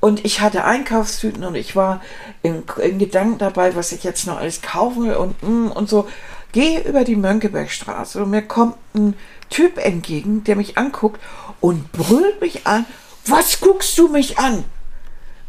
Und 0.00 0.24
ich 0.24 0.40
hatte 0.40 0.64
Einkaufstüten 0.64 1.44
und 1.44 1.54
ich 1.54 1.76
war 1.76 2.02
in, 2.42 2.64
in 2.82 2.98
Gedanken 2.98 3.38
dabei, 3.38 3.76
was 3.76 3.92
ich 3.92 4.02
jetzt 4.02 4.26
noch 4.26 4.38
alles 4.38 4.60
kaufen 4.60 5.04
will 5.04 5.14
und, 5.14 5.40
mm, 5.40 5.70
und 5.70 5.88
so. 5.88 6.08
Gehe 6.50 6.80
über 6.80 7.04
die 7.04 7.16
Mönckebergstraße 7.16 8.22
und 8.22 8.30
mir 8.30 8.42
kommt 8.42 8.74
ein 8.94 9.14
Typ 9.48 9.78
entgegen, 9.78 10.42
der 10.44 10.56
mich 10.56 10.76
anguckt 10.76 11.20
und 11.60 11.92
brüllt 11.92 12.40
mich 12.40 12.66
an. 12.66 12.84
Was 13.24 13.60
guckst 13.60 13.96
du 13.96 14.08
mich 14.08 14.38
an? 14.38 14.64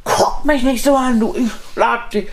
Guck 0.04 0.46
mich 0.46 0.62
nicht 0.62 0.84
so 0.84 0.96
an, 0.96 1.20
du, 1.20 1.36
ich 1.36 1.50
schlag 1.74 2.12
dich. 2.12 2.28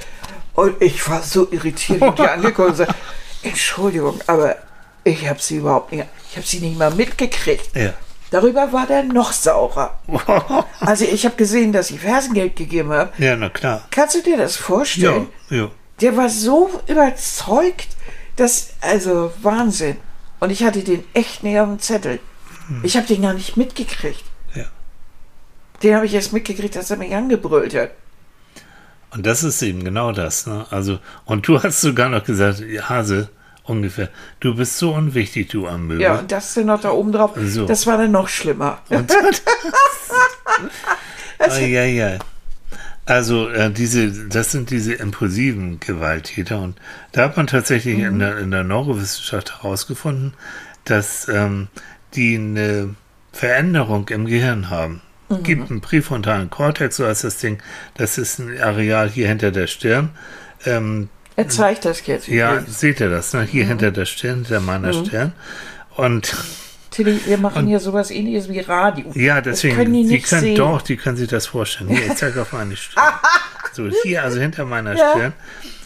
Und 0.61 0.83
ich 0.83 1.09
war 1.09 1.23
so 1.23 1.51
irritiert 1.51 2.03
und 2.03 2.19
die 2.19 2.23
angekommen 2.29 2.69
und 2.69 2.77
sagte, 2.77 2.95
Entschuldigung, 3.43 4.21
aber 4.27 4.57
ich 5.05 5.27
habe 5.27 5.41
sie 5.41 5.57
überhaupt 5.57 5.91
nicht, 5.91 6.05
ich 6.29 6.37
habe 6.37 6.47
sie 6.47 6.59
nicht 6.59 6.79
mal 6.79 6.95
mitgekriegt. 6.95 7.75
Ja. 7.75 7.95
Darüber 8.31 8.71
war 8.71 8.87
der 8.87 9.05
noch 9.05 9.33
saurer. 9.33 9.99
also 10.81 11.07
ich 11.07 11.25
habe 11.25 11.37
gesehen, 11.37 11.73
dass 11.73 11.91
ich 11.91 12.01
Fersengeld 12.01 12.57
gegeben 12.57 12.93
habe. 12.93 13.11
Ja, 13.17 13.37
na 13.37 13.49
klar. 13.49 13.87
Kannst 13.91 14.17
du 14.17 14.23
dir 14.23 14.37
das 14.37 14.57
vorstellen? 14.57 15.29
Ja, 15.49 15.57
ja. 15.57 15.71
Der 16.03 16.19
war 16.19 16.29
so 16.29 16.71
überzeugt, 16.87 17.89
dass, 18.37 18.75
also 18.83 19.33
Wahnsinn. 19.41 19.97
Und 20.41 20.51
ich 20.51 20.63
hatte 20.63 20.85
den 20.85 21.05
echt 21.15 21.43
näher 21.43 21.63
am 21.63 21.79
Zettel. 21.79 22.21
Hm. 22.69 22.81
Ich 22.83 22.99
habe 22.99 23.07
den 23.07 23.23
gar 23.23 23.33
nicht 23.33 23.57
mitgekriegt. 23.57 24.25
Ja. 24.55 24.67
Den 25.83 25.95
habe 25.95 26.05
ich 26.05 26.13
erst 26.13 26.35
mitgekriegt, 26.35 26.77
dass 26.77 26.91
er 26.91 26.99
mich 26.99 27.15
angebrüllt 27.15 27.75
hat. 27.75 27.93
Und 29.11 29.27
das 29.27 29.43
ist 29.43 29.61
eben 29.63 29.85
genau 29.85 30.13
das. 30.13 30.47
Ne? 30.47 30.67
Also, 30.71 30.99
und 31.25 31.47
du 31.49 31.63
hast 31.63 31.81
sogar 31.81 32.09
noch 32.09 32.25
gesagt, 32.25 32.63
Hase, 32.83 33.29
ungefähr, 33.65 34.09
du 34.41 34.55
bist 34.55 34.79
so 34.79 34.95
unwichtig, 34.95 35.49
du 35.49 35.67
am 35.67 35.89
Möbel. 35.89 36.03
Ja, 36.03 36.19
und 36.19 36.31
das 36.31 36.55
denn 36.55 36.67
noch 36.67 36.81
da 36.81 36.91
oben 36.91 37.13
drauf, 37.13 37.33
so. 37.45 37.67
das 37.67 37.87
war 37.87 37.99
dann 37.99 38.13
noch 38.13 38.29
schlimmer. 38.29 38.79
Und, 38.91 39.13
oh, 41.39 41.65
ja, 41.65 41.85
ja. 41.85 42.19
Also 43.07 43.49
äh, 43.49 43.71
diese, 43.73 44.29
das 44.29 44.53
sind 44.53 44.71
diese 44.71 44.93
impulsiven 44.93 45.81
Gewalttäter 45.81 46.61
und 46.61 46.79
da 47.13 47.25
hat 47.25 47.37
man 47.37 47.47
tatsächlich 47.47 47.97
mhm. 47.97 48.05
in, 48.05 48.19
der, 48.19 48.39
in 48.39 48.51
der 48.51 48.63
Neurowissenschaft 48.63 49.63
herausgefunden, 49.63 50.35
dass 50.85 51.27
ähm, 51.29 51.69
die 52.15 52.37
eine 52.37 52.95
Veränderung 53.33 54.09
im 54.11 54.27
Gehirn 54.27 54.71
haben. 54.71 55.01
Mhm. 55.31 55.43
Gibt 55.45 55.71
einen 55.71 55.81
präfrontalen 55.81 56.51
Kortex, 56.51 56.97
so 56.97 57.07
heißt 57.07 57.25
das 57.25 57.39
Ding. 57.39 57.59
Das 57.95 58.19
ist 58.19 58.39
ein 58.39 58.61
Areal 58.61 59.09
hier 59.09 59.29
hinter 59.29 59.51
der 59.53 59.67
Stirn. 59.69 60.11
Ähm, 60.67 61.09
Er 61.37 61.49
zeigt 61.49 61.85
das 61.85 62.05
jetzt. 62.07 62.29
Ja, 62.29 62.55
übrigens. 62.57 62.81
seht 62.81 63.01
ihr 63.01 63.09
das, 63.11 63.33
ne? 63.33 63.43
Hier 63.45 63.65
hinter 63.65 63.93
der 63.93 64.05
Stirn, 64.07 64.37
hinter 64.45 64.61
meiner 64.61 64.93
Stirn. 64.93 65.33
Und 65.97 66.35
Tilly, 66.91 67.21
wir 67.25 67.39
machen 67.39 67.67
hier 67.69 67.79
sowas 67.79 68.11
ähnliches 68.11 68.49
wie 68.49 68.59
Radio. 68.61 69.13
ja, 69.15 69.37
Das 69.41 69.57
deswegen, 69.61 69.77
können 69.77 69.93
die 69.93 70.03
nicht 70.05 70.27
können 70.29 70.41
sehen. 70.43 70.57
doch, 70.57 70.83
die 70.83 70.97
können 70.97 71.17
sich 71.17 71.29
das 71.29 71.47
vorstellen. 71.47 71.89
Hier, 71.91 72.07
ich 72.07 72.17
zeige 72.17 72.43
auf 72.43 72.53
meine 72.53 72.77
Stirn. 72.77 73.05
so, 73.73 73.89
hier, 74.03 74.25
also 74.25 74.41
hinter 74.41 74.65
meiner 74.65 74.97
Ja. 74.97 75.13
Stirn. 75.13 75.33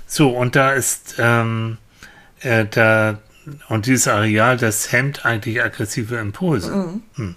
So, 0.06 0.30
und 0.30 0.56
da 0.56 0.72
ist, 0.72 1.16
ähm, 1.18 1.76
äh, 2.40 2.64
da, 2.70 3.18
und 3.68 3.84
dieses 3.84 4.08
Areal, 4.08 4.56
das 4.56 4.92
hemmt 4.92 5.26
eigentlich 5.26 5.62
aggressive 5.62 6.16
Impulse. 6.16 6.70
Mhm. 6.74 7.02
Hm. 7.16 7.34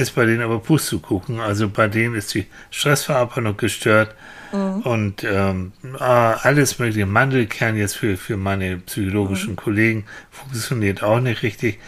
Ist 0.00 0.14
bei 0.14 0.24
denen 0.24 0.40
aber 0.40 0.60
Pustekuchen. 0.60 1.40
Also 1.40 1.68
bei 1.68 1.86
denen 1.86 2.14
ist 2.14 2.32
die 2.32 2.46
Stressverarbeitung 2.70 3.58
gestört. 3.58 4.14
Mhm. 4.50 4.80
Und 4.80 5.24
ähm, 5.24 5.72
ah, 5.98 6.32
alles 6.42 6.78
mögliche, 6.78 7.04
Mandelkern 7.04 7.76
jetzt 7.76 7.98
für, 7.98 8.16
für 8.16 8.38
meine 8.38 8.78
psychologischen 8.78 9.56
Kollegen 9.56 10.06
funktioniert 10.30 11.02
auch 11.02 11.20
nicht 11.20 11.42
richtig, 11.42 11.78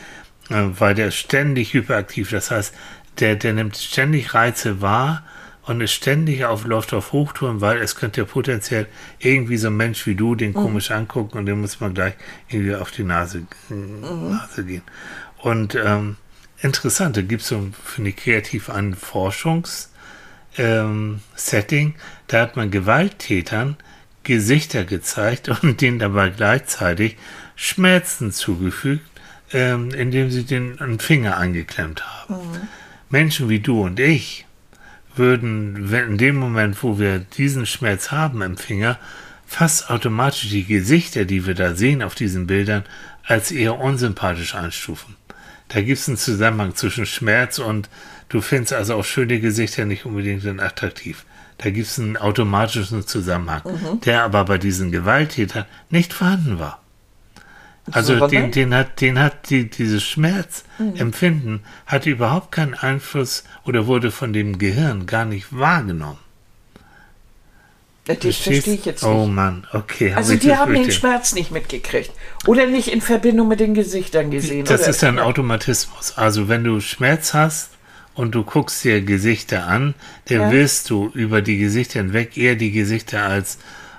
äh, 0.51 0.65
weil 0.79 0.95
der 0.95 1.09
ist 1.09 1.15
ständig 1.15 1.73
hyperaktiv. 1.73 2.31
Das 2.31 2.51
heißt, 2.51 2.75
der, 3.19 3.37
der 3.37 3.55
nimmt 3.55 3.79
ständig 3.79 4.35
Reize 4.35 4.83
wahr 4.83 5.25
und 5.63 5.81
ist 5.81 5.93
ständig 5.93 6.45
auf, 6.45 6.67
läuft 6.67 6.93
auf 6.93 7.13
Hochtouren, 7.13 7.63
weil 7.63 7.79
es 7.79 7.97
könnte 7.97 8.21
ja 8.21 8.27
potenziell 8.27 8.89
irgendwie 9.21 9.57
so 9.57 9.69
ein 9.69 9.77
Mensch 9.77 10.07
wie 10.07 10.15
du 10.15 10.35
den 10.35 10.53
komisch 10.53 10.91
angucken 10.91 11.39
und 11.39 11.47
den 11.47 11.63
muss 11.63 11.81
man 11.81 11.95
gleich 11.95 12.15
irgendwie 12.49 12.75
auf 12.75 12.91
die 12.91 13.05
Nase, 13.05 13.47
äh, 13.71 13.75
Nase 13.75 14.67
gehen. 14.67 14.83
Und 15.39 15.75
ähm, 15.75 16.17
interessant, 16.63 17.17
da 17.17 17.23
gibt 17.23 17.43
es 17.43 17.49
so, 17.49 17.71
ich, 18.03 18.17
kreativ 18.17 18.71
ein 18.71 18.95
Forschungs- 18.95 19.89
ähm, 20.59 21.21
da 22.27 22.41
hat 22.41 22.57
man 22.57 22.71
Gewalttätern 22.71 23.77
Gesichter 24.23 24.85
gezeigt 24.85 25.49
und 25.49 25.81
denen 25.81 25.99
dabei 25.99 26.31
gleichzeitig 26.31 27.17
Schmerzen 27.57 28.33
zugefügt, 28.33 29.05
ähm, 29.53 29.91
indem 29.91 30.31
sie 30.31 30.45
den 30.45 30.81
einen 30.81 30.99
Finger 30.99 31.37
angeklemmt 31.37 32.05
haben. 32.05 32.37
Menschen 33.11 33.49
wie 33.49 33.61
du 33.61 33.83
und 33.83 34.01
ich 34.01 34.47
würden, 35.15 35.91
wenn 35.91 36.13
in 36.13 36.19
dem 36.19 36.37
Moment, 36.37 36.83
wo 36.83 36.99
wir 36.99 37.19
diesen 37.19 37.67
Schmerz 37.67 38.11
haben 38.11 38.41
im 38.41 38.57
Finger, 38.57 38.99
fast 39.47 39.91
automatisch 39.91 40.49
die 40.49 40.65
Gesichter, 40.65 41.27
die 41.27 41.47
wir 41.47 41.55
da 41.55 41.75
sehen 41.75 42.03
auf 42.03 42.15
diesen 42.15 42.47
Bildern, 42.47 42.85
als 43.25 43.53
eher 43.53 43.79
unsympathisch 43.79 44.55
einstufen. 44.55 45.17
Da 45.73 45.81
gibt 45.81 45.99
es 45.99 46.09
einen 46.09 46.19
Zusammenhang 46.19 46.75
zwischen 46.75 47.07
Schmerz 47.07 47.59
und 47.59 47.89
du 48.29 48.41
findest 48.41 48.75
also 48.75 48.95
auch 48.97 49.05
schöne 49.05 49.41
Gesichter 49.41 49.85
nicht 49.85 50.05
unbedingt 50.05 50.45
dann 50.45 50.61
attraktiv. 50.61 51.25
Da 51.59 51.71
gibt 51.71 51.87
es 51.87 51.99
einen 51.99 52.17
automatischen 52.17 53.07
Zusammenhang, 53.07 53.63
der 54.05 54.25
aber 54.25 54.45
bei 54.45 54.59
diesen 54.59 54.91
Gewalttätern 54.91 55.65
nicht 55.91 56.13
vorhanden 56.13 56.59
war. 56.59 56.81
Also 57.91 58.29
den, 58.29 58.53
den 58.53 58.75
hat, 58.75 59.01
den 59.01 59.19
hat 59.19 59.51
die, 59.51 59.69
dieses 59.69 60.05
Schmerzempfinden 60.05 61.61
hatte 61.87 62.11
überhaupt 62.11 62.53
keinen 62.53 62.75
Einfluss 62.75 63.45
oder 63.65 63.87
wurde 63.87 64.11
von 64.11 64.33
dem 64.33 64.59
Gehirn 64.59 65.07
gar 65.07 65.25
nicht 65.25 65.57
wahrgenommen. 65.57 66.19
Das 68.05 68.17
Verstehst? 68.17 68.43
verstehe 68.43 68.75
ich 68.75 68.85
jetzt 68.85 69.03
nicht. 69.03 69.13
Oh 69.13 69.27
Mann, 69.27 69.67
okay. 69.73 70.13
Also 70.15 70.35
die 70.35 70.49
das 70.49 70.59
haben 70.59 70.75
den. 70.75 70.91
Schmerz 70.91 71.35
nicht 71.35 71.53
mitgekriegt. 71.53 72.11
Oder 72.47 72.67
nicht 72.67 72.89
in 72.89 73.01
Verbindung 73.01 73.47
mit 73.49 73.61
den 73.61 73.75
Gesichtern 73.75 74.31
gesehen. 74.33 74.65
Das 74.65 74.81
oder? 74.83 74.91
ist 74.91 75.05
ein 75.05 75.19
Automatismus. 75.21 76.15
Also 76.17 76.49
wenn 76.49 76.65
du 76.65 76.81
Schmerz 76.81 77.33
hast 77.33 77.71
und 78.15 78.35
du 78.35 78.43
guckst 78.43 78.83
dir 78.83 79.03
Gesichter 79.03 79.67
an, 79.69 79.95
dann 80.27 80.41
Ja. 80.41 80.51
wirst 80.51 80.91
du 80.91 81.11
über 81.15 81.43
die 81.43 81.59
Gesichter 81.59 82.01
hinweg 82.01 82.37
eher 82.37 82.57
die 82.57 82.73
Gesichter 82.73 83.23
als 83.23 83.59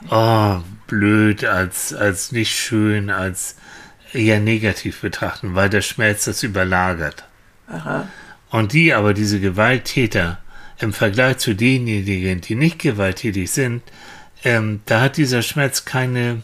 oh, 0.10 0.58
blöd, 0.88 1.46
als, 1.46 1.94
als 1.94 2.34
nicht 2.34 2.52
schön, 2.54 3.10
als 3.10 3.56
eher 4.12 4.42
negativ 4.42 5.00
betrachten, 5.00 5.56
weil 5.56 5.70
der 5.70 5.82
Schmerz 5.82 6.26
das 6.26 6.44
überlagert. 6.44 7.24
Aha. 7.68 8.08
Und 8.50 8.74
die 8.74 8.94
aber, 8.94 9.14
diese 9.14 9.40
Gewalttäter, 9.40 10.40
im 10.84 10.94
Vergleich 10.94 11.38
zu 11.38 11.56
denjenigen, 11.56 12.42
die 12.42 12.56
nicht 12.56 12.80
gewalttätig 12.80 13.50
sind, 13.52 13.82
ähm, 14.44 14.82
da 14.86 15.02
hat 15.02 15.18
dieser 15.18 15.42
Schmerz 15.42 15.86
keine, 15.86 16.44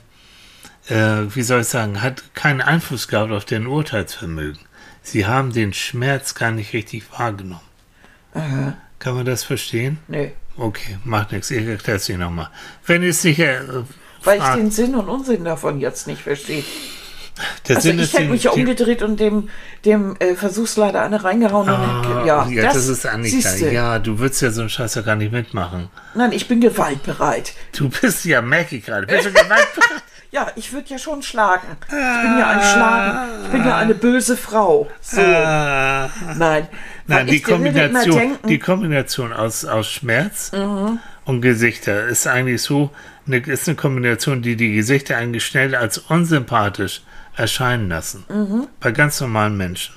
äh, 0.87 1.23
wie 1.33 1.41
soll 1.41 1.61
ich 1.61 1.67
sagen, 1.67 2.01
hat 2.01 2.33
keinen 2.33 2.61
Einfluss 2.61 3.07
gehabt 3.07 3.31
auf 3.31 3.45
deren 3.45 3.67
Urteilsvermögen. 3.67 4.61
Sie 5.03 5.25
haben 5.25 5.51
den 5.51 5.73
Schmerz 5.73 6.33
gar 6.35 6.51
nicht 6.51 6.73
richtig 6.73 7.03
wahrgenommen. 7.11 7.61
Aha. 8.33 8.77
Kann 8.99 9.15
man 9.15 9.25
das 9.25 9.43
verstehen? 9.43 9.99
Nee. 10.07 10.31
Okay, 10.57 10.97
macht 11.03 11.31
nichts. 11.31 11.51
Ich 11.51 11.65
erkläre 11.65 11.97
es 11.97 12.05
dir 12.05 12.17
nochmal. 12.17 12.49
Wenn 12.85 13.03
es 13.03 13.21
sicher. 13.21 13.61
Äh, 13.61 13.83
Weil 14.23 14.39
ich 14.39 14.47
den 14.55 14.71
Sinn 14.71 14.95
und 14.95 15.07
Unsinn 15.07 15.45
davon 15.45 15.79
jetzt 15.79 16.07
nicht 16.07 16.21
verstehe. 16.21 16.63
Der 17.67 17.77
Also 17.77 17.89
Sinn 17.89 17.99
ich 17.99 18.13
hätte 18.13 18.25
mich 18.29 18.43
ja 18.43 18.51
umgedreht 18.51 19.01
und 19.03 19.19
dem, 19.19 19.49
dem 19.85 20.15
äh, 20.19 20.35
Versuchsleiter 20.35 21.01
eine 21.01 21.23
reingehauen. 21.23 21.69
Ah, 21.69 22.19
und 22.19 22.25
ja, 22.25 22.47
ja, 22.47 22.63
das, 22.73 22.87
ist 22.87 23.05
Annika. 23.05 23.55
Ja, 23.57 23.99
du 23.99 24.19
würdest 24.19 24.41
ja 24.41 24.51
so 24.51 24.61
einen 24.61 24.69
Scheiß 24.69 24.95
ja 24.95 25.01
gar 25.01 25.15
nicht 25.15 25.31
mitmachen. 25.31 25.89
Nein, 26.15 26.31
ich 26.31 26.47
bin 26.47 26.61
gewaltbereit. 26.61 27.53
Du 27.77 27.89
bist 27.89 28.25
ja, 28.25 28.41
merke 28.41 28.75
ich 28.77 28.85
gerade, 28.85 29.07
bist 29.07 29.25
du 29.25 29.31
gewaltbereit? 29.31 30.03
Ja, 30.31 30.45
ich 30.55 30.71
würde 30.73 30.87
ja 30.89 30.99
schon 30.99 31.23
schlagen. 31.23 31.65
Ich 31.87 31.89
bin 31.89 32.37
ja 32.37 32.49
ein 32.51 32.61
Schlagen. 32.61 33.29
Ich 33.45 33.49
bin 33.51 33.65
ja 33.65 33.77
eine 33.77 33.95
böse 33.95 34.37
Frau. 34.37 34.87
So, 35.01 35.21
Ah. 35.21 36.07
nein. 36.37 36.67
Nein, 37.07 37.25
die 37.25 37.41
Kombination, 37.41 38.15
denken, 38.15 38.47
die 38.47 38.59
Kombination 38.59 39.33
aus, 39.33 39.65
aus 39.65 39.89
Schmerz 39.89 40.51
Mhm. 40.51 40.99
und 41.25 41.41
Gesichter 41.41 42.05
ist 42.05 42.27
eigentlich 42.27 42.61
so, 42.61 42.91
eine, 43.25 43.37
ist 43.37 43.67
eine 43.67 43.75
Kombination, 43.75 44.43
die 44.43 44.55
die 44.55 44.71
Gesichter 44.75 45.17
eigentlich 45.17 45.43
schnell 45.47 45.73
als 45.73 45.97
unsympathisch 45.97 47.01
erscheinen 47.39 47.89
lassen. 47.89 48.25
Mhm. 48.29 48.67
Bei 48.79 48.91
ganz 48.91 49.19
normalen 49.21 49.57
Menschen. 49.57 49.95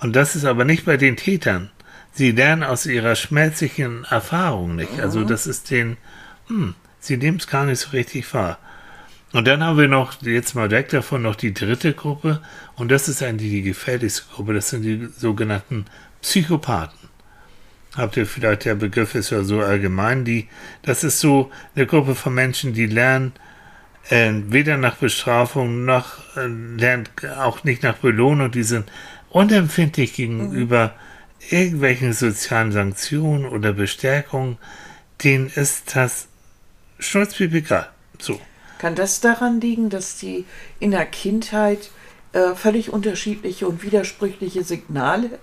Und 0.00 0.16
das 0.16 0.36
ist 0.36 0.44
aber 0.44 0.64
nicht 0.64 0.84
bei 0.84 0.96
den 0.96 1.16
Tätern. 1.16 1.70
Sie 2.12 2.32
lernen 2.32 2.64
aus 2.64 2.86
ihrer 2.86 3.14
schmerzlichen 3.14 4.04
Erfahrung 4.04 4.76
nicht. 4.76 4.96
Mhm. 4.96 5.00
Also 5.00 5.24
das 5.24 5.46
ist 5.46 5.70
den, 5.70 5.96
hm, 6.48 6.74
sie 6.98 7.16
nehmen 7.16 7.38
es 7.38 7.46
gar 7.46 7.64
nicht 7.64 7.80
so 7.80 7.90
richtig 7.90 8.32
wahr. 8.34 8.58
Und 9.32 9.46
dann 9.46 9.62
haben 9.62 9.78
wir 9.78 9.86
noch, 9.86 10.20
jetzt 10.22 10.56
mal 10.56 10.72
weg 10.72 10.88
davon, 10.88 11.22
noch 11.22 11.36
die 11.36 11.54
dritte 11.54 11.92
Gruppe. 11.94 12.40
Und 12.74 12.90
das 12.90 13.08
ist 13.08 13.22
eigentlich 13.22 13.50
die 13.50 13.62
gefährlichste 13.62 14.24
Gruppe. 14.34 14.54
Das 14.54 14.70
sind 14.70 14.82
die 14.82 15.08
sogenannten 15.16 15.84
Psychopathen. 16.20 16.98
Habt 17.96 18.16
ihr 18.16 18.26
vielleicht, 18.26 18.64
der 18.64 18.74
Begriff 18.74 19.14
ist 19.14 19.30
ja 19.30 19.44
so 19.44 19.60
allgemein, 19.60 20.24
die, 20.24 20.48
das 20.82 21.04
ist 21.04 21.20
so 21.20 21.50
eine 21.74 21.86
Gruppe 21.86 22.16
von 22.16 22.34
Menschen, 22.34 22.72
die 22.72 22.86
lernen, 22.86 23.32
äh, 24.08 24.32
weder 24.48 24.76
nach 24.76 24.96
Bestrafung 24.96 25.84
noch, 25.84 26.36
äh, 26.36 26.46
lernt 26.46 27.10
auch 27.38 27.64
nicht 27.64 27.82
nach 27.82 27.96
Belohnung, 27.96 28.50
die 28.50 28.62
sind 28.62 28.90
unempfindlich 29.30 30.14
gegenüber 30.14 30.94
irgendwelchen 31.48 32.12
sozialen 32.12 32.72
Sanktionen 32.72 33.46
oder 33.46 33.72
Bestärkungen, 33.72 34.58
denen 35.22 35.48
ist 35.48 35.96
das 35.96 36.28
schnurzpiep 36.98 37.54
egal. 37.54 37.88
So. 38.18 38.40
Kann 38.78 38.94
das 38.94 39.20
daran 39.20 39.60
liegen, 39.60 39.90
dass 39.90 40.16
die 40.16 40.44
in 40.78 40.90
der 40.90 41.06
Kindheit 41.06 41.90
äh, 42.32 42.54
völlig 42.54 42.92
unterschiedliche 42.92 43.66
und 43.66 43.82
widersprüchliche 43.82 44.64
Signale 44.64 45.38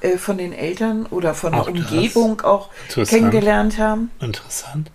äh, 0.00 0.18
von 0.18 0.38
den 0.38 0.52
Eltern 0.52 1.06
oder 1.06 1.34
von 1.34 1.54
Auch 1.54 1.70
der. 1.70 1.74
Umgebung 1.74 2.40
auch 2.42 2.70
kennengelernt 2.94 3.78
haben? 3.78 4.10
Interessant. 4.20 4.90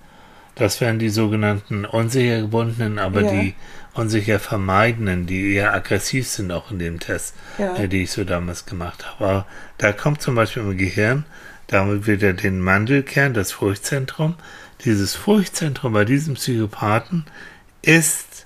Das 0.56 0.82
wären 0.82 1.00
die 1.00 1.10
sogenannten 1.10 1.86
unsicher 1.86 2.42
gebundenen, 2.42 3.00
aber 3.00 3.22
Ja. 3.22 3.32
die 3.32 3.56
unsicher 3.94 4.40
vermeidenden, 4.40 5.26
die 5.26 5.54
eher 5.54 5.74
aggressiv 5.74 6.28
sind 6.28 6.52
auch 6.52 6.72
in 6.72 6.80
dem 6.80 7.00
Test, 7.00 7.36
Ja. 7.58 7.76
äh, 7.78 7.88
die 7.88 8.04
ich 8.04 8.12
so 8.12 8.24
damals 8.24 8.66
gemacht 8.66 9.06
habe. 9.06 9.26
Aber 9.26 9.46
da 9.78 9.92
kommt 9.94 10.22
zum 10.22 10.36
Beispiel 10.36 10.64
im 10.64 10.78
Gehirn, 10.78 11.26
damit 11.68 12.06
wieder 12.08 12.34
den 12.34 12.60
Mandelkern, 12.60 13.34
das 13.34 13.52
Furchtzentrum. 13.54 14.36
Dieses 14.84 15.16
Furchtzentrum 15.16 15.94
bei 15.94 16.06
diesem 16.06 16.34
Psychopathen 16.36 17.26
ist, 17.82 18.46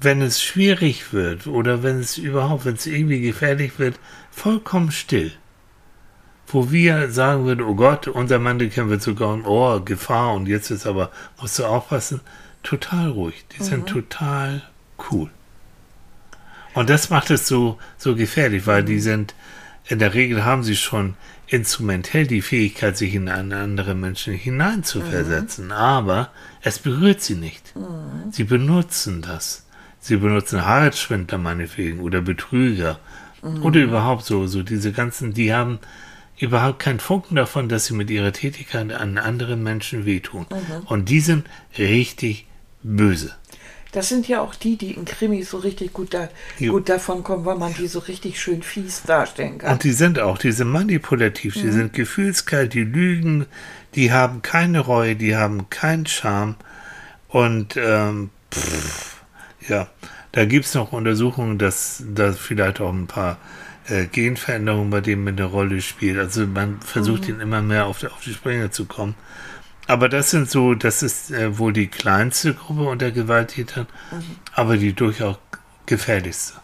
wenn 0.00 0.20
es 0.20 0.42
schwierig 0.42 1.12
wird 1.12 1.46
oder 1.46 1.82
wenn 1.82 2.00
es 2.00 2.18
überhaupt, 2.18 2.64
wenn 2.64 2.74
es 2.74 2.86
irgendwie 2.86 3.20
gefährlich 3.20 3.78
wird, 3.78 3.98
vollkommen 4.30 4.90
still 4.92 5.32
wo 6.52 6.70
wir 6.70 7.10
sagen 7.10 7.44
würden, 7.44 7.64
oh 7.64 7.74
Gott, 7.74 8.08
unser 8.08 8.38
Mandelkern 8.38 8.90
wird 8.90 9.02
sogar, 9.02 9.38
oh, 9.46 9.80
Gefahr 9.80 10.34
und 10.34 10.46
jetzt 10.46 10.70
ist 10.70 10.86
aber, 10.86 11.10
musst 11.40 11.58
du 11.58 11.64
aufpassen, 11.64 12.20
total 12.62 13.10
ruhig. 13.10 13.44
Die 13.56 13.62
sind 13.62 13.88
total 13.88 14.62
cool. 15.10 15.30
Und 16.74 16.88
das 16.88 17.10
macht 17.10 17.30
es 17.30 17.46
so, 17.46 17.78
so 17.98 18.14
gefährlich, 18.14 18.66
weil 18.66 18.84
die 18.84 19.00
sind, 19.00 19.34
in 19.88 19.98
der 19.98 20.14
Regel 20.14 20.44
haben 20.44 20.62
sie 20.62 20.76
schon 20.76 21.14
instrumentell 21.46 22.26
die 22.26 22.40
Fähigkeit, 22.40 22.96
sich 22.96 23.14
in 23.14 23.28
einen 23.28 23.52
anderen 23.52 24.00
Menschen 24.00 24.32
hineinzuversetzen, 24.32 25.70
aber 25.70 26.30
es 26.62 26.78
berührt 26.78 27.20
sie 27.20 27.34
nicht. 27.34 27.74
Sie 28.30 28.44
benutzen 28.44 29.20
das. 29.20 29.66
Sie 30.00 30.16
benutzen 30.16 30.64
Herzschwindler 30.64 31.38
meinetwegen 31.38 32.00
oder 32.00 32.22
Betrüger 32.22 32.98
oder 33.62 33.80
überhaupt 33.80 34.24
so, 34.24 34.46
so 34.46 34.62
diese 34.62 34.92
ganzen, 34.92 35.34
die 35.34 35.52
haben 35.52 35.78
überhaupt 36.42 36.80
keinen 36.80 37.00
Funken 37.00 37.36
davon, 37.36 37.68
dass 37.68 37.86
sie 37.86 37.94
mit 37.94 38.10
ihrer 38.10 38.32
Tätigkeit 38.32 38.92
an 38.92 39.16
anderen 39.16 39.62
Menschen 39.62 40.04
wehtun. 40.04 40.46
Und 40.86 41.08
die 41.08 41.20
sind 41.20 41.46
richtig 41.78 42.46
böse. 42.82 43.32
Das 43.92 44.08
sind 44.08 44.26
ja 44.26 44.40
auch 44.40 44.54
die, 44.54 44.76
die 44.76 44.92
in 44.92 45.04
Krimis 45.04 45.50
so 45.50 45.58
richtig 45.58 45.92
gut, 45.92 46.14
da, 46.14 46.30
gut 46.58 46.88
davon 46.88 47.22
kommen, 47.22 47.44
weil 47.44 47.58
man 47.58 47.74
die 47.74 47.86
so 47.86 47.98
richtig 47.98 48.40
schön 48.40 48.62
fies 48.62 49.02
darstellen 49.02 49.58
kann. 49.58 49.74
Und 49.74 49.84
die 49.84 49.92
sind 49.92 50.18
auch, 50.18 50.38
die 50.38 50.50
sind 50.50 50.68
manipulativ, 50.68 51.54
die 51.54 51.70
sind 51.70 51.92
gefühlskalt, 51.92 52.72
die 52.72 52.84
lügen, 52.84 53.46
die 53.94 54.10
haben 54.10 54.40
keine 54.40 54.80
Reue, 54.80 55.14
die 55.14 55.36
haben 55.36 55.68
keinen 55.68 56.06
Charme. 56.06 56.56
Und 57.28 57.76
ähm, 57.76 58.30
pff, 58.50 59.22
ja, 59.68 59.88
da 60.32 60.46
gibt 60.46 60.64
es 60.64 60.74
noch 60.74 60.92
Untersuchungen, 60.92 61.58
dass 61.58 62.02
da 62.14 62.32
vielleicht 62.32 62.80
auch 62.80 62.92
ein 62.92 63.06
paar 63.06 63.36
äh, 63.88 64.06
Genveränderungen 64.06 64.90
bei 64.90 65.00
dem 65.00 65.24
mit 65.24 65.38
eine 65.40 65.48
Rolle 65.48 65.80
spielt. 65.82 66.18
Also 66.18 66.46
man 66.46 66.80
versucht 66.80 67.28
ihn 67.28 67.40
immer 67.40 67.62
mehr 67.62 67.86
auf, 67.86 67.98
die- 68.00 68.06
auf 68.08 68.20
die 68.24 68.32
Sprünge 68.34 68.70
zu 68.70 68.84
kommen. 68.86 69.14
Aber 69.88 70.08
das 70.08 70.30
sind 70.30 70.48
so, 70.50 70.74
das 70.74 71.02
ist 71.02 71.30
äh, 71.32 71.58
wohl 71.58 71.72
die 71.72 71.88
kleinste 71.88 72.54
Gruppe 72.54 72.82
unter 72.82 73.10
Gewalttätern, 73.10 73.86
aber 74.54 74.76
die 74.76 74.92
durchaus 74.92 75.36
gefährlichste. 75.86 76.54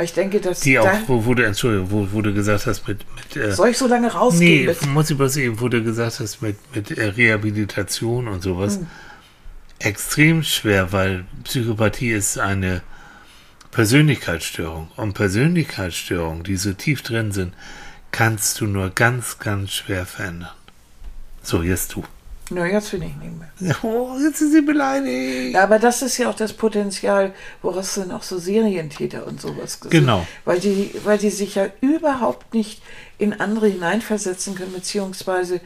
Ich 0.00 0.12
denke, 0.14 0.40
dass 0.40 0.60
Die 0.60 0.78
auch, 0.78 0.88
wo, 1.08 1.26
wo 1.26 1.34
du, 1.34 1.44
Entschuldigung, 1.44 1.90
wo, 1.90 2.08
wo 2.12 2.22
du 2.22 2.32
gesagt 2.32 2.66
hast, 2.66 2.86
mit, 2.88 3.00
mit 3.16 3.36
äh, 3.36 3.50
soll 3.52 3.70
ich 3.70 3.78
so 3.78 3.86
lange 3.88 4.10
rausgehen? 4.12 4.60
Nee, 4.60 4.66
bis- 4.66 4.86
muss 4.86 5.10
ich 5.10 5.18
was 5.18 5.36
eben, 5.36 5.60
wo 5.60 5.68
du 5.68 5.82
gesagt 5.82 6.20
hast, 6.20 6.40
mit, 6.40 6.56
mit 6.74 6.96
äh, 6.96 7.04
Rehabilitation 7.06 8.28
und 8.28 8.42
sowas. 8.42 8.78
Extrem 9.80 10.42
schwer, 10.42 10.92
weil 10.92 11.24
Psychopathie 11.44 12.10
ist 12.10 12.38
eine 12.38 12.82
Persönlichkeitsstörung. 13.70 14.90
Und 14.96 15.14
Persönlichkeitsstörungen, 15.14 16.42
die 16.42 16.56
so 16.56 16.72
tief 16.72 17.02
drin 17.02 17.32
sind, 17.32 17.54
kannst 18.10 18.60
du 18.60 18.66
nur 18.66 18.90
ganz, 18.90 19.38
ganz 19.38 19.72
schwer 19.72 20.06
verändern. 20.06 20.50
So, 21.42 21.62
jetzt 21.62 21.94
du. 21.94 22.04
Na, 22.50 22.66
jetzt 22.66 22.88
finde 22.88 23.06
ich 23.06 23.16
nicht 23.16 23.38
mehr. 23.38 23.76
Oh, 23.82 24.16
jetzt 24.18 24.40
ist 24.40 24.52
sie 24.52 24.62
beleidigt. 24.62 25.54
Ja, 25.54 25.64
aber 25.64 25.78
das 25.78 26.00
ist 26.00 26.16
ja 26.16 26.30
auch 26.30 26.34
das 26.34 26.54
Potenzial, 26.54 27.34
woraus 27.60 27.94
dann 27.96 28.10
auch 28.10 28.22
so 28.22 28.38
Serientäter 28.38 29.26
und 29.26 29.40
sowas 29.40 29.78
sind. 29.82 29.90
Genau. 29.90 30.26
Weil 30.46 30.58
die, 30.58 30.94
weil 31.04 31.18
die 31.18 31.28
sich 31.28 31.56
ja 31.56 31.66
überhaupt 31.82 32.54
nicht 32.54 32.82
in 33.18 33.38
andere 33.38 33.68
hineinversetzen 33.68 34.54
können, 34.54 34.72
beziehungsweise 34.72 35.60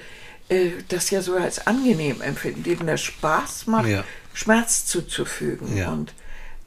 äh, 0.48 0.70
das 0.88 1.10
ja 1.10 1.22
so 1.22 1.36
als 1.36 1.66
angenehm 1.68 2.20
empfinden, 2.20 2.64
denen 2.64 2.86
das 2.86 3.00
Spaß 3.00 3.68
macht, 3.68 3.86
Ja. 3.86 4.02
Schmerz 4.34 4.86
zuzufügen. 4.86 5.76
Ja. 5.76 5.92
Und 5.92 6.12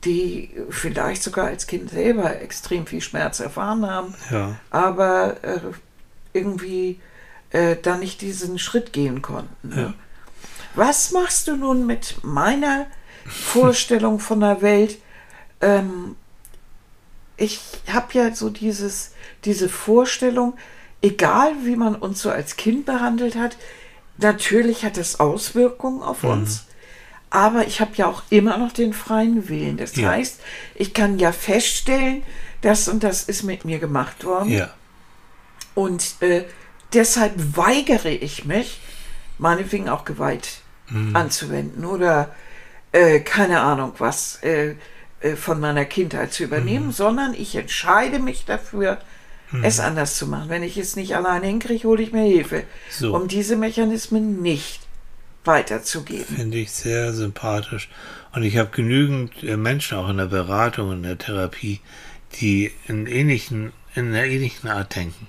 die 0.05 0.51
vielleicht 0.69 1.23
sogar 1.23 1.47
als 1.47 1.67
Kind 1.67 1.89
selber 1.89 2.39
extrem 2.41 2.85
viel 2.85 3.01
Schmerz 3.01 3.39
erfahren 3.39 3.85
haben, 3.89 4.13
Ja. 4.31 4.55
aber 4.69 5.43
äh, 5.43 5.59
irgendwie 6.33 6.99
äh, 7.51 7.75
da 7.81 7.97
nicht 7.97 8.21
diesen 8.21 8.59
Schritt 8.59 8.93
gehen 8.93 9.21
konnten. 9.21 9.69
Ne? 9.69 9.81
Ja. 9.81 9.93
Was 10.75 11.11
machst 11.11 11.47
du 11.47 11.55
nun 11.55 11.85
mit 11.85 12.17
meiner 12.23 12.85
Vorstellung 13.25 14.19
von 14.19 14.41
der 14.41 14.61
Welt? 14.61 14.97
Ähm, 15.61 16.15
ich 17.37 17.59
habe 17.91 18.07
ja 18.13 18.33
so 18.35 18.49
dieses, 18.49 19.11
diese 19.45 19.69
Vorstellung, 19.69 20.53
egal 21.01 21.53
wie 21.63 21.75
man 21.75 21.95
uns 21.95 22.21
so 22.21 22.29
als 22.29 22.55
Kind 22.57 22.85
behandelt 22.85 23.35
hat, 23.35 23.57
natürlich 24.17 24.85
hat 24.85 24.97
das 24.97 25.19
Auswirkungen 25.19 26.01
auf 26.03 26.23
Mhm. 26.23 26.29
uns. 26.29 26.65
Aber 27.35 27.67
ich 27.67 27.81
habe 27.81 27.91
ja 27.95 28.07
auch 28.07 28.23
immer 28.29 28.57
noch 28.57 28.71
den 28.71 28.93
freien 28.93 29.49
Willen. 29.49 29.75
Das 29.77 29.95
Ja. 29.95 30.09
heißt, 30.11 30.39
ich 30.75 30.93
kann 30.93 31.19
ja 31.19 31.31
feststellen, 31.31 32.23
das 32.61 32.87
und 32.87 33.03
das 33.03 33.23
ist 33.23 33.43
mit 33.43 33.65
mir 33.65 33.79
gemacht 33.79 34.23
worden. 34.23 34.49
Ja. 34.51 34.69
Und 35.73 36.15
äh, 36.21 36.45
deshalb 36.93 37.33
weigere 37.57 38.09
ich 38.09 38.45
mich, 38.45 38.79
meinetwegen 39.37 39.89
auch 39.89 40.05
Gewalt 40.05 40.61
anzuwenden 41.13 41.83
oder 41.83 42.33
äh, 42.91 43.19
keine 43.19 43.61
Ahnung 43.61 43.93
was 43.97 44.39
äh, 44.43 44.75
äh, 45.19 45.35
von 45.35 45.59
meiner 45.59 45.83
Kindheit 45.83 46.31
zu 46.31 46.43
übernehmen, 46.43 46.91
sondern 46.91 47.33
ich 47.33 47.55
entscheide 47.55 48.19
mich 48.19 48.45
dafür, 48.45 48.99
es 49.63 49.79
anders 49.79 50.15
zu 50.17 50.27
machen. 50.27 50.49
Wenn 50.49 50.61
ich 50.63 50.77
es 50.77 50.95
nicht 50.95 51.15
alleine 51.15 51.47
hinkriege, 51.47 51.87
hole 51.87 52.03
ich 52.03 52.11
mir 52.11 52.23
Hilfe, 52.23 52.63
So. 52.89 53.15
um 53.15 53.27
diese 53.27 53.55
Mechanismen 53.55 54.41
nicht 54.43 54.84
weiterzugeben. 55.45 56.35
Finde 56.35 56.57
ich 56.57 56.71
sehr 56.71 57.13
sympathisch. 57.13 57.89
Und 58.33 58.43
ich 58.43 58.57
habe 58.57 58.69
genügend 58.71 59.43
äh, 59.43 59.57
Menschen 59.57 59.97
auch 59.97 60.09
in 60.09 60.17
der 60.17 60.25
Beratung, 60.25 60.91
in 60.91 61.03
der 61.03 61.17
Therapie, 61.17 61.79
die 62.41 62.71
in 62.87 63.07
ähnlichen, 63.07 63.71
in 63.95 64.07
einer 64.07 64.25
ähnlichen 64.25 64.69
Art 64.69 64.95
denken. 64.95 65.27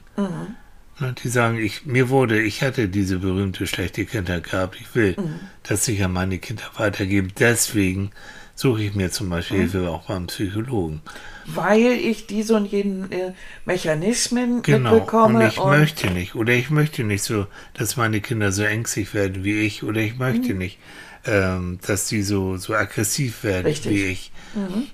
Ne, 0.98 1.14
Die 1.22 1.28
sagen, 1.28 1.58
ich, 1.58 1.86
mir 1.86 2.08
wurde, 2.08 2.40
ich 2.40 2.62
hatte 2.62 2.88
diese 2.88 3.18
berühmte 3.18 3.66
schlechte 3.66 4.04
Kindheit 4.06 4.44
gehabt. 4.50 4.76
Ich 4.80 4.94
will, 4.94 5.14
dass 5.62 5.84
sich 5.84 6.02
an 6.02 6.12
meine 6.12 6.38
Kinder 6.38 6.64
weitergeben. 6.76 7.32
Deswegen 7.38 8.10
suche 8.54 8.82
ich 8.82 8.94
mir 8.94 9.10
zum 9.10 9.28
Beispiel 9.28 9.58
Hilfe 9.58 9.90
auch 9.90 10.06
beim 10.06 10.26
Psychologen. 10.26 11.02
Weil 11.46 11.92
ich 11.92 12.26
diese 12.26 12.56
und 12.56 12.66
jenen 12.66 13.10
äh, 13.12 13.32
Mechanismen 13.64 14.62
Genau. 14.62 14.94
mitbekomme. 14.94 15.38
Und 15.44 15.46
ich 15.46 15.56
möchte 15.64 16.10
nicht. 16.10 16.34
Oder 16.34 16.54
ich 16.54 16.70
möchte 16.70 17.04
nicht 17.04 17.22
so, 17.22 17.46
dass 17.74 17.96
meine 17.96 18.20
Kinder 18.20 18.50
so 18.52 18.62
ängstlich 18.62 19.14
werden 19.14 19.44
wie 19.44 19.60
ich. 19.60 19.82
Oder 19.82 20.00
ich 20.00 20.16
möchte 20.18 20.52
Mhm. 20.52 20.58
nicht, 20.58 20.78
ähm, 21.24 21.78
dass 21.86 22.08
die 22.08 22.22
so, 22.22 22.56
so 22.56 22.74
aggressiv 22.74 23.44
werden 23.44 23.66
Richtig. 23.66 23.92
Mhm. 23.92 23.96
wie 23.96 24.04
ich. 24.06 24.32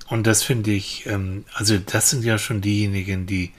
Und 0.09 0.27
das 0.27 0.43
finde 0.43 0.73
ich, 0.73 1.07
ähm, 1.07 1.45
also 1.55 1.79
das 1.79 2.11
sind 2.11 2.25
ja 2.25 2.37
schon 2.39 2.61
diejenigen, 2.61 3.27
die, 3.27 3.53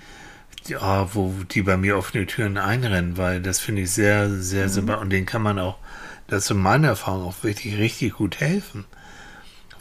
die, 0.68 0.76
ah, 0.76 1.10
wo 1.14 1.34
die 1.52 1.62
bei 1.62 1.78
mir 1.78 1.98
offene 1.98 2.26
Türen 2.26 2.58
einrennen, 2.58 3.18
weil 3.18 3.42
das 3.42 3.60
finde 3.60 3.82
ich 3.84 3.92
sehr, 3.92 4.30
sehr 4.30 4.66
Mhm. 4.66 4.70
sympathisch. 4.72 5.02
Und 5.04 5.10
denen 5.12 5.26
kann 5.26 5.42
man 5.42 5.60
auch, 5.60 5.78
das 6.28 6.46
ist 6.46 6.52
in 6.52 6.58
meiner 6.58 6.90
Erfahrung 6.90 7.24
auch 7.24 7.44
wirklich 7.44 7.78
richtig 7.78 8.14
gut 8.14 8.40
helfen. 8.40 8.86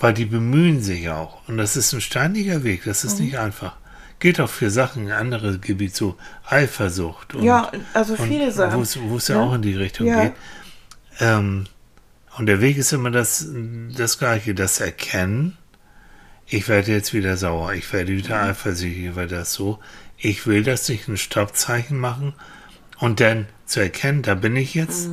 Weil 0.03 0.13
die 0.15 0.25
bemühen 0.27 0.83
sich 0.83 1.09
auch. 1.11 1.47
Und 1.49 1.57
das 1.59 1.77
ist 1.77 1.93
ein 1.93 2.01
steiniger 2.01 2.65
Weg, 2.65 2.83
das 2.85 3.05
Mhm. 3.05 3.09
ist 3.11 3.21
nicht 3.21 3.39
einfach. 3.39 3.77
Gilt 4.19 4.41
auch 4.41 4.51
für 4.51 4.69
Sachen 4.71 5.05
in 5.07 5.13
andere 5.13 5.59
Gebiete, 5.59 5.95
so 5.97 6.17
Eifersucht. 6.45 7.35
Und, 7.35 7.45
Ja, 7.45 7.71
also 7.95 8.17
viele 8.17 8.51
Sachen. 8.53 8.79
Wo 9.09 9.17
es- 9.17 9.29
ja 9.29 9.37
Ja. 9.37 9.41
auch 9.43 9.55
in 9.55 9.63
die 9.63 9.75
Richtung 9.77 10.07
Ja. 10.09 10.25
geht. 10.25 10.33
Ähm, 11.21 11.65
und 12.37 12.47
der 12.47 12.61
Weg 12.61 12.77
ist 12.79 12.93
immer 12.93 13.11
das, 13.11 13.47
das 13.97 14.19
Gleiche, 14.19 14.55
das 14.55 14.81
Erkennen. 14.81 15.57
Ich 16.47 16.69
werde 16.69 16.91
jetzt 16.93 17.15
wieder 17.15 17.37
sauer, 17.37 17.73
ich 17.73 17.93
werde 17.93 18.13
wieder 18.17 18.43
eifersüchtig, 18.43 19.15
weil 19.15 19.29
das 19.29 19.53
so. 19.53 19.79
Ich 20.19 20.47
will, 20.49 20.63
dass 20.65 20.89
ich 20.89 21.07
ein 21.09 21.17
Stoppzeichen 21.17 21.99
machen 21.99 22.35
und 22.99 23.21
dann 23.21 23.47
zu 23.67 23.81
erkennen, 23.81 24.23
da 24.23 24.35
bin 24.35 24.57
ich 24.57 24.75
jetzt. 24.75 25.09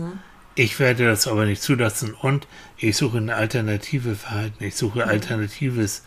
Ich 0.59 0.77
werde 0.77 1.07
das 1.07 1.25
aber 1.25 1.45
nicht 1.45 1.61
zulassen 1.61 2.13
und 2.13 2.45
ich 2.75 2.97
suche 2.97 3.19
eine 3.19 3.33
alternative 3.33 4.15
Verhalten. 4.15 4.61
Ich 4.61 4.75
suche 4.75 5.07
alternatives 5.07 6.03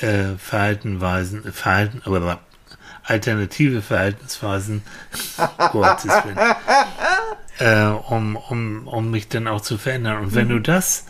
äh, 0.00 0.38
Verhaltenweisen, 0.38 1.52
Verhalten, 1.52 2.00
aber 2.06 2.40
alternative 3.02 3.82
Verhaltensweisen, 3.82 4.82
Gottes 5.72 6.10
Willen, 6.24 6.38
äh, 7.58 7.92
um, 8.08 8.36
um, 8.36 8.88
um 8.88 9.10
mich 9.10 9.28
dann 9.28 9.46
auch 9.46 9.60
zu 9.60 9.76
verändern. 9.76 10.22
Und 10.22 10.34
wenn 10.34 10.48
du 10.48 10.58
das, 10.58 11.04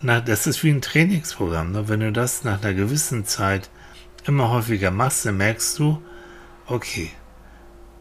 na, 0.00 0.22
das 0.22 0.46
ist 0.46 0.64
wie 0.64 0.70
ein 0.70 0.80
Trainingsprogramm, 0.80 1.72
ne? 1.72 1.90
wenn 1.90 2.00
du 2.00 2.12
das 2.12 2.44
nach 2.44 2.62
einer 2.62 2.72
gewissen 2.72 3.26
Zeit 3.26 3.68
immer 4.24 4.48
häufiger 4.48 4.90
machst, 4.90 5.26
dann 5.26 5.36
merkst 5.36 5.78
du, 5.78 6.02
okay, 6.66 7.10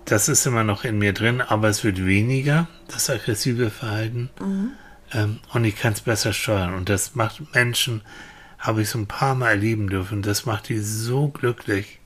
das 0.05 0.27
ist 0.27 0.45
immer 0.45 0.63
noch 0.63 0.83
in 0.83 0.97
mir 0.97 1.13
drin, 1.13 1.41
aber 1.41 1.69
es 1.69 1.83
wird 1.83 2.05
weniger, 2.05 2.67
das 2.87 3.09
aggressive 3.09 3.69
Verhalten. 3.69 4.29
Ähm, 5.13 5.39
und 5.53 5.65
ich 5.65 5.75
kann 5.75 5.93
es 5.93 6.01
besser 6.01 6.33
steuern. 6.33 6.73
Und 6.73 6.89
das 6.89 7.15
macht 7.15 7.53
Menschen, 7.53 8.01
habe 8.57 8.83
ich 8.83 8.89
so 8.89 8.99
ein 8.99 9.07
paar 9.07 9.35
Mal 9.35 9.49
erleben 9.49 9.89
dürfen, 9.89 10.21
das 10.21 10.45
macht 10.45 10.69
die 10.69 10.79
so 10.79 11.29
glücklich, 11.29 11.99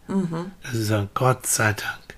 dass 0.63 0.71
sie 0.71 0.83
sagen, 0.83 1.09
Gott 1.13 1.45
sei 1.45 1.73
Dank, 1.73 2.15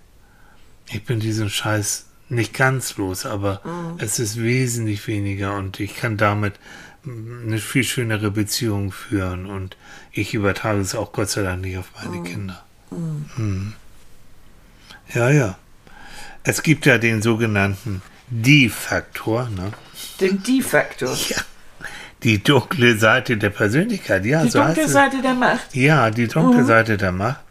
ich 0.90 1.04
bin 1.06 1.20
diesen 1.20 1.50
Scheiß 1.50 2.06
nicht 2.30 2.54
ganz 2.54 2.98
los, 2.98 3.26
aber 3.26 3.62
es 3.98 4.20
ist 4.20 4.38
wesentlich 4.42 5.08
weniger 5.08 5.56
und 5.56 5.80
ich 5.80 5.96
kann 5.96 6.18
damit 6.18 6.54
eine 7.04 7.58
viel 7.58 7.84
schönere 7.84 8.30
Beziehung 8.32 8.92
führen 8.92 9.46
und 9.46 9.78
ich 10.12 10.34
übertrage 10.34 10.82
es 10.82 10.94
auch 10.94 11.14
Gott 11.14 11.30
sei 11.30 11.42
Dank 11.42 11.62
nicht 11.62 11.78
auf 11.78 11.92
meine 11.96 12.22
Kinder. 12.24 12.64
Mhm. 12.92 13.74
Ja, 15.14 15.30
ja. 15.30 15.58
Es 16.48 16.64
gibt 16.64 16.86
ja 16.86 16.98
den 16.98 17.22
sogenannten 17.22 18.02
Die-Faktor, 18.30 19.50
ne? 19.50 19.74
Den 20.22 20.42
Die-Faktor. 20.44 21.14
Ja. 21.28 21.42
Die 22.24 22.42
dunkle 22.42 22.98
Seite 22.98 23.36
der 23.36 23.50
Persönlichkeit, 23.50 24.26
ja, 24.26 24.44
Die 24.44 24.50
so 24.50 24.64
dunkle. 24.64 24.88
Seite 24.88 25.22
der 25.22 25.34
Macht. 25.34 25.76
Ja, 25.76 26.10
die 26.10 26.30
dunkle 26.30 26.64
Seite 26.64 26.96
der 26.96 27.12
Macht. 27.12 27.42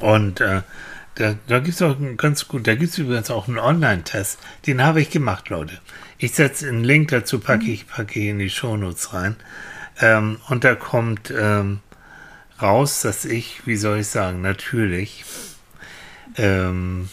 Und 0.00 0.40
äh, 0.40 0.62
da, 1.14 1.36
da 1.46 1.60
gibt 1.60 1.76
es 1.76 1.82
auch 1.82 1.96
ganz 2.16 2.48
gut, 2.48 2.66
da 2.66 2.74
gibt 2.74 2.90
es 2.90 2.98
übrigens 2.98 3.30
auch 3.30 3.46
einen 3.46 3.60
Online-Test. 3.60 4.40
Den 4.66 4.82
habe 4.82 5.00
ich 5.00 5.10
gemacht, 5.10 5.48
Leute. 5.48 5.78
Ich 6.18 6.32
setze 6.32 6.68
einen 6.68 6.82
Link 6.82 7.10
dazu, 7.10 7.38
packe 7.38 7.70
ich, 7.70 7.86
packe 7.86 8.18
ich 8.18 8.26
in 8.26 8.40
die 8.40 8.50
Shownotes 8.50 9.14
rein. 9.14 9.36
Ähm, 10.00 10.40
und 10.48 10.64
da 10.64 10.74
kommt 10.74 11.30
ähm, 11.30 11.78
raus, 12.60 13.02
dass 13.02 13.24
ich, 13.24 13.64
wie 13.64 13.76
soll 13.76 14.00
ich 14.00 14.08
sagen, 14.08 14.42
natürlich 14.42 15.24
ähm, 16.36 17.08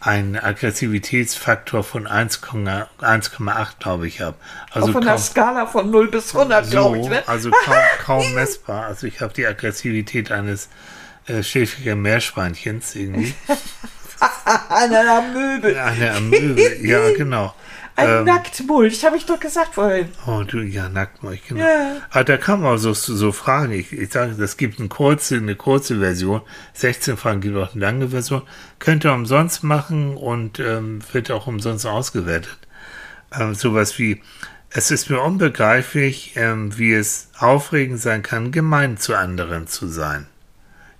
einen 0.00 0.36
Aggressivitätsfaktor 0.36 1.82
von 1.82 2.06
1,8, 2.06 2.86
1,8 3.00 3.66
glaube 3.80 4.06
ich, 4.06 4.20
habe. 4.20 4.36
Also 4.70 4.90
Auf 4.90 4.96
einer 4.96 5.18
Skala 5.18 5.66
von 5.66 5.90
0 5.90 6.08
bis 6.08 6.34
100, 6.34 6.64
so, 6.64 6.70
glaube 6.70 6.98
ich. 6.98 7.08
Ne? 7.08 7.22
also 7.26 7.50
kaum, 7.64 7.74
kaum 8.04 8.34
messbar. 8.34 8.86
Also 8.86 9.06
ich 9.06 9.20
habe 9.20 9.32
die 9.34 9.46
Aggressivität 9.46 10.30
eines 10.30 10.68
äh, 11.26 11.42
schäfigen 11.42 12.00
Meerschweinchens 12.00 12.94
irgendwie. 12.94 13.34
An 14.68 14.94
einer 14.94 15.22
Möbel. 15.22 15.76
Eine 15.76 16.14
Amöbe, 16.14 16.76
ja 16.86 17.12
genau. 17.16 17.54
Ein 17.98 18.08
Ähm, 18.08 18.24
Nacktmulch, 18.26 19.04
habe 19.04 19.16
ich 19.16 19.26
doch 19.26 19.40
gesagt 19.40 19.74
vorhin. 19.74 20.08
Oh, 20.24 20.44
du, 20.46 20.58
ja, 20.60 20.88
Nacktmulch, 20.88 21.42
genau. 21.48 21.62
Ja. 21.62 21.96
Aber 22.10 22.22
da 22.22 22.36
kann 22.36 22.60
man 22.62 22.74
auch 22.74 22.78
so, 22.78 22.92
so 22.92 23.32
Fragen. 23.32 23.72
Ich, 23.72 23.92
ich 23.92 24.12
sage, 24.12 24.34
das 24.38 24.56
gibt 24.56 24.78
eine 24.78 24.88
kurze, 24.88 25.34
eine 25.36 25.56
kurze 25.56 25.98
Version. 25.98 26.42
16 26.74 27.16
Fragen 27.16 27.40
gibt 27.40 27.56
auch 27.56 27.72
eine 27.72 27.80
lange 27.80 28.10
Version. 28.10 28.42
Könnt 28.78 29.04
ihr 29.04 29.12
umsonst 29.12 29.64
machen 29.64 30.16
und 30.16 30.60
ähm, 30.60 31.00
wird 31.12 31.32
auch 31.32 31.48
umsonst 31.48 31.86
ausgewertet. 31.86 32.56
Ähm, 33.36 33.56
sowas 33.56 33.98
wie, 33.98 34.22
es 34.70 34.92
ist 34.92 35.10
mir 35.10 35.20
unbegreiflich, 35.20 36.34
ähm, 36.36 36.78
wie 36.78 36.92
es 36.92 37.30
aufregend 37.38 38.00
sein 38.00 38.22
kann, 38.22 38.52
gemein 38.52 38.98
zu 38.98 39.16
anderen 39.16 39.66
zu 39.66 39.88
sein. 39.88 40.26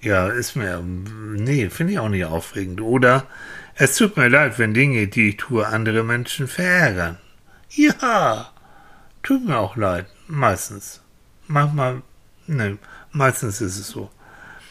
Ja, 0.01 0.29
ist 0.29 0.57
mir, 0.57 0.83
nee, 0.83 1.71
finde 1.71 1.93
ich 1.93 1.99
auch 2.01 2.09
nicht 2.09 2.25
aufregend. 2.25 2.81
Oder, 2.81 3.25
es 3.79 3.97
tut 3.97 4.17
mir 4.17 4.29
leid, 4.29 4.59
wenn 4.59 4.75
Dinge, 4.75 5.07
die 5.07 5.31
ich 5.31 5.37
tue, 5.37 5.67
andere 5.67 6.03
Menschen 6.05 6.49
verärgern. 6.49 7.19
Ja, 7.71 8.51
tut 9.23 9.47
mir 9.47 9.59
auch 9.59 9.77
leid, 9.77 10.07
meistens. 10.27 11.01
Manchmal, 11.47 12.03
ne, 12.47 12.79
meistens 13.13 13.61
ist 13.61 13.79
es 13.79 13.89
so. 13.89 14.11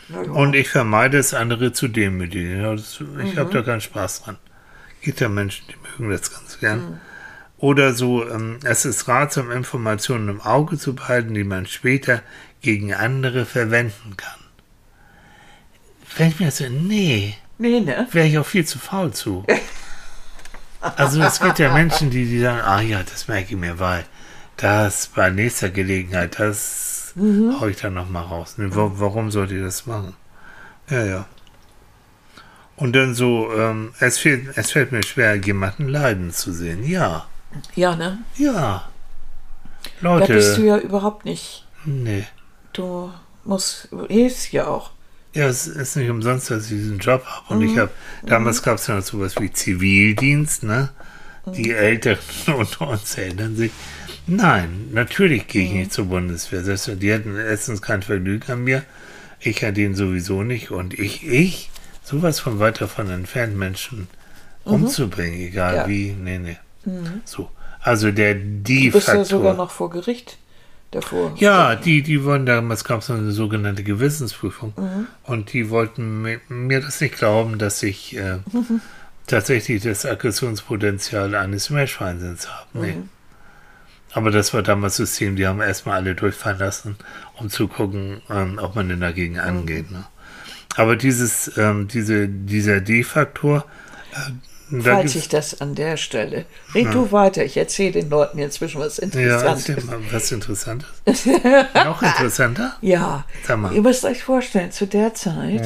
Ja. 0.09 0.19
Und 0.21 0.55
ich 0.55 0.69
vermeide 0.69 1.17
es, 1.17 1.33
andere 1.33 1.73
zu 1.73 1.87
demütigen. 1.87 2.77
Ich 2.77 2.99
Mhm. 3.01 3.37
habe 3.37 3.51
da 3.51 3.61
keinen 3.61 3.81
Spaß 3.81 4.23
dran. 4.23 4.37
Gibt 5.01 5.19
ja 5.19 5.29
Menschen, 5.29 5.65
die 5.67 5.75
mögen 6.01 6.11
das 6.11 6.31
ganz 6.31 6.59
gern. 6.59 6.99
Oder 7.57 7.93
so, 7.93 8.27
ähm, 8.29 8.59
es 8.63 8.85
ist 8.85 9.07
ratsam, 9.07 9.51
Informationen 9.51 10.29
im 10.29 10.41
Auge 10.41 10.77
zu 10.77 10.95
behalten, 10.95 11.33
die 11.33 11.43
man 11.43 11.65
später 11.65 12.21
gegen 12.61 12.93
andere 12.93 13.45
verwenden 13.45 14.15
kann. 14.15 14.39
Ich 16.27 16.39
mir 16.39 16.51
so, 16.51 16.67
nee, 16.69 17.35
Nee, 17.57 17.79
ne? 17.79 18.07
wäre 18.11 18.27
ich 18.27 18.37
auch 18.37 18.45
viel 18.45 18.65
zu 18.65 18.77
faul 18.79 19.11
zu. 19.11 19.45
Also 20.79 21.21
es 21.21 21.39
gibt 21.39 21.59
ja 21.59 21.73
Menschen, 21.73 22.09
die, 22.11 22.25
die 22.25 22.39
sagen, 22.39 22.61
ah 22.61 22.81
ja, 22.81 23.01
das 23.03 23.27
merke 23.27 23.53
ich 23.53 23.59
mir, 23.59 23.79
weil 23.79 24.05
das 24.57 25.07
bei 25.07 25.29
nächster 25.29 25.69
Gelegenheit, 25.69 26.39
das 26.39 27.13
hau 27.17 27.65
ich 27.67 27.77
dann 27.77 27.95
nochmal 27.95 28.23
raus. 28.23 28.57
Ne, 28.57 28.73
wa 28.75 28.91
warum 28.95 29.31
sollte 29.31 29.55
ich 29.55 29.63
das 29.63 29.85
machen? 29.87 30.15
Ja, 30.89 31.03
ja. 31.03 31.25
Und 32.75 32.95
dann 32.95 33.15
so, 33.15 33.51
ähm, 33.57 33.93
es, 33.99 34.19
fehlt, 34.19 34.55
es 34.55 34.71
fällt 34.71 34.91
mir 34.91 35.03
schwer, 35.03 35.35
jemanden 35.35 35.87
leiden 35.87 36.31
zu 36.31 36.53
sehen. 36.53 36.83
Ja, 36.87 37.25
Ja, 37.75 37.95
ne? 37.95 38.19
ja. 38.35 38.87
Da 40.01 40.17
bist 40.19 40.57
du 40.57 40.61
Leute, 40.61 40.65
ja 40.67 40.77
überhaupt 40.77 41.25
nicht. 41.25 41.65
nee. 41.85 42.25
Du 42.73 43.11
musst, 43.43 43.89
hilfst 44.09 44.51
ja 44.51 44.67
auch. 44.67 44.91
Ja, 45.37 45.47
es 45.47 45.67
ist 45.67 45.95
nicht 45.95 46.09
umsonst, 46.09 46.49
dass 46.49 46.63
ich 46.63 46.69
diesen 46.69 46.97
Job 46.97 47.23
habe. 47.25 47.53
Und 47.53 47.61
ich 47.61 47.77
habe, 47.77 47.91
damals 48.25 48.63
gab 48.63 48.79
es 48.79 48.87
ja 48.87 48.95
noch 48.95 49.03
sowas 49.03 49.35
wie 49.39 49.51
Zivildienst, 49.51 50.63
ne? 50.63 50.89
Die 51.45 51.71
Älteren 51.71 52.17
unter 52.57 52.89
uns 52.89 53.15
erinnern 53.17 53.55
sich. 53.55 53.71
Nein, 54.25 54.89
natürlich 54.91 55.47
gehe 55.47 55.63
ich 55.65 55.71
nicht 55.71 55.93
zur 55.93 56.05
Bundeswehr. 56.05 56.63
Selbst, 56.63 56.89
die 57.01 57.13
hatten 57.13 57.37
erstens 57.37 57.83
kein 57.83 58.01
Vergnügen 58.01 58.51
an 58.51 58.63
mir. 58.63 58.83
Ich 59.39 59.63
hatte 59.63 59.79
ihn 59.79 59.93
sowieso 59.93 60.41
nicht. 60.41 60.71
Und 60.71 60.97
ich, 60.97 61.25
ich, 61.25 61.69
sowas 62.03 62.39
von 62.39 62.57
weit 62.57 62.81
davon 62.81 63.09
entfernt, 63.11 63.55
Menschen 63.55 64.07
umzubringen, 64.63 65.39
egal 65.39 65.75
Ja. 65.75 65.87
wie. 65.87 66.13
Nee, 66.19 66.39
nee. 66.39 66.57
So. 67.25 67.49
Also 67.79 68.11
der 68.11 68.33
die 68.33 68.87
Du 68.87 68.93
bist 68.97 69.07
ja 69.07 69.23
sogar 69.23 69.53
noch 69.53 69.69
vor 69.71 69.89
Gericht 69.91 70.37
davor. 70.91 71.33
Ja, 71.37 71.75
die, 71.75 72.01
die 72.01 72.23
wollten 72.23 72.45
damals 72.45 72.83
gab 72.83 73.01
es 73.01 73.09
eine 73.11 73.31
sogenannte 73.31 73.83
Gewissensprüfung 73.83 74.73
Mhm. 74.77 75.07
und 75.23 75.53
die 75.53 75.69
wollten 75.69 76.21
mi- 76.23 76.39
mir 76.49 76.81
das 76.81 77.01
nicht 77.01 77.15
glauben, 77.17 77.57
dass 77.57 77.83
ich 77.83 78.15
äh, 78.17 78.37
tatsächlich 79.27 79.83
das 79.83 80.05
Aggressionspotenzial 80.05 81.35
eines 81.35 81.69
Meerschweinsinns 81.69 82.49
habe. 82.49 82.67
Nee. 82.73 82.91
Mhm. 82.93 83.09
Aber 84.13 84.31
das 84.31 84.53
war 84.53 84.63
damals 84.63 84.95
System, 84.95 85.35
die 85.35 85.45
haben 85.45 85.61
erstmal 85.61 85.97
alle 85.97 86.15
durchfallen 86.15 86.59
lassen, 86.59 86.95
um 87.35 87.49
zu 87.49 87.67
gucken, 87.67 88.21
ähm, 88.29 88.57
ob 88.61 88.75
man 88.75 88.89
denn 88.89 89.01
dagegen 89.01 89.33
Mhm. 89.35 89.39
angeht. 89.41 89.91
Ne? 89.91 90.05
Aber 90.75 90.95
dieses, 90.95 91.57
ähm, 91.57 91.87
diese, 91.87 92.27
dieser 92.27 92.79
D-Faktor, 92.81 93.65
äh, 94.13 94.31
da 94.69 94.95
Falls 94.95 95.15
ich 95.15 95.29
das 95.29 95.61
an 95.61 95.75
der 95.75 95.97
Stelle. 95.97 96.45
Red 96.75 96.93
du 96.93 97.11
weiter, 97.11 97.43
ich 97.43 97.55
erzähle 97.57 97.93
den 97.93 98.09
Leuten 98.09 98.37
inzwischen 98.39 98.81
was 98.81 98.97
ja, 98.97 99.03
Interessantes. 99.03 99.69
erzähl 99.69 99.83
mal, 99.85 99.99
was 100.11 100.31
Interessantes. 100.31 100.89
Noch 101.85 102.01
interessanter? 102.01 102.75
Ja, 102.81 103.23
Sag 103.45 103.59
mal. 103.59 103.73
ihr 103.73 103.81
müsst 103.81 104.03
euch 104.05 104.23
vorstellen, 104.23 104.71
zu 104.71 104.85
der 104.87 105.13
Zeit 105.13 105.65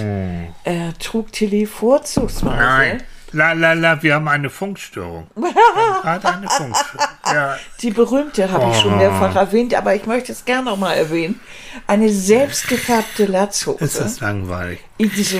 äh, 0.63 0.93
trug 0.99 1.31
Tilly 1.31 1.65
vorzugsweise. 1.65 2.55
Nein. 2.57 3.03
La 3.33 3.53
la 3.53 3.71
la, 3.71 4.03
wir 4.03 4.15
haben 4.15 4.27
eine 4.27 4.49
Funkstörung. 4.49 5.25
Wir 5.35 5.47
haben 5.55 6.01
gerade 6.21 6.27
eine 6.37 6.49
Funkstörung. 6.49 7.07
Ja, 7.25 7.57
Die 7.81 7.91
berühmte 7.91 8.51
habe 8.51 8.71
ich 8.71 8.79
schon 8.81 8.93
Oh. 8.93 8.97
mehrfach 8.97 9.33
erwähnt, 9.37 9.73
aber 9.73 9.95
ich 9.95 10.05
möchte 10.05 10.33
es 10.33 10.43
gerne 10.43 10.65
noch 10.65 10.75
mal 10.77 10.93
erwähnen. 10.95 11.39
Eine 11.87 12.09
selbstgefärbte 12.11 13.25
Latzhose. 13.27 13.83
ist 13.85 13.99
das 14.01 14.19
langweilig. 14.19 14.79
in 14.97 15.09
so, 15.11 15.37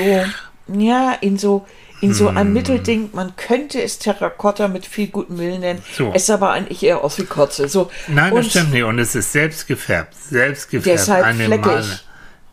ja, 0.74 1.12
in 1.20 1.38
so, 1.38 1.66
in 2.02 2.14
so 2.14 2.30
Hm. 2.30 2.38
ein 2.38 2.54
Mittelding. 2.54 3.10
Man 3.14 3.36
könnte 3.36 3.82
es 3.82 4.00
Terrakotta 4.00 4.68
mit 4.68 4.86
viel 4.86 5.08
gutem 5.08 5.38
Willen 5.38 5.62
nennen. 5.62 5.82
So. 5.96 6.12
Es 6.14 6.30
aber 6.30 6.52
eigentlich 6.52 6.84
eher 6.84 7.04
aus 7.04 7.18
wie 7.20 7.24
Kotze. 7.26 7.68
So. 7.70 7.90
Nein, 8.08 8.34
das 8.36 8.46
Und 8.46 8.50
stimmt 8.50 8.72
nicht. 8.74 8.84
Und 8.84 9.00
es 9.00 9.16
ist 9.16 9.32
selbst 9.32 9.68
gefärbt. 9.68 10.16
Selbst 10.16 10.70
gefärbt. 10.70 11.00
Deshalb 11.00 11.26
eine 11.26 11.46
fleckig. 11.46 11.66
Male. 11.66 12.00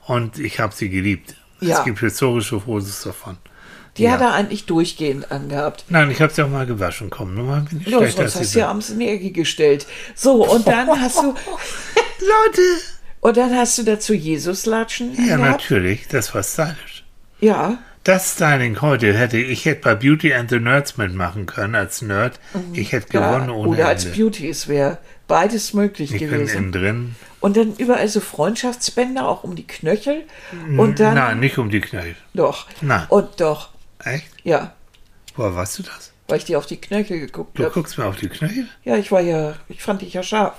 Und 0.06 0.38
ich 0.38 0.60
habe 0.60 0.74
sie 0.74 0.88
geliebt. 0.88 1.34
Ja. 1.60 1.78
Es 1.78 1.84
gibt 1.84 1.98
historische 2.00 2.60
Fotos 2.60 3.02
davon. 3.02 3.36
Die 3.96 4.04
Ja. 4.04 4.12
hat 4.12 4.20
er 4.20 4.34
eigentlich 4.34 4.66
durchgehend 4.66 5.32
angehabt. 5.32 5.84
Nein, 5.88 6.10
ich 6.12 6.20
habe 6.22 6.32
sie 6.32 6.42
auch 6.42 6.48
mal 6.48 6.66
gewaschen. 6.66 7.10
Komm, 7.10 7.34
nur 7.34 7.44
mal 7.44 7.62
bin 7.62 7.80
ich 7.80 7.86
schlechter 7.88 8.06
sonst 8.06 8.18
als 8.20 8.34
hast 8.36 8.40
du 8.42 8.44
sie 8.48 8.58
ja 8.60 8.68
abends 8.68 8.90
in 8.90 9.00
die 9.00 9.08
Ecke 9.08 9.32
gestellt. 9.32 9.86
So, 10.14 10.44
und 10.48 10.68
dann 10.68 10.88
hast 11.00 11.16
du, 11.18 11.22
Leute! 12.20 12.62
und 13.20 13.36
dann 13.36 13.56
hast 13.56 13.76
du 13.78 13.82
dazu 13.82 14.14
Jesus-Latschen 14.14 15.14
Ja, 15.26 15.34
angehabt. 15.34 15.62
natürlich. 15.62 16.06
Das 16.08 16.32
war 16.34 16.42
stylisch. 16.44 17.04
Ja, 17.40 17.78
Das 18.08 18.32
Styling 18.36 18.80
heute 18.80 19.12
hätte 19.12 19.36
ich 19.36 19.66
hätte 19.66 19.82
bei 19.82 19.94
Beauty 19.94 20.32
and 20.32 20.48
the 20.48 20.58
Nerds 20.58 20.96
mitmachen 20.96 21.44
können 21.44 21.74
als 21.74 22.00
Nerd. 22.00 22.40
Ich 22.72 22.92
hätte 22.92 23.12
ja. 23.12 23.20
gewonnen 23.34 23.50
ohne 23.50 23.68
Oder 23.68 23.88
als 23.88 24.06
Ende. 24.06 24.16
Beauty, 24.16 24.48
es 24.48 24.66
wäre 24.66 24.96
beides 25.26 25.74
möglich 25.74 26.14
Ich 26.14 26.20
bin 26.20 26.30
gewesen. 26.30 26.56
innen 26.56 26.72
drin. 26.72 27.16
Und 27.40 27.58
dann 27.58 27.76
überall 27.76 28.08
so 28.08 28.20
Freundschaftsbänder, 28.20 29.28
auch 29.28 29.44
um 29.44 29.56
die 29.56 29.66
Knöchel. 29.66 30.22
Und 30.78 31.00
dann, 31.00 31.16
Nein, 31.16 31.40
nicht 31.40 31.58
um 31.58 31.68
die 31.68 31.82
Knöchel. 31.82 32.16
doch. 32.32 32.66
Nein. 32.80 33.04
Und 33.10 33.42
doch, 33.42 33.68
Echt? 34.02 34.24
ja, 34.42 34.72
Woher 35.36 35.54
weißt 35.54 35.80
du 35.80 35.82
das? 35.82 36.14
weil 36.28 36.38
ich 36.38 36.46
dir 36.46 36.56
auf 36.56 36.64
die 36.64 36.80
Knöchel 36.80 37.20
geguckt 37.20 37.58
Du 37.58 37.64
habe. 37.64 37.74
guckst 37.74 37.98
mir 37.98 38.06
auf 38.06 38.16
die 38.16 38.30
Knöchel? 38.30 38.68
Ja, 38.84 38.96
ich 38.96 39.12
war 39.12 39.20
ja, 39.20 39.52
ich 39.68 39.82
fand 39.82 40.00
dich 40.00 40.14
ja 40.14 40.22
scharf. 40.22 40.54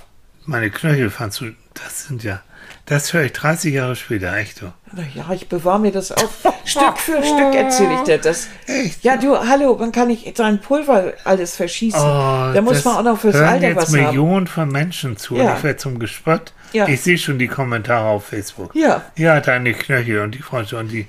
Meine 0.46 0.70
Knöchel 0.70 1.10
fandst 1.10 1.40
du, 1.40 1.46
das 1.74 2.04
sind 2.06 2.22
ja, 2.22 2.42
das 2.90 3.12
höre 3.12 3.22
ich 3.22 3.32
30 3.32 3.72
Jahre 3.72 3.94
später, 3.96 4.36
echt 4.36 4.58
so. 4.58 4.72
Naja, 4.92 5.32
ich 5.32 5.48
bewahre 5.48 5.78
mir 5.78 5.92
das 5.92 6.10
auf. 6.12 6.28
Stück 6.64 6.98
für 6.98 7.22
Stück 7.22 7.54
erzähle 7.54 7.94
ich 7.94 8.00
dir 8.00 8.18
das. 8.18 8.48
Echt? 8.66 9.02
Ja, 9.04 9.16
du, 9.16 9.36
hallo, 9.38 9.76
man 9.78 9.92
kann 9.92 10.08
nicht 10.08 10.36
sein 10.36 10.60
Pulver 10.60 11.12
alles 11.24 11.56
verschießen. 11.56 12.00
Oh, 12.00 12.52
da 12.52 12.60
muss 12.60 12.84
man 12.84 12.96
auch 12.96 13.02
noch 13.02 13.18
fürs 13.18 13.36
hören 13.36 13.48
Alter 13.48 13.68
jetzt 13.68 13.76
was 13.76 13.88
haben. 13.94 14.06
Millionen 14.06 14.46
von 14.48 14.68
Menschen 14.70 15.16
zu 15.16 15.36
Ja. 15.36 15.52
und 15.52 15.56
ich 15.58 15.62
werde 15.64 15.76
zum 15.78 15.98
Gespött. 16.00 16.52
Ja. 16.72 16.86
Ich 16.88 17.00
sehe 17.00 17.16
schon 17.16 17.38
die 17.38 17.48
Kommentare 17.48 18.08
auf 18.08 18.26
Facebook. 18.26 18.74
Ja. 18.74 19.02
Ja, 19.16 19.40
deine 19.40 19.72
Knöchel 19.72 20.20
und 20.20 20.34
die 20.34 20.42
Freunde 20.42 20.76
und 20.76 20.88
die 20.88 21.06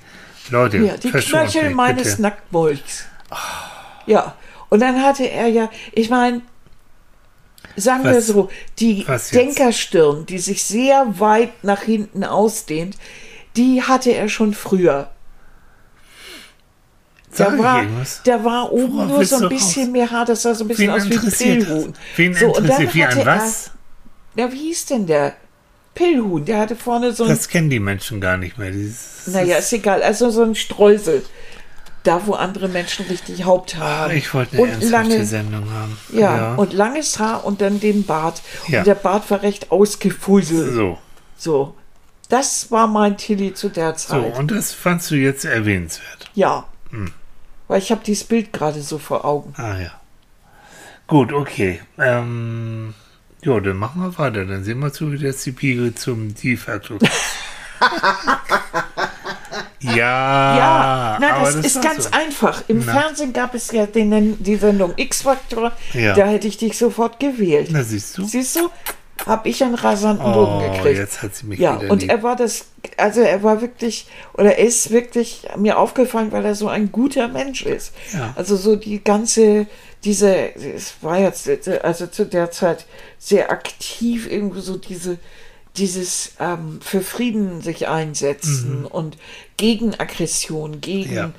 Leute. 0.50 0.78
Ja, 0.78 0.96
die 0.96 1.10
Knöchel 1.10 1.66
mich, 1.66 1.74
meines 1.74 2.10
bitte. 2.10 2.22
Nacktmulchs. 2.22 3.04
Ja, 4.06 4.34
und 4.68 4.80
dann 4.80 5.02
hatte 5.02 5.24
er 5.24 5.48
ja, 5.48 5.68
ich 5.92 6.10
meine, 6.10 6.42
sagen 7.76 8.04
wir 8.04 8.16
Was- 8.16 8.26
so, 8.26 8.48
die? 8.78 9.06
Denkerstirn, 9.32 10.26
die 10.26 10.38
sich 10.38 10.64
sehr 10.64 11.18
weit 11.18 11.64
nach 11.64 11.82
hinten 11.82 12.24
ausdehnt, 12.24 12.96
die 13.56 13.82
hatte 13.82 14.10
er 14.10 14.28
schon 14.28 14.54
früher. 14.54 15.10
Da 17.36 17.58
war, 17.58 17.82
da 18.24 18.44
war 18.44 18.72
oben 18.72 18.92
Worauf 18.94 19.08
nur 19.08 19.24
so 19.24 19.36
ein 19.44 19.48
bisschen 19.48 19.84
raus? 19.84 19.92
mehr 19.92 20.10
Haar, 20.10 20.24
das 20.26 20.42
sah 20.42 20.54
so 20.54 20.64
ein 20.64 20.68
bisschen 20.68 20.88
Wen 20.88 20.94
aus 20.94 21.08
wie 21.08 21.16
ein? 21.16 21.30
Pillhuhn. 21.32 21.94
Wen 22.16 22.34
so, 22.34 22.54
und 22.54 22.68
dann 22.68 22.94
wie 22.94 23.04
ein 23.04 23.24
was? 23.24 23.70
Er, 24.36 24.44
ja, 24.46 24.52
wie 24.52 24.58
hieß 24.58 24.86
denn 24.86 25.06
der? 25.06 25.34
Pillhuhn, 25.94 26.44
der 26.44 26.58
hatte 26.58 26.76
vorne 26.76 27.12
so 27.12 27.24
ein, 27.24 27.30
Das 27.30 27.48
kennen 27.48 27.70
die 27.70 27.80
Menschen 27.80 28.20
gar 28.20 28.36
nicht 28.36 28.58
mehr. 28.58 28.70
Dieses, 28.70 29.26
naja, 29.26 29.56
ist 29.58 29.72
egal, 29.72 30.02
also 30.02 30.30
so 30.30 30.42
ein 30.42 30.54
Streusel. 30.54 31.22
Da, 32.04 32.26
wo 32.26 32.32
andere 32.34 32.68
Menschen 32.68 33.06
richtig 33.06 33.44
Haupthaar 33.44 34.00
haben. 34.08 34.16
ich 34.16 34.34
wollte 34.34 34.56
eine 34.56 34.74
und 34.74 34.90
lange, 34.90 35.24
Sendung 35.24 35.70
haben. 35.70 35.96
ja, 36.12 36.54
und 36.56 36.72
langes 36.72 37.18
Haar 37.20 37.44
und 37.44 37.60
dann 37.60 37.78
den 37.78 38.04
Bart. 38.04 38.42
Ja. 38.66 38.80
Und 38.80 38.86
der 38.88 38.96
Bart 38.96 39.30
war 39.30 39.42
recht 39.42 39.70
ausgefuselt. 39.70 40.72
so. 40.74 40.98
So. 41.36 41.74
Das 42.28 42.70
war 42.70 42.86
mein 42.86 43.16
Tilly 43.18 43.52
zu 43.54 43.68
der 43.68 43.94
So, 43.96 44.08
Zeit. 44.22 44.38
und 44.38 44.50
das 44.50 44.72
fandst 44.72 45.10
du 45.10 45.14
jetzt 45.16 45.44
erwähnenswert. 45.44 46.30
ja. 46.34 46.64
Weil 47.68 47.78
ich 47.78 47.90
habe 47.90 48.02
dieses 48.04 48.24
Bild 48.24 48.52
gerade 48.52 48.82
so 48.82 48.98
vor 48.98 49.24
Augen. 49.24 49.54
Ah 49.56 49.78
ja. 49.78 49.92
Gut, 51.06 51.32
okay. 51.32 51.80
Ähm, 51.98 52.92
ja, 53.42 53.58
dann 53.60 53.76
machen 53.78 54.02
wir 54.02 54.18
weiter. 54.18 54.44
Dann 54.44 54.62
sehen 54.64 54.78
wir 54.80 54.92
zu, 54.92 55.10
wie 55.12 55.18
das 55.18 55.42
die 55.44 55.52
Pigel 55.52 55.94
zum 55.94 56.34
D-Faktor 56.34 56.98
Ja, 59.82 60.56
Ja, 60.56 61.18
na, 61.20 61.32
aber 61.36 61.44
das, 61.52 61.56
ist 61.56 61.82
ganz 61.82 62.04
so. 62.04 62.10
einfach. 62.12 62.62
Im 62.68 62.82
Na. 62.84 62.92
Fernsehen 63.00 63.32
gab 63.32 63.54
es 63.54 63.70
ja 63.72 63.86
den, 63.86 64.42
die 64.42 64.56
Sendung 64.56 64.92
X-Factor. 64.96 65.72
Ja. 65.92 66.14
Da 66.14 66.26
hätte 66.26 66.48
ich 66.48 66.56
dich 66.56 66.78
sofort 66.78 67.18
gewählt. 67.20 67.68
Na, 67.72 67.82
siehst 67.82 68.16
du? 68.18 68.24
Siehst 68.24 68.56
du? 68.56 68.70
Hab 69.26 69.46
ich 69.46 69.62
einen 69.62 69.76
rasanten 69.76 70.26
Oh, 70.34 70.58
gekriegt. 70.58 70.98
jetzt 70.98 71.22
hat 71.22 71.34
sie 71.34 71.46
mich 71.46 71.60
Ja, 71.60 71.74
und 71.76 72.02
lieb. 72.02 72.10
er 72.10 72.22
war 72.24 72.34
das, 72.34 72.64
also 72.96 73.20
er 73.20 73.42
war 73.44 73.60
wirklich, 73.60 74.06
oder 74.34 74.56
er 74.58 74.66
ist 74.66 74.90
wirklich 74.90 75.46
mir 75.56 75.78
aufgefallen, 75.78 76.32
weil 76.32 76.44
er 76.44 76.56
so 76.56 76.66
ein 76.68 76.90
guter 76.90 77.28
Mensch 77.28 77.62
ist. 77.62 77.92
Ja. 78.12 78.32
Also 78.34 78.56
so 78.56 78.74
die 78.74 79.02
ganze, 79.04 79.66
diese, 80.02 80.34
es 80.56 80.94
war 81.02 81.18
jetzt, 81.20 81.48
also 81.84 82.08
zu 82.08 82.26
der 82.26 82.50
Zeit 82.50 82.84
sehr 83.18 83.52
aktiv, 83.52 84.28
irgendwo 84.28 84.58
so 84.60 84.76
diese, 84.76 85.18
dieses 85.76 86.32
ähm, 86.38 86.80
für 86.82 87.00
Frieden 87.00 87.62
sich 87.62 87.88
einsetzen 87.88 88.84
und 88.84 89.16
gegen 89.56 89.98
Aggression, 89.98 90.80
gegen, 90.80 91.10
Mhm. 91.10 91.16
Ja. 91.16 91.30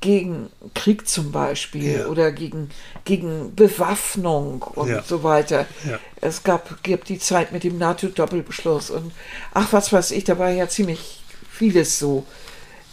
gegen 0.00 0.48
Krieg 0.74 1.08
zum 1.08 1.32
Beispiel 1.32 1.98
Ja. 2.00 2.06
oder 2.06 2.30
gegen, 2.32 2.70
gegen 3.04 3.54
Bewaffnung 3.56 4.62
und 4.62 4.88
Ja. 4.90 5.02
so 5.02 5.22
weiter. 5.24 5.66
Es 6.20 6.42
gab, 6.44 6.82
gab 6.84 7.04
die 7.04 7.18
Zeit 7.18 7.52
mit 7.52 7.64
dem 7.64 7.78
NATO-Doppelbeschluss 7.78 8.90
und 8.90 9.12
ach, 9.54 9.72
was 9.72 9.92
weiß 9.92 10.12
ich, 10.12 10.24
da 10.24 10.38
war 10.38 10.50
ja 10.50 10.68
ziemlich 10.68 11.22
vieles 11.50 11.98
so 11.98 12.24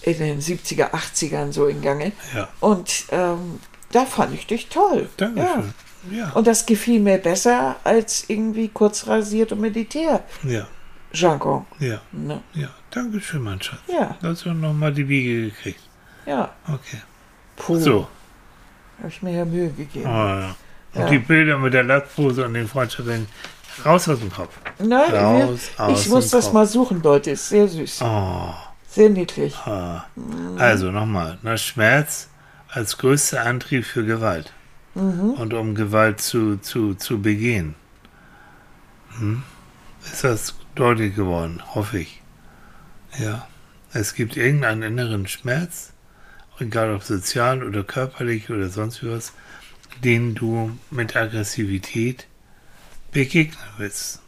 in 0.02 0.18
den 0.18 0.42
70er, 0.42 0.92
80ern 0.94 1.52
so 1.52 1.68
in 1.68 1.82
Gange. 1.82 2.12
Und 2.60 3.06
ähm, 3.12 3.60
da 3.92 4.06
fand 4.06 4.34
ich 4.34 4.48
dich 4.48 4.68
toll. 4.68 5.10
Dankeschön. 5.18 5.74
Ja. 6.12 6.32
Und 6.34 6.48
das 6.48 6.66
gefiel 6.66 7.00
mir 7.02 7.18
besser 7.18 7.76
als 7.84 8.26
irgendwie 8.30 8.70
kurz 8.70 9.08
rasiert 9.08 9.52
und 9.52 9.60
Militär-Jargon. 9.62 10.52
Ja, 10.52 10.68
ja, 11.80 12.02
Ne? 12.12 12.42
ja. 12.54 12.68
Dankeschön, 12.92 13.42
mein 13.44 13.62
Schatz. 13.62 13.80
Ja. 13.88 14.16
Da 14.22 14.30
hast 14.30 14.46
du 14.46 14.54
nochmal 14.54 14.94
die 14.94 15.08
Wiege 15.08 15.50
gekriegt. 15.50 15.82
Ja, 16.26 16.50
Okay. 16.68 16.98
puh, 17.56 17.78
So. 17.80 18.08
habe 19.00 19.10
ich 19.10 19.22
mir 19.22 19.34
ja 19.38 19.46
Mühe 19.46 19.70
gegeben. 19.70 20.06
Oh, 20.06 20.10
ja. 20.10 20.56
Und 20.94 21.02
Ja. 21.02 21.10
die 21.10 21.20
Bilder 21.20 21.58
mit 21.58 21.74
der 21.74 21.84
Lackpose 21.84 22.46
und 22.46 22.54
den 22.54 22.68
Freundschaften 22.68 23.28
raus 23.86 24.08
aus 24.10 24.20
dem 24.20 24.32
Kopf. 24.32 24.58
Nein, 24.80 25.14
Raus 25.14 25.70
ich, 25.74 25.80
aus 25.80 26.02
ich 26.02 26.10
muss 26.10 26.30
das 26.30 26.46
Kopf. 26.46 26.54
mal 26.54 26.66
suchen, 26.66 27.02
Leute. 27.04 27.32
Ist 27.32 27.50
sehr 27.50 27.68
süß. 27.68 28.02
Oh. 28.02 28.54
Sehr 28.90 29.10
niedlich. 29.10 29.56
Ah. 29.66 30.06
Also 30.58 30.92
nochmal, 30.92 31.38
ne, 31.44 31.58
Schmerz 31.58 32.30
als 32.70 32.98
größter 32.98 33.44
Antrieb 33.46 33.86
für 33.86 34.04
Gewalt 34.06 34.54
und 34.96 35.54
um 35.54 35.76
Gewalt 35.76 36.20
zu, 36.22 36.58
zu, 36.58 36.96
zu 36.96 37.22
begehen. 37.22 37.76
Hm? 39.20 39.44
Ist 40.04 40.24
das 40.24 40.56
deutlich 40.78 41.16
geworden, 41.16 41.62
hoffe 41.74 42.00
ich. 42.00 42.22
Ja, 43.20 43.48
es 43.94 44.14
gibt 44.14 44.38
irgendeinen 44.38 44.84
inneren 44.84 45.28
Schmerz, 45.28 45.92
egal 46.60 46.94
ob 46.94 47.04
sozial 47.04 47.64
oder 47.64 47.84
körperlich 47.84 48.50
oder 48.50 48.70
sonst 48.70 49.06
was, 49.06 49.34
den 50.04 50.36
du 50.36 50.78
mit 50.92 51.16
Aggressivität 51.16 52.28
begegnen 53.12 53.58
willst. 53.78 54.22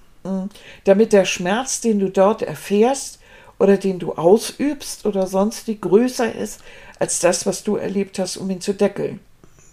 Damit 0.83 1.13
der 1.13 1.25
Schmerz, 1.25 1.81
den 1.81 1.99
du 1.99 2.09
dort 2.09 2.41
erfährst 2.41 3.19
oder 3.57 3.77
den 3.77 3.99
du 3.99 4.13
ausübst 4.13 5.05
oder 5.05 5.27
sonst 5.27 5.67
wie 5.67 5.79
größer 5.79 6.33
ist 6.33 6.61
als 6.97 7.19
das, 7.19 7.45
was 7.45 7.63
du 7.63 7.75
erlebt 7.75 8.19
hast, 8.19 8.37
um 8.37 8.49
ihn 8.49 8.61
zu 8.61 8.73
deckeln. 8.73 9.19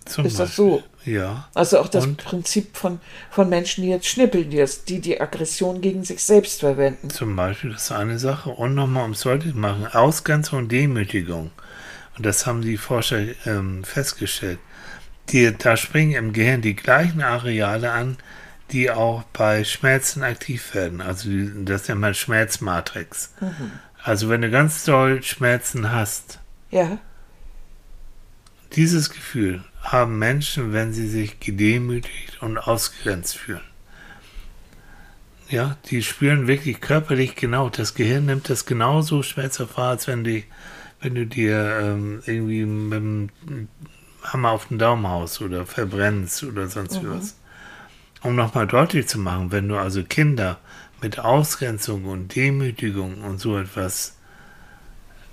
Zum 0.04 0.26
Ist 0.26 0.38
das 0.38 0.54
so? 0.54 0.82
Ja. 1.06 1.48
Also 1.54 1.78
auch 1.78 1.88
das 1.88 2.04
Und? 2.04 2.24
Prinzip 2.24 2.76
von, 2.76 3.00
von 3.30 3.48
Menschen, 3.48 3.82
die 3.82 3.90
jetzt 3.90 4.06
schnippeln, 4.06 4.50
die, 4.50 4.58
das, 4.58 4.84
die 4.84 5.00
die 5.00 5.20
Aggression 5.20 5.80
gegen 5.80 6.04
sich 6.04 6.22
selbst 6.22 6.60
verwenden. 6.60 7.10
Zum 7.10 7.36
Beispiel, 7.36 7.72
das 7.72 7.84
ist 7.84 7.92
eine 7.92 8.18
Sache. 8.18 8.50
Und 8.50 8.74
nochmal, 8.74 9.04
um 9.04 9.12
es 9.12 9.20
deutlich 9.20 9.52
zu 9.52 9.58
machen, 9.58 9.86
Ausgrenzung 9.86 10.58
und 10.58 10.72
Demütigung. 10.72 11.52
Und 12.16 12.26
das 12.26 12.46
haben 12.46 12.60
die 12.60 12.76
Forscher 12.76 13.22
ähm, 13.46 13.84
festgestellt. 13.84 14.58
Die, 15.28 15.56
da 15.56 15.76
springen 15.76 16.14
im 16.14 16.32
Gehirn 16.32 16.60
die 16.60 16.76
gleichen 16.76 17.22
Areale 17.22 17.92
an, 17.92 18.16
die 18.72 18.90
auch 18.90 19.22
bei 19.32 19.62
Schmerzen 19.64 20.24
aktiv 20.24 20.74
werden. 20.74 21.00
Also 21.00 21.28
die, 21.28 21.64
das 21.64 21.88
nennt 21.88 22.00
man 22.00 22.14
Schmerzmatrix. 22.14 23.32
Also 24.02 24.28
wenn 24.28 24.42
du 24.42 24.50
ganz 24.50 24.84
doll 24.84 25.22
Schmerzen 25.22 25.92
hast, 25.92 26.40
Ja, 26.70 26.98
dieses 28.74 29.10
Gefühl 29.10 29.62
haben 29.92 30.18
Menschen, 30.18 30.72
wenn 30.72 30.92
sie 30.92 31.08
sich 31.08 31.40
gedemütigt 31.40 32.42
und 32.42 32.58
ausgegrenzt 32.58 33.36
fühlen. 33.36 33.60
Ja, 35.48 35.76
die 35.86 36.02
spüren 36.02 36.48
wirklich 36.48 36.80
körperlich 36.80 37.36
genau. 37.36 37.68
Das 37.68 37.94
Gehirn 37.94 38.26
nimmt 38.26 38.50
das 38.50 38.66
genauso 38.66 39.22
schmerzhaft 39.22 39.76
wahr, 39.76 39.90
als 39.90 40.08
wenn, 40.08 40.24
die, 40.24 40.44
wenn 41.00 41.14
du 41.14 41.24
dir 41.24 41.78
ähm, 41.80 42.20
irgendwie 42.26 42.64
mit 42.64 42.98
dem 42.98 43.28
Hammer 44.24 44.50
auf 44.50 44.66
den 44.66 44.78
Daumen 44.78 45.06
haust 45.06 45.40
oder 45.40 45.64
verbrennst 45.64 46.42
oder 46.42 46.66
sonst 46.66 47.00
was. 47.04 47.36
Um 48.22 48.34
nochmal 48.34 48.66
deutlich 48.66 49.06
zu 49.06 49.20
machen, 49.20 49.52
wenn 49.52 49.68
du 49.68 49.76
also 49.76 50.02
Kinder 50.02 50.58
mit 51.00 51.20
Ausgrenzung 51.20 52.06
und 52.06 52.34
Demütigung 52.34 53.22
und 53.22 53.38
so 53.38 53.56
etwas 53.56 54.16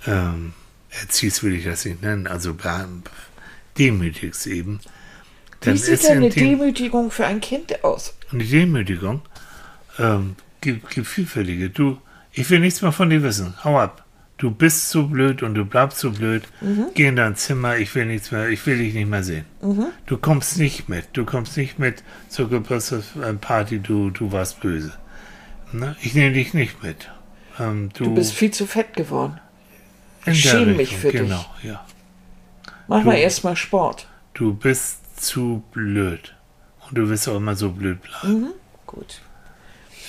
ähm, 0.06 0.52
erziehst, 0.90 1.42
will 1.42 1.54
ich 1.54 1.64
das 1.64 1.84
nicht 1.84 2.02
nennen, 2.02 2.28
also 2.28 2.54
demütigst 3.78 4.46
eben, 4.46 4.80
wie 5.60 5.66
dann 5.66 5.76
sieht 5.76 5.94
ist 5.94 6.04
denn 6.04 6.18
in 6.18 6.24
eine 6.24 6.30
dem, 6.30 6.58
Demütigung 6.58 7.10
für 7.10 7.26
ein 7.26 7.40
Kind 7.40 7.84
aus? 7.84 8.14
die 8.32 8.44
Demütigung 8.46 9.22
ähm, 9.98 10.36
gibt, 10.60 10.90
gibt 10.90 11.06
vielfältige. 11.06 11.70
Du, 11.70 11.98
ich 12.32 12.48
will 12.50 12.60
nichts 12.60 12.82
mehr 12.82 12.92
von 12.92 13.10
dir 13.10 13.22
wissen. 13.22 13.54
Hau 13.64 13.78
ab. 13.78 14.04
Du 14.36 14.50
bist 14.50 14.90
so 14.90 15.06
blöd 15.06 15.44
und 15.44 15.54
du 15.54 15.64
bleibst 15.64 15.98
so 16.00 16.10
blöd. 16.10 16.42
Geh 16.94 17.06
in 17.06 17.14
dein 17.16 17.36
Zimmer. 17.36 17.76
Ich 17.76 17.94
will 17.94 18.06
nichts 18.06 18.32
mehr. 18.32 18.48
Ich 18.48 18.66
will 18.66 18.78
dich 18.78 18.92
nicht 18.92 19.08
mehr 19.08 19.22
sehen. 19.22 19.44
Du 20.06 20.16
kommst 20.18 20.58
nicht 20.58 20.88
mit. 20.88 21.06
Du 21.12 21.24
kommst 21.24 21.56
nicht 21.56 21.78
mit 21.78 22.02
zur 22.28 22.50
Geburtstagsparty. 22.50 23.78
Du, 23.78 24.10
du 24.10 24.32
warst 24.32 24.60
böse. 24.60 24.92
Ne? 25.72 25.94
Ich 26.02 26.14
nehme 26.14 26.32
dich 26.34 26.52
nicht 26.52 26.82
mit. 26.82 27.10
Ähm, 27.60 27.90
du, 27.94 28.04
Du 28.04 28.14
bist 28.16 28.32
viel 28.34 28.50
zu 28.50 28.66
fett 28.66 28.94
geworden. 28.94 29.38
ich 30.26 30.42
schäme 30.42 30.74
mich 30.74 30.96
für 30.96 31.12
dich. 31.12 31.20
Genau, 31.20 31.44
ja. 31.62 31.86
Mach 32.88 33.04
mal 33.04 33.16
erstmal 33.16 33.56
Sport. 33.56 34.06
Du 34.34 34.54
bist 34.54 35.22
zu 35.22 35.62
blöd. 35.72 36.34
Und 36.88 36.98
du 36.98 37.08
wirst 37.08 37.28
auch 37.28 37.36
immer 37.36 37.56
so 37.56 37.70
blöd 37.70 37.98
bleiben. 38.02 38.48
Gut. 38.86 39.20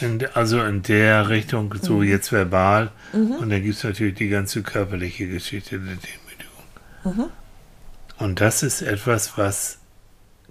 In, 0.01 0.25
also 0.33 0.61
in 0.61 0.83
der 0.83 1.29
Richtung, 1.29 1.73
so 1.81 1.93
Mhm. 1.95 2.03
jetzt 2.03 2.31
verbal. 2.33 2.91
Und 3.13 3.49
dann 3.49 3.63
gibt 3.63 3.75
es 3.77 3.83
natürlich 3.83 4.15
die 4.15 4.27
ganze 4.27 4.61
körperliche 4.61 5.27
Geschichte 5.27 5.79
der 5.79 5.95
Demütigung. 5.95 7.25
Mhm. 7.25 7.31
Und 8.17 8.41
das 8.41 8.61
ist 8.63 8.81
etwas, 8.81 9.37
was 9.37 9.77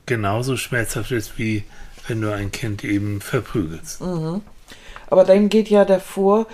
genauso 0.07 0.57
schmerzhaft 0.57 1.11
ist, 1.11 1.39
wie 1.39 1.64
wenn 2.09 2.20
du 2.20 2.33
ein 2.33 2.53
Kind 2.53 2.85
eben 2.85 3.20
verprügelst. 3.20 4.01
Mhm. 4.01 4.41
Aber 5.09 5.25
dann 5.25 5.49
geht 5.51 5.68
ja 5.68 5.85
davor, 5.85 6.47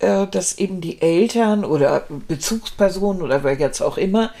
äh, 0.00 0.26
dass 0.26 0.58
eben 0.58 0.80
die 0.80 1.00
Eltern 1.00 1.64
oder 1.64 2.06
Bezugspersonen 2.28 3.22
oder 3.22 3.44
wer 3.44 3.54
jetzt 3.54 3.80
auch 3.80 3.96
immer 3.96 4.32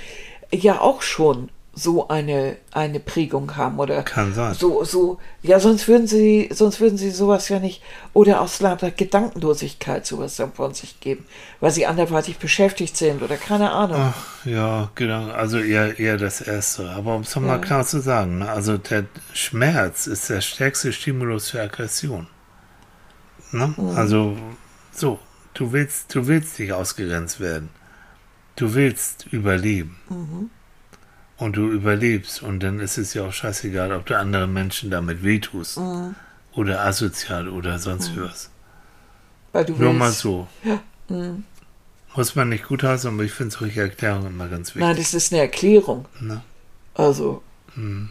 ja 0.52 0.80
auch 0.80 1.02
schon 1.02 1.48
so 1.74 2.08
eine, 2.08 2.58
eine 2.72 3.00
Prägung 3.00 3.56
haben 3.56 3.78
oder 3.78 4.02
Kann 4.02 4.34
sein. 4.34 4.52
so, 4.52 4.84
so, 4.84 5.18
ja, 5.40 5.58
sonst 5.58 5.88
würden 5.88 6.06
sie, 6.06 6.50
sonst 6.52 6.80
würden 6.80 6.98
sie 6.98 7.10
sowas 7.10 7.48
ja 7.48 7.60
nicht, 7.60 7.80
oder 8.12 8.42
aus 8.42 8.60
lauter 8.60 8.90
Gedankenlosigkeit 8.90 10.04
sowas 10.04 10.36
dann 10.36 10.52
von 10.52 10.74
sich 10.74 11.00
geben, 11.00 11.24
weil 11.60 11.70
sie 11.70 11.86
anderweitig 11.86 12.36
beschäftigt 12.36 12.94
sind 12.98 13.22
oder 13.22 13.38
keine 13.38 13.70
Ahnung. 13.72 13.96
Ach, 13.98 14.44
ja, 14.44 14.90
genau. 14.96 15.30
Also 15.30 15.58
eher, 15.60 15.98
eher 15.98 16.18
das 16.18 16.42
Erste. 16.42 16.90
Aber 16.90 17.16
um 17.16 17.22
es 17.22 17.34
nochmal 17.34 17.56
Ja. 17.56 17.64
klar 17.64 17.86
zu 17.86 18.00
sagen, 18.02 18.40
ne? 18.40 18.50
also 18.50 18.76
der 18.76 19.06
Schmerz 19.32 20.06
ist 20.06 20.28
der 20.28 20.42
stärkste 20.42 20.92
Stimulus 20.92 21.48
für 21.48 21.62
Aggression. 21.62 22.26
Ne? 23.50 23.72
Mhm. 23.78 23.96
Also 23.96 24.36
so, 24.92 25.18
du 25.54 25.72
willst, 25.72 26.14
du 26.14 26.26
willst 26.26 26.58
nicht 26.58 26.72
ausgegrenzt 26.74 27.40
werden. 27.40 27.70
Du 28.56 28.74
willst 28.74 29.26
überleben. 29.30 29.96
Mhm. 30.08 30.50
Und 31.38 31.56
du 31.56 31.70
überlebst. 31.70 32.42
Und 32.42 32.60
dann 32.60 32.78
ist 32.80 32.98
es 32.98 33.14
ja 33.14 33.24
auch 33.24 33.32
scheißegal, 33.32 33.92
ob 33.92 34.06
du 34.06 34.16
anderen 34.16 34.52
Menschen 34.52 34.90
damit 34.90 35.22
wehtust. 35.22 35.78
Mhm. 35.78 36.14
Oder 36.54 36.84
asozial 36.84 37.48
oder 37.48 37.78
sonst 37.78 38.12
was. 38.16 38.50
Weil 39.52 39.64
du 39.64 39.72
Nur 39.72 39.80
willst, 39.88 39.98
mal 39.98 40.12
so. 40.12 40.48
Ja. 40.64 40.80
Mhm. 41.08 41.44
Muss 42.14 42.34
man 42.34 42.50
nicht 42.50 42.66
gut 42.68 42.82
heißen, 42.82 43.12
aber 43.12 43.22
ich 43.22 43.32
finde 43.32 43.54
solche 43.56 43.80
Erklärungen 43.80 44.26
immer 44.26 44.48
ganz 44.48 44.68
wichtig. 44.68 44.82
Nein, 44.82 44.96
das 44.96 45.14
ist 45.14 45.32
eine 45.32 45.42
Erklärung. 45.42 46.04
Ne? 46.20 46.42
Also, 46.94 47.42
Hm. 47.74 48.10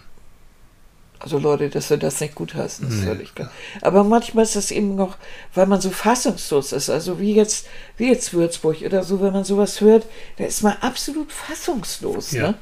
Also 1.21 1.37
Leute, 1.37 1.69
dass 1.69 1.89
wir 1.89 1.97
das 1.97 2.19
nicht 2.19 2.35
gut 2.35 2.55
heißen, 2.55 2.87
ist 2.87 2.95
Nee. 2.95 3.05
völlig 3.05 3.35
klar. 3.35 3.51
Aber 3.81 4.03
manchmal 4.03 4.43
ist 4.43 4.55
das 4.55 4.71
eben 4.71 4.95
noch, 4.95 5.17
weil 5.53 5.67
man 5.67 5.79
so 5.81 5.89
fassungslos 5.89 6.71
ist. 6.73 6.89
Also 6.89 7.19
wie 7.19 7.33
jetzt, 7.35 7.67
wie 7.97 8.09
jetzt 8.09 8.33
Würzburg 8.33 8.81
oder 8.81 9.03
so, 9.03 9.21
wenn 9.21 9.33
man 9.33 9.43
sowas 9.43 9.81
hört, 9.81 10.05
da 10.37 10.45
ist 10.45 10.63
man 10.63 10.73
absolut 10.81 11.31
fassungslos. 11.31 12.31
Ja. 12.31 12.49
Ne? 12.49 12.55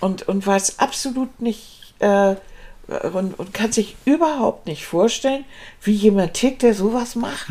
und, 0.00 0.28
und 0.28 0.46
weiß 0.46 0.78
absolut 0.78 1.40
nicht 1.40 1.94
äh, 1.98 2.36
und, 3.12 3.38
und 3.38 3.52
kann 3.52 3.72
sich 3.72 3.96
überhaupt 4.04 4.66
nicht 4.66 4.84
vorstellen, 4.86 5.44
wie 5.82 5.92
jemand 5.92 6.34
tickt, 6.34 6.62
der 6.62 6.72
sowas 6.74 7.16
macht. 7.16 7.48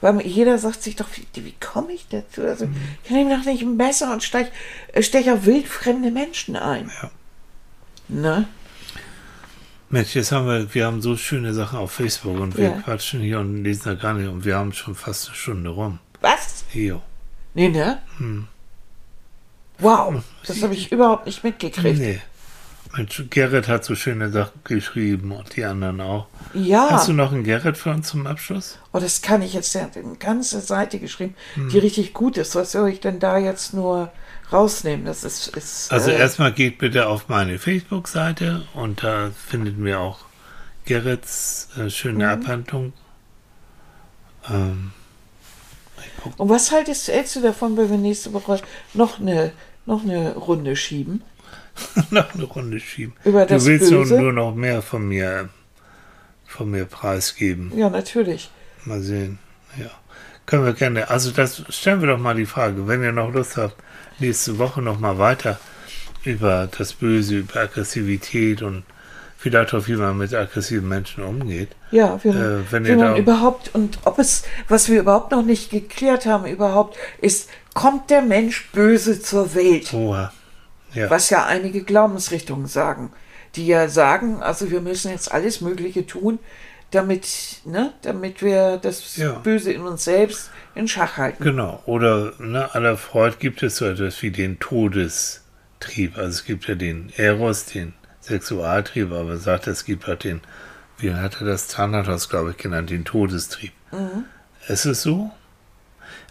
Weil 0.00 0.20
jeder 0.26 0.58
sagt 0.58 0.82
sich 0.82 0.94
doch, 0.94 1.06
wie, 1.14 1.44
wie 1.44 1.54
komme 1.58 1.92
ich 1.92 2.06
dazu? 2.08 2.42
Also, 2.42 2.68
Ich 3.04 3.10
nehme 3.10 3.36
doch 3.36 3.44
nicht 3.44 3.62
ein 3.62 3.76
Messer 3.76 4.12
und 4.12 4.22
stech, 4.22 4.48
äh, 4.92 5.02
stech 5.02 5.30
auf 5.30 5.46
wildfremde 5.46 6.10
Menschen 6.10 6.54
ein. 6.54 6.90
Ja. 7.02 7.10
Ne? 8.08 8.48
Mensch, 9.88 10.14
jetzt 10.16 10.32
haben 10.32 10.46
wir, 10.46 10.74
wir 10.74 10.86
haben 10.86 11.00
so 11.00 11.16
schöne 11.16 11.54
Sachen 11.54 11.78
auf 11.78 11.92
Facebook 11.92 12.38
und 12.40 12.56
wir 12.56 12.64
Ja. 12.64 12.80
quatschen 12.82 13.20
hier 13.20 13.38
und 13.40 13.62
lesen 13.62 13.82
da 13.84 13.94
gar 13.94 14.14
nicht 14.14 14.28
und 14.28 14.44
wir 14.44 14.56
haben 14.56 14.72
schon 14.72 14.94
fast 14.94 15.28
eine 15.28 15.36
Stunde 15.36 15.70
rum. 15.70 15.98
Was? 16.20 16.64
Jo. 16.72 17.00
Nee, 17.54 17.68
ne? 17.68 17.98
Wow, 19.78 20.22
das 20.46 20.62
habe 20.62 20.74
ich 20.74 20.90
überhaupt 20.90 21.26
nicht 21.26 21.44
mitgekriegt. 21.44 21.98
Nee. 21.98 22.20
Mensch, 22.96 23.22
Gerrit 23.30 23.68
hat 23.68 23.84
so 23.84 23.94
schöne 23.94 24.30
Sachen 24.30 24.60
geschrieben 24.64 25.32
und 25.32 25.54
die 25.54 25.64
anderen 25.64 26.00
auch. 26.00 26.26
Ja. 26.54 26.88
Hast 26.90 27.08
du 27.08 27.12
noch 27.12 27.30
einen 27.32 27.44
Gerrit 27.44 27.76
für 27.76 27.90
uns 27.90 28.08
zum 28.08 28.26
Abschluss? 28.26 28.78
Oh, 28.92 28.98
das 28.98 29.20
kann 29.20 29.42
ich 29.42 29.52
jetzt, 29.52 29.74
der 29.74 29.82
hat 29.82 29.96
eine 29.96 30.16
ganze 30.16 30.60
Seite 30.60 30.98
geschrieben, 30.98 31.34
Hm. 31.54 31.68
die 31.68 31.78
richtig 31.78 32.14
gut 32.14 32.38
ist. 32.38 32.54
Was 32.54 32.72
soll 32.72 32.88
ich 32.88 33.00
denn 33.00 33.18
da 33.20 33.36
jetzt 33.38 33.74
nur 33.74 34.10
rausnehmen? 34.52 35.06
Das 35.06 35.24
ist. 35.24 35.48
ist 35.56 35.92
Also 35.92 36.10
äh, 36.10 36.18
erstmal 36.18 36.52
geht 36.52 36.78
bitte 36.78 37.06
auf 37.08 37.28
meine 37.28 37.58
Facebook-Seite 37.58 38.64
und 38.74 39.02
da 39.02 39.30
findet 39.48 39.82
wir 39.82 40.00
auch 40.00 40.20
Gerrits 40.84 41.68
äh, 41.78 41.90
schöne 41.90 42.24
Mhm. 42.26 42.30
Abhandlung. 42.42 42.92
Ähm, 44.48 44.92
Und 46.36 46.48
was 46.48 46.70
haltest, 46.72 47.08
hältst 47.08 47.36
du 47.36 47.40
davon, 47.40 47.76
wenn 47.76 47.90
wir 47.90 47.98
nächste 47.98 48.32
Woche 48.32 48.60
noch 48.94 49.18
eine, 49.20 49.52
noch 49.86 50.02
eine 50.04 50.34
Runde 50.34 50.76
schieben? 50.76 51.22
noch 52.10 52.34
eine 52.34 52.44
Runde 52.44 52.80
schieben. 52.80 53.14
Über 53.24 53.44
das 53.46 53.64
du 53.64 53.70
willst 53.70 53.90
nur, 53.90 54.02
Böse? 54.02 54.20
nur 54.20 54.32
noch 54.32 54.54
mehr 54.54 54.80
von 54.82 55.06
mir, 55.08 55.48
von 56.46 56.70
mir 56.70 56.84
preisgeben. 56.86 57.76
Ja, 57.76 57.90
natürlich. 57.90 58.50
Mal 58.84 59.00
sehen. 59.02 59.38
Ja. 59.78 59.90
Können 60.46 60.64
wir 60.64 60.72
gerne. 60.74 61.10
Also 61.10 61.32
das 61.32 61.64
stellen 61.70 62.00
wir 62.00 62.08
doch 62.08 62.18
mal 62.18 62.34
die 62.36 62.46
Frage, 62.46 62.86
wenn 62.86 63.02
ihr 63.02 63.12
noch 63.12 63.32
Lust 63.32 63.56
habt, 63.56 63.76
nächste 64.18 64.58
Woche 64.58 64.82
noch 64.82 64.98
mal 64.98 65.18
weiter 65.18 65.58
über 66.24 66.68
das 66.76 66.92
Böse, 66.94 67.38
über 67.38 67.60
Aggressivität 67.60 68.62
und 68.62 68.84
vielleicht 69.38 69.74
auch, 69.74 69.86
wie 69.86 69.94
man 69.96 70.18
mit 70.18 70.34
aggressiven 70.34 70.88
Menschen 70.88 71.22
umgeht. 71.22 71.68
Ja, 71.92 72.18
wie, 72.24 72.28
Äh, 72.30 72.60
wenn 72.70 72.84
wie 72.84 72.88
ihr 72.90 72.96
man 72.96 73.12
da- 73.14 73.18
überhaupt, 73.18 73.74
und 73.74 73.98
ob 74.04 74.18
es, 74.18 74.42
was 74.68 74.88
wir 74.88 75.00
überhaupt 75.00 75.30
noch 75.30 75.44
nicht 75.44 75.70
geklärt 75.70 76.26
haben, 76.26 76.46
überhaupt, 76.46 76.96
ist, 77.20 77.48
kommt 77.74 78.10
der 78.10 78.22
Mensch 78.22 78.68
böse 78.72 79.20
zur 79.20 79.54
Welt? 79.54 79.92
Oha. 79.94 80.32
Ja. 80.94 81.10
Was 81.10 81.30
ja 81.30 81.44
einige 81.44 81.82
Glaubensrichtungen 81.82 82.66
sagen, 82.66 83.12
die 83.54 83.66
ja 83.66 83.88
sagen, 83.88 84.42
also 84.42 84.70
wir 84.70 84.80
müssen 84.80 85.10
jetzt 85.10 85.30
alles 85.30 85.60
Mögliche 85.60 86.06
tun, 86.06 86.38
damit, 86.90 87.60
ne, 87.64 87.92
damit 88.02 88.42
wir 88.42 88.78
das 88.78 89.16
Ja. 89.16 89.32
Böse 89.32 89.72
in 89.72 89.82
uns 89.82 90.04
selbst 90.04 90.50
in 90.74 90.88
Schach 90.88 91.16
halten. 91.16 91.42
Genau. 91.42 91.82
Oder 91.86 92.32
ne, 92.38 92.74
aller 92.74 92.96
Freud 92.96 93.36
gibt 93.38 93.62
es 93.62 93.76
so 93.76 93.86
etwas 93.86 94.22
wie 94.22 94.30
den 94.30 94.58
Todestrieb. 94.58 96.16
Also 96.16 96.28
es 96.30 96.44
gibt 96.44 96.66
ja 96.68 96.74
den 96.74 97.12
Eros, 97.16 97.66
den 97.66 97.94
Sexualtrieb, 98.20 99.12
aber 99.12 99.30
er 99.30 99.36
sagt, 99.38 99.66
es 99.66 99.84
gibt 99.84 100.08
auch 100.08 100.16
den, 100.16 100.40
wie 100.98 101.12
hat 101.14 101.40
er 101.40 101.46
das 101.46 101.68
Thanatos, 101.68 102.28
glaube 102.28 102.50
ich, 102.50 102.56
genannt, 102.56 102.90
den 102.90 103.04
Todestrieb. 103.04 103.72
Ist 104.68 104.84
es 104.84 105.02
so? 105.02 105.30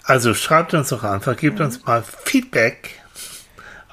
Also 0.04 0.34
schreibt 0.34 0.74
uns 0.74 0.90
doch 0.90 1.04
einfach, 1.04 1.36
gebt 1.36 1.60
uns 1.60 1.84
mal 1.86 2.04
Feedback 2.04 3.02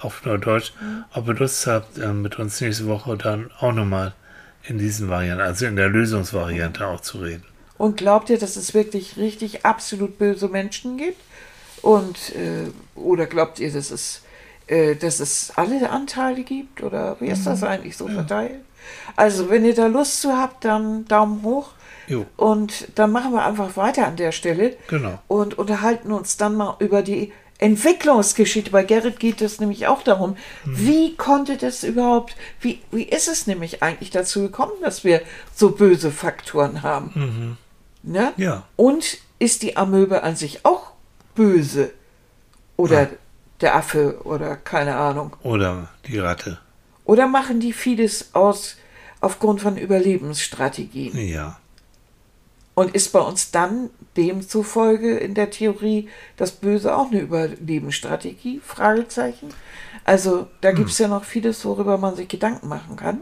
auf 0.00 0.24
Norddeutsch, 0.24 0.72
ob 1.12 1.28
ihr 1.28 1.34
Lust 1.34 1.66
habt, 1.66 1.96
äh, 1.98 2.12
mit 2.12 2.38
uns 2.38 2.60
nächste 2.60 2.86
Woche 2.86 3.16
dann 3.16 3.50
auch 3.60 3.72
nochmal 3.72 4.12
in 4.64 4.78
diesen 4.78 5.08
Varianten, 5.08 5.42
also 5.42 5.66
in 5.66 5.76
der 5.76 5.88
Lösungsvariante 5.88 6.86
auch 6.86 7.00
zu 7.00 7.18
reden. 7.18 7.44
Und 7.78 7.96
glaubt 7.96 8.30
ihr, 8.30 8.38
dass 8.38 8.56
es 8.56 8.74
wirklich 8.74 9.16
richtig 9.16 9.64
absolut 9.64 10.18
böse 10.18 10.48
Menschen 10.48 10.98
gibt? 10.98 11.20
Und 11.80 12.34
äh, 12.36 12.70
oder 12.94 13.26
glaubt 13.26 13.58
ihr, 13.58 13.72
dass 13.72 13.90
es, 13.90 14.22
äh, 14.68 14.94
dass 14.94 15.18
es 15.18 15.52
alle 15.56 15.90
Anteile 15.90 16.44
gibt? 16.44 16.82
Oder 16.82 17.16
wie 17.18 17.26
ist 17.26 17.44
das 17.44 17.64
eigentlich 17.64 17.96
so 17.96 18.06
verteilt? 18.06 18.60
Also, 19.16 19.50
wenn 19.50 19.64
ihr 19.64 19.74
da 19.74 19.86
Lust 19.86 20.20
zu 20.20 20.36
habt, 20.36 20.64
dann 20.64 21.06
Daumen 21.06 21.42
hoch. 21.42 21.70
Jo. 22.06 22.26
Und 22.36 22.88
dann 22.96 23.10
machen 23.10 23.32
wir 23.32 23.44
einfach 23.44 23.76
weiter 23.76 24.06
an 24.06 24.16
der 24.16 24.32
Stelle. 24.32 24.76
Genau. 24.88 25.18
Und 25.28 25.58
unterhalten 25.58 26.12
uns 26.12 26.36
dann 26.36 26.56
mal 26.56 26.76
über 26.78 27.02
die 27.02 27.32
Entwicklungsgeschichte. 27.62 28.70
Bei 28.70 28.82
Gerrit 28.82 29.20
geht 29.20 29.40
es 29.40 29.60
nämlich 29.60 29.86
auch 29.86 30.02
darum, 30.02 30.36
wie 30.64 31.14
konnte 31.16 31.56
das 31.56 31.84
überhaupt, 31.84 32.34
wie, 32.60 32.80
wie 32.90 33.04
ist 33.04 33.28
es 33.28 33.46
nämlich 33.46 33.82
eigentlich 33.82 34.10
dazu 34.10 34.42
gekommen, 34.42 34.72
dass 34.82 35.04
wir 35.04 35.22
so 35.54 35.70
böse 35.70 36.10
Faktoren 36.10 36.82
haben? 36.82 37.56
Ne? 38.02 38.32
Ja. 38.36 38.64
Und 38.76 39.18
ist 39.38 39.62
die 39.62 39.76
Amöbe 39.76 40.22
an 40.24 40.34
sich 40.36 40.64
auch 40.64 40.90
böse? 41.34 41.92
Oder 42.76 43.02
Ja. 43.02 43.08
der 43.60 43.76
Affe 43.76 44.20
oder 44.24 44.56
keine 44.56 44.96
Ahnung. 44.96 45.36
Oder 45.44 45.88
die 46.06 46.18
Ratte. 46.18 46.58
Oder 47.04 47.28
machen 47.28 47.60
die 47.60 47.72
vieles 47.72 48.34
aus 48.34 48.76
aufgrund 49.20 49.60
von 49.60 49.76
Überlebensstrategien? 49.76 51.16
Ja. 51.16 51.58
Und 52.74 52.94
ist 52.94 53.12
bei 53.12 53.20
uns 53.20 53.50
dann 53.52 53.90
demzufolge 54.16 55.16
in 55.18 55.34
der 55.34 55.50
Theorie 55.50 56.08
das 56.36 56.52
Böse 56.52 56.96
auch 56.96 57.10
eine 57.10 57.20
Überlebensstrategie? 57.20 58.60
Fragezeichen. 58.64 59.48
Also 60.04 60.48
da 60.60 60.72
gibt 60.72 60.90
es 60.90 60.98
ja 60.98 61.08
noch 61.08 61.24
vieles, 61.24 61.64
worüber 61.64 61.98
man 61.98 62.16
sich 62.16 62.28
Gedanken 62.28 62.68
machen 62.68 62.96
kann. 62.96 63.20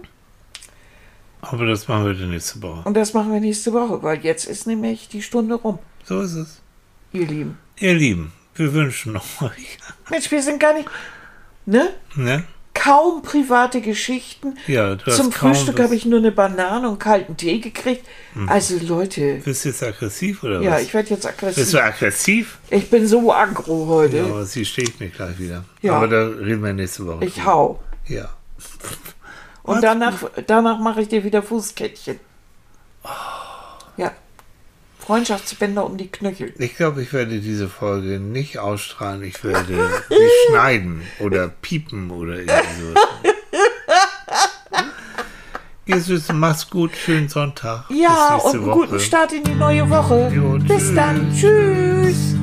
Aber 1.43 1.67
das 1.67 1.89
machen 1.89 2.07
wir 2.07 2.15
dann 2.15 2.31
nächste 2.31 2.61
Woche. 2.63 2.83
Und 2.87 2.95
das 2.95 3.15
machen 3.15 3.33
wir 3.33 3.41
nächste 3.41 3.73
Woche, 3.73 4.03
weil 4.03 4.21
jetzt 4.25 4.45
ist 4.47 4.67
nämlich 4.67 5.09
die 5.09 5.23
Stunde 5.23 5.55
rum, 5.55 5.79
So 6.05 6.21
ist 6.21 6.35
es. 6.35 6.61
ihr 7.13 7.27
Lieben. 7.27 7.59
Ihr 7.79 7.95
Lieben, 7.95 8.33
wir 8.55 8.73
wünschen 8.75 9.17
euch, 9.17 9.79
Mensch, 10.11 10.31
wir 10.31 10.43
sind 10.43 10.61
gar 10.61 10.75
nicht, 10.75 10.89
ne? 11.65 11.91
ne? 12.15 12.45
Kaum 12.83 13.21
private 13.21 13.83
Geschichten. 13.83 14.57
Ja, 14.67 14.97
Zum 14.99 15.33
Frühstück 15.33 15.79
habe 15.81 15.95
ich 15.95 16.07
nur 16.07 16.19
eine 16.19 16.33
Banane 16.33 16.89
und 16.89 16.99
kalten 16.99 17.37
Tee 17.37 17.59
gekriegt. 17.59 18.07
Also 18.47 18.79
Leute, 18.81 19.35
Bist 19.45 19.65
du 19.65 19.69
jetzt 19.69 19.83
aggressiv 19.83 20.43
oder 20.43 20.63
ja, 20.63 20.71
was? 20.73 20.83
ich 20.83 20.95
werde 20.95 21.11
jetzt 21.11 21.25
Bist 21.25 21.35
aggressiv. 21.39 21.71
du 21.73 21.83
aggressiv? 21.83 22.59
Ich 22.71 22.89
bin 22.89 23.07
so 23.07 23.31
aggro 23.33 23.87
heute. 23.87 24.17
Ja, 24.19 24.25
aber 24.25 24.47
sie 24.47 24.65
steht 24.65 24.99
mich 24.99 25.13
gleich 25.13 25.39
wieder. 25.39 25.65
Ja. 25.83 25.93
Aber 25.95 26.09
da 26.09 26.23
reden 26.25 26.63
wir 26.65 26.73
nächste 26.73 27.05
Woche. 27.07 27.23
Ich 27.27 27.35
drüber. 27.35 27.47
hau. 27.47 27.81
Ja. 28.07 28.31
Und 29.63 29.75
Was? 29.75 29.81
danach, 29.83 30.15
danach 30.47 30.79
mache 30.79 31.03
ich 31.03 31.09
dir 31.09 31.23
wieder 31.23 31.43
Fußkettchen. 31.43 32.19
Ja. 33.99 34.13
Freundschaftsbänder 35.11 35.85
um 35.85 35.97
die 35.97 36.07
Knöchel. 36.07 36.55
Ich 36.59 36.77
glaube, 36.77 37.03
ich 37.03 37.13
werde 37.13 37.41
diese 37.41 37.69
Folge 37.69 38.21
nicht 38.21 38.61
ausstrahlen. 38.61 39.25
Ich 39.25 39.43
werde 39.43 39.65
sie 40.09 40.15
schneiden 40.47 41.03
oder 41.19 41.49
piepen 41.49 42.13
oder 42.13 42.35
irgendwie 42.35 42.53
so. 42.81 42.95
Ihr 45.87 46.01
Süßen, 46.01 46.39
mach's 46.39 46.71
gut. 46.71 46.93
Schönen 46.95 47.29
Sonntag. 47.29 47.87
Ja, 47.91 48.37
Bis 48.37 48.45
und 48.45 48.55
einen 48.61 48.71
guten 48.71 48.93
Woche. 48.93 49.01
Start 49.01 49.33
in 49.33 49.43
die 49.43 49.55
neue 49.57 49.91
Woche. 49.91 50.31
Jo, 50.33 50.57
Bis 50.61 50.95
dann. 50.95 51.35
Tschüss. 51.35 52.40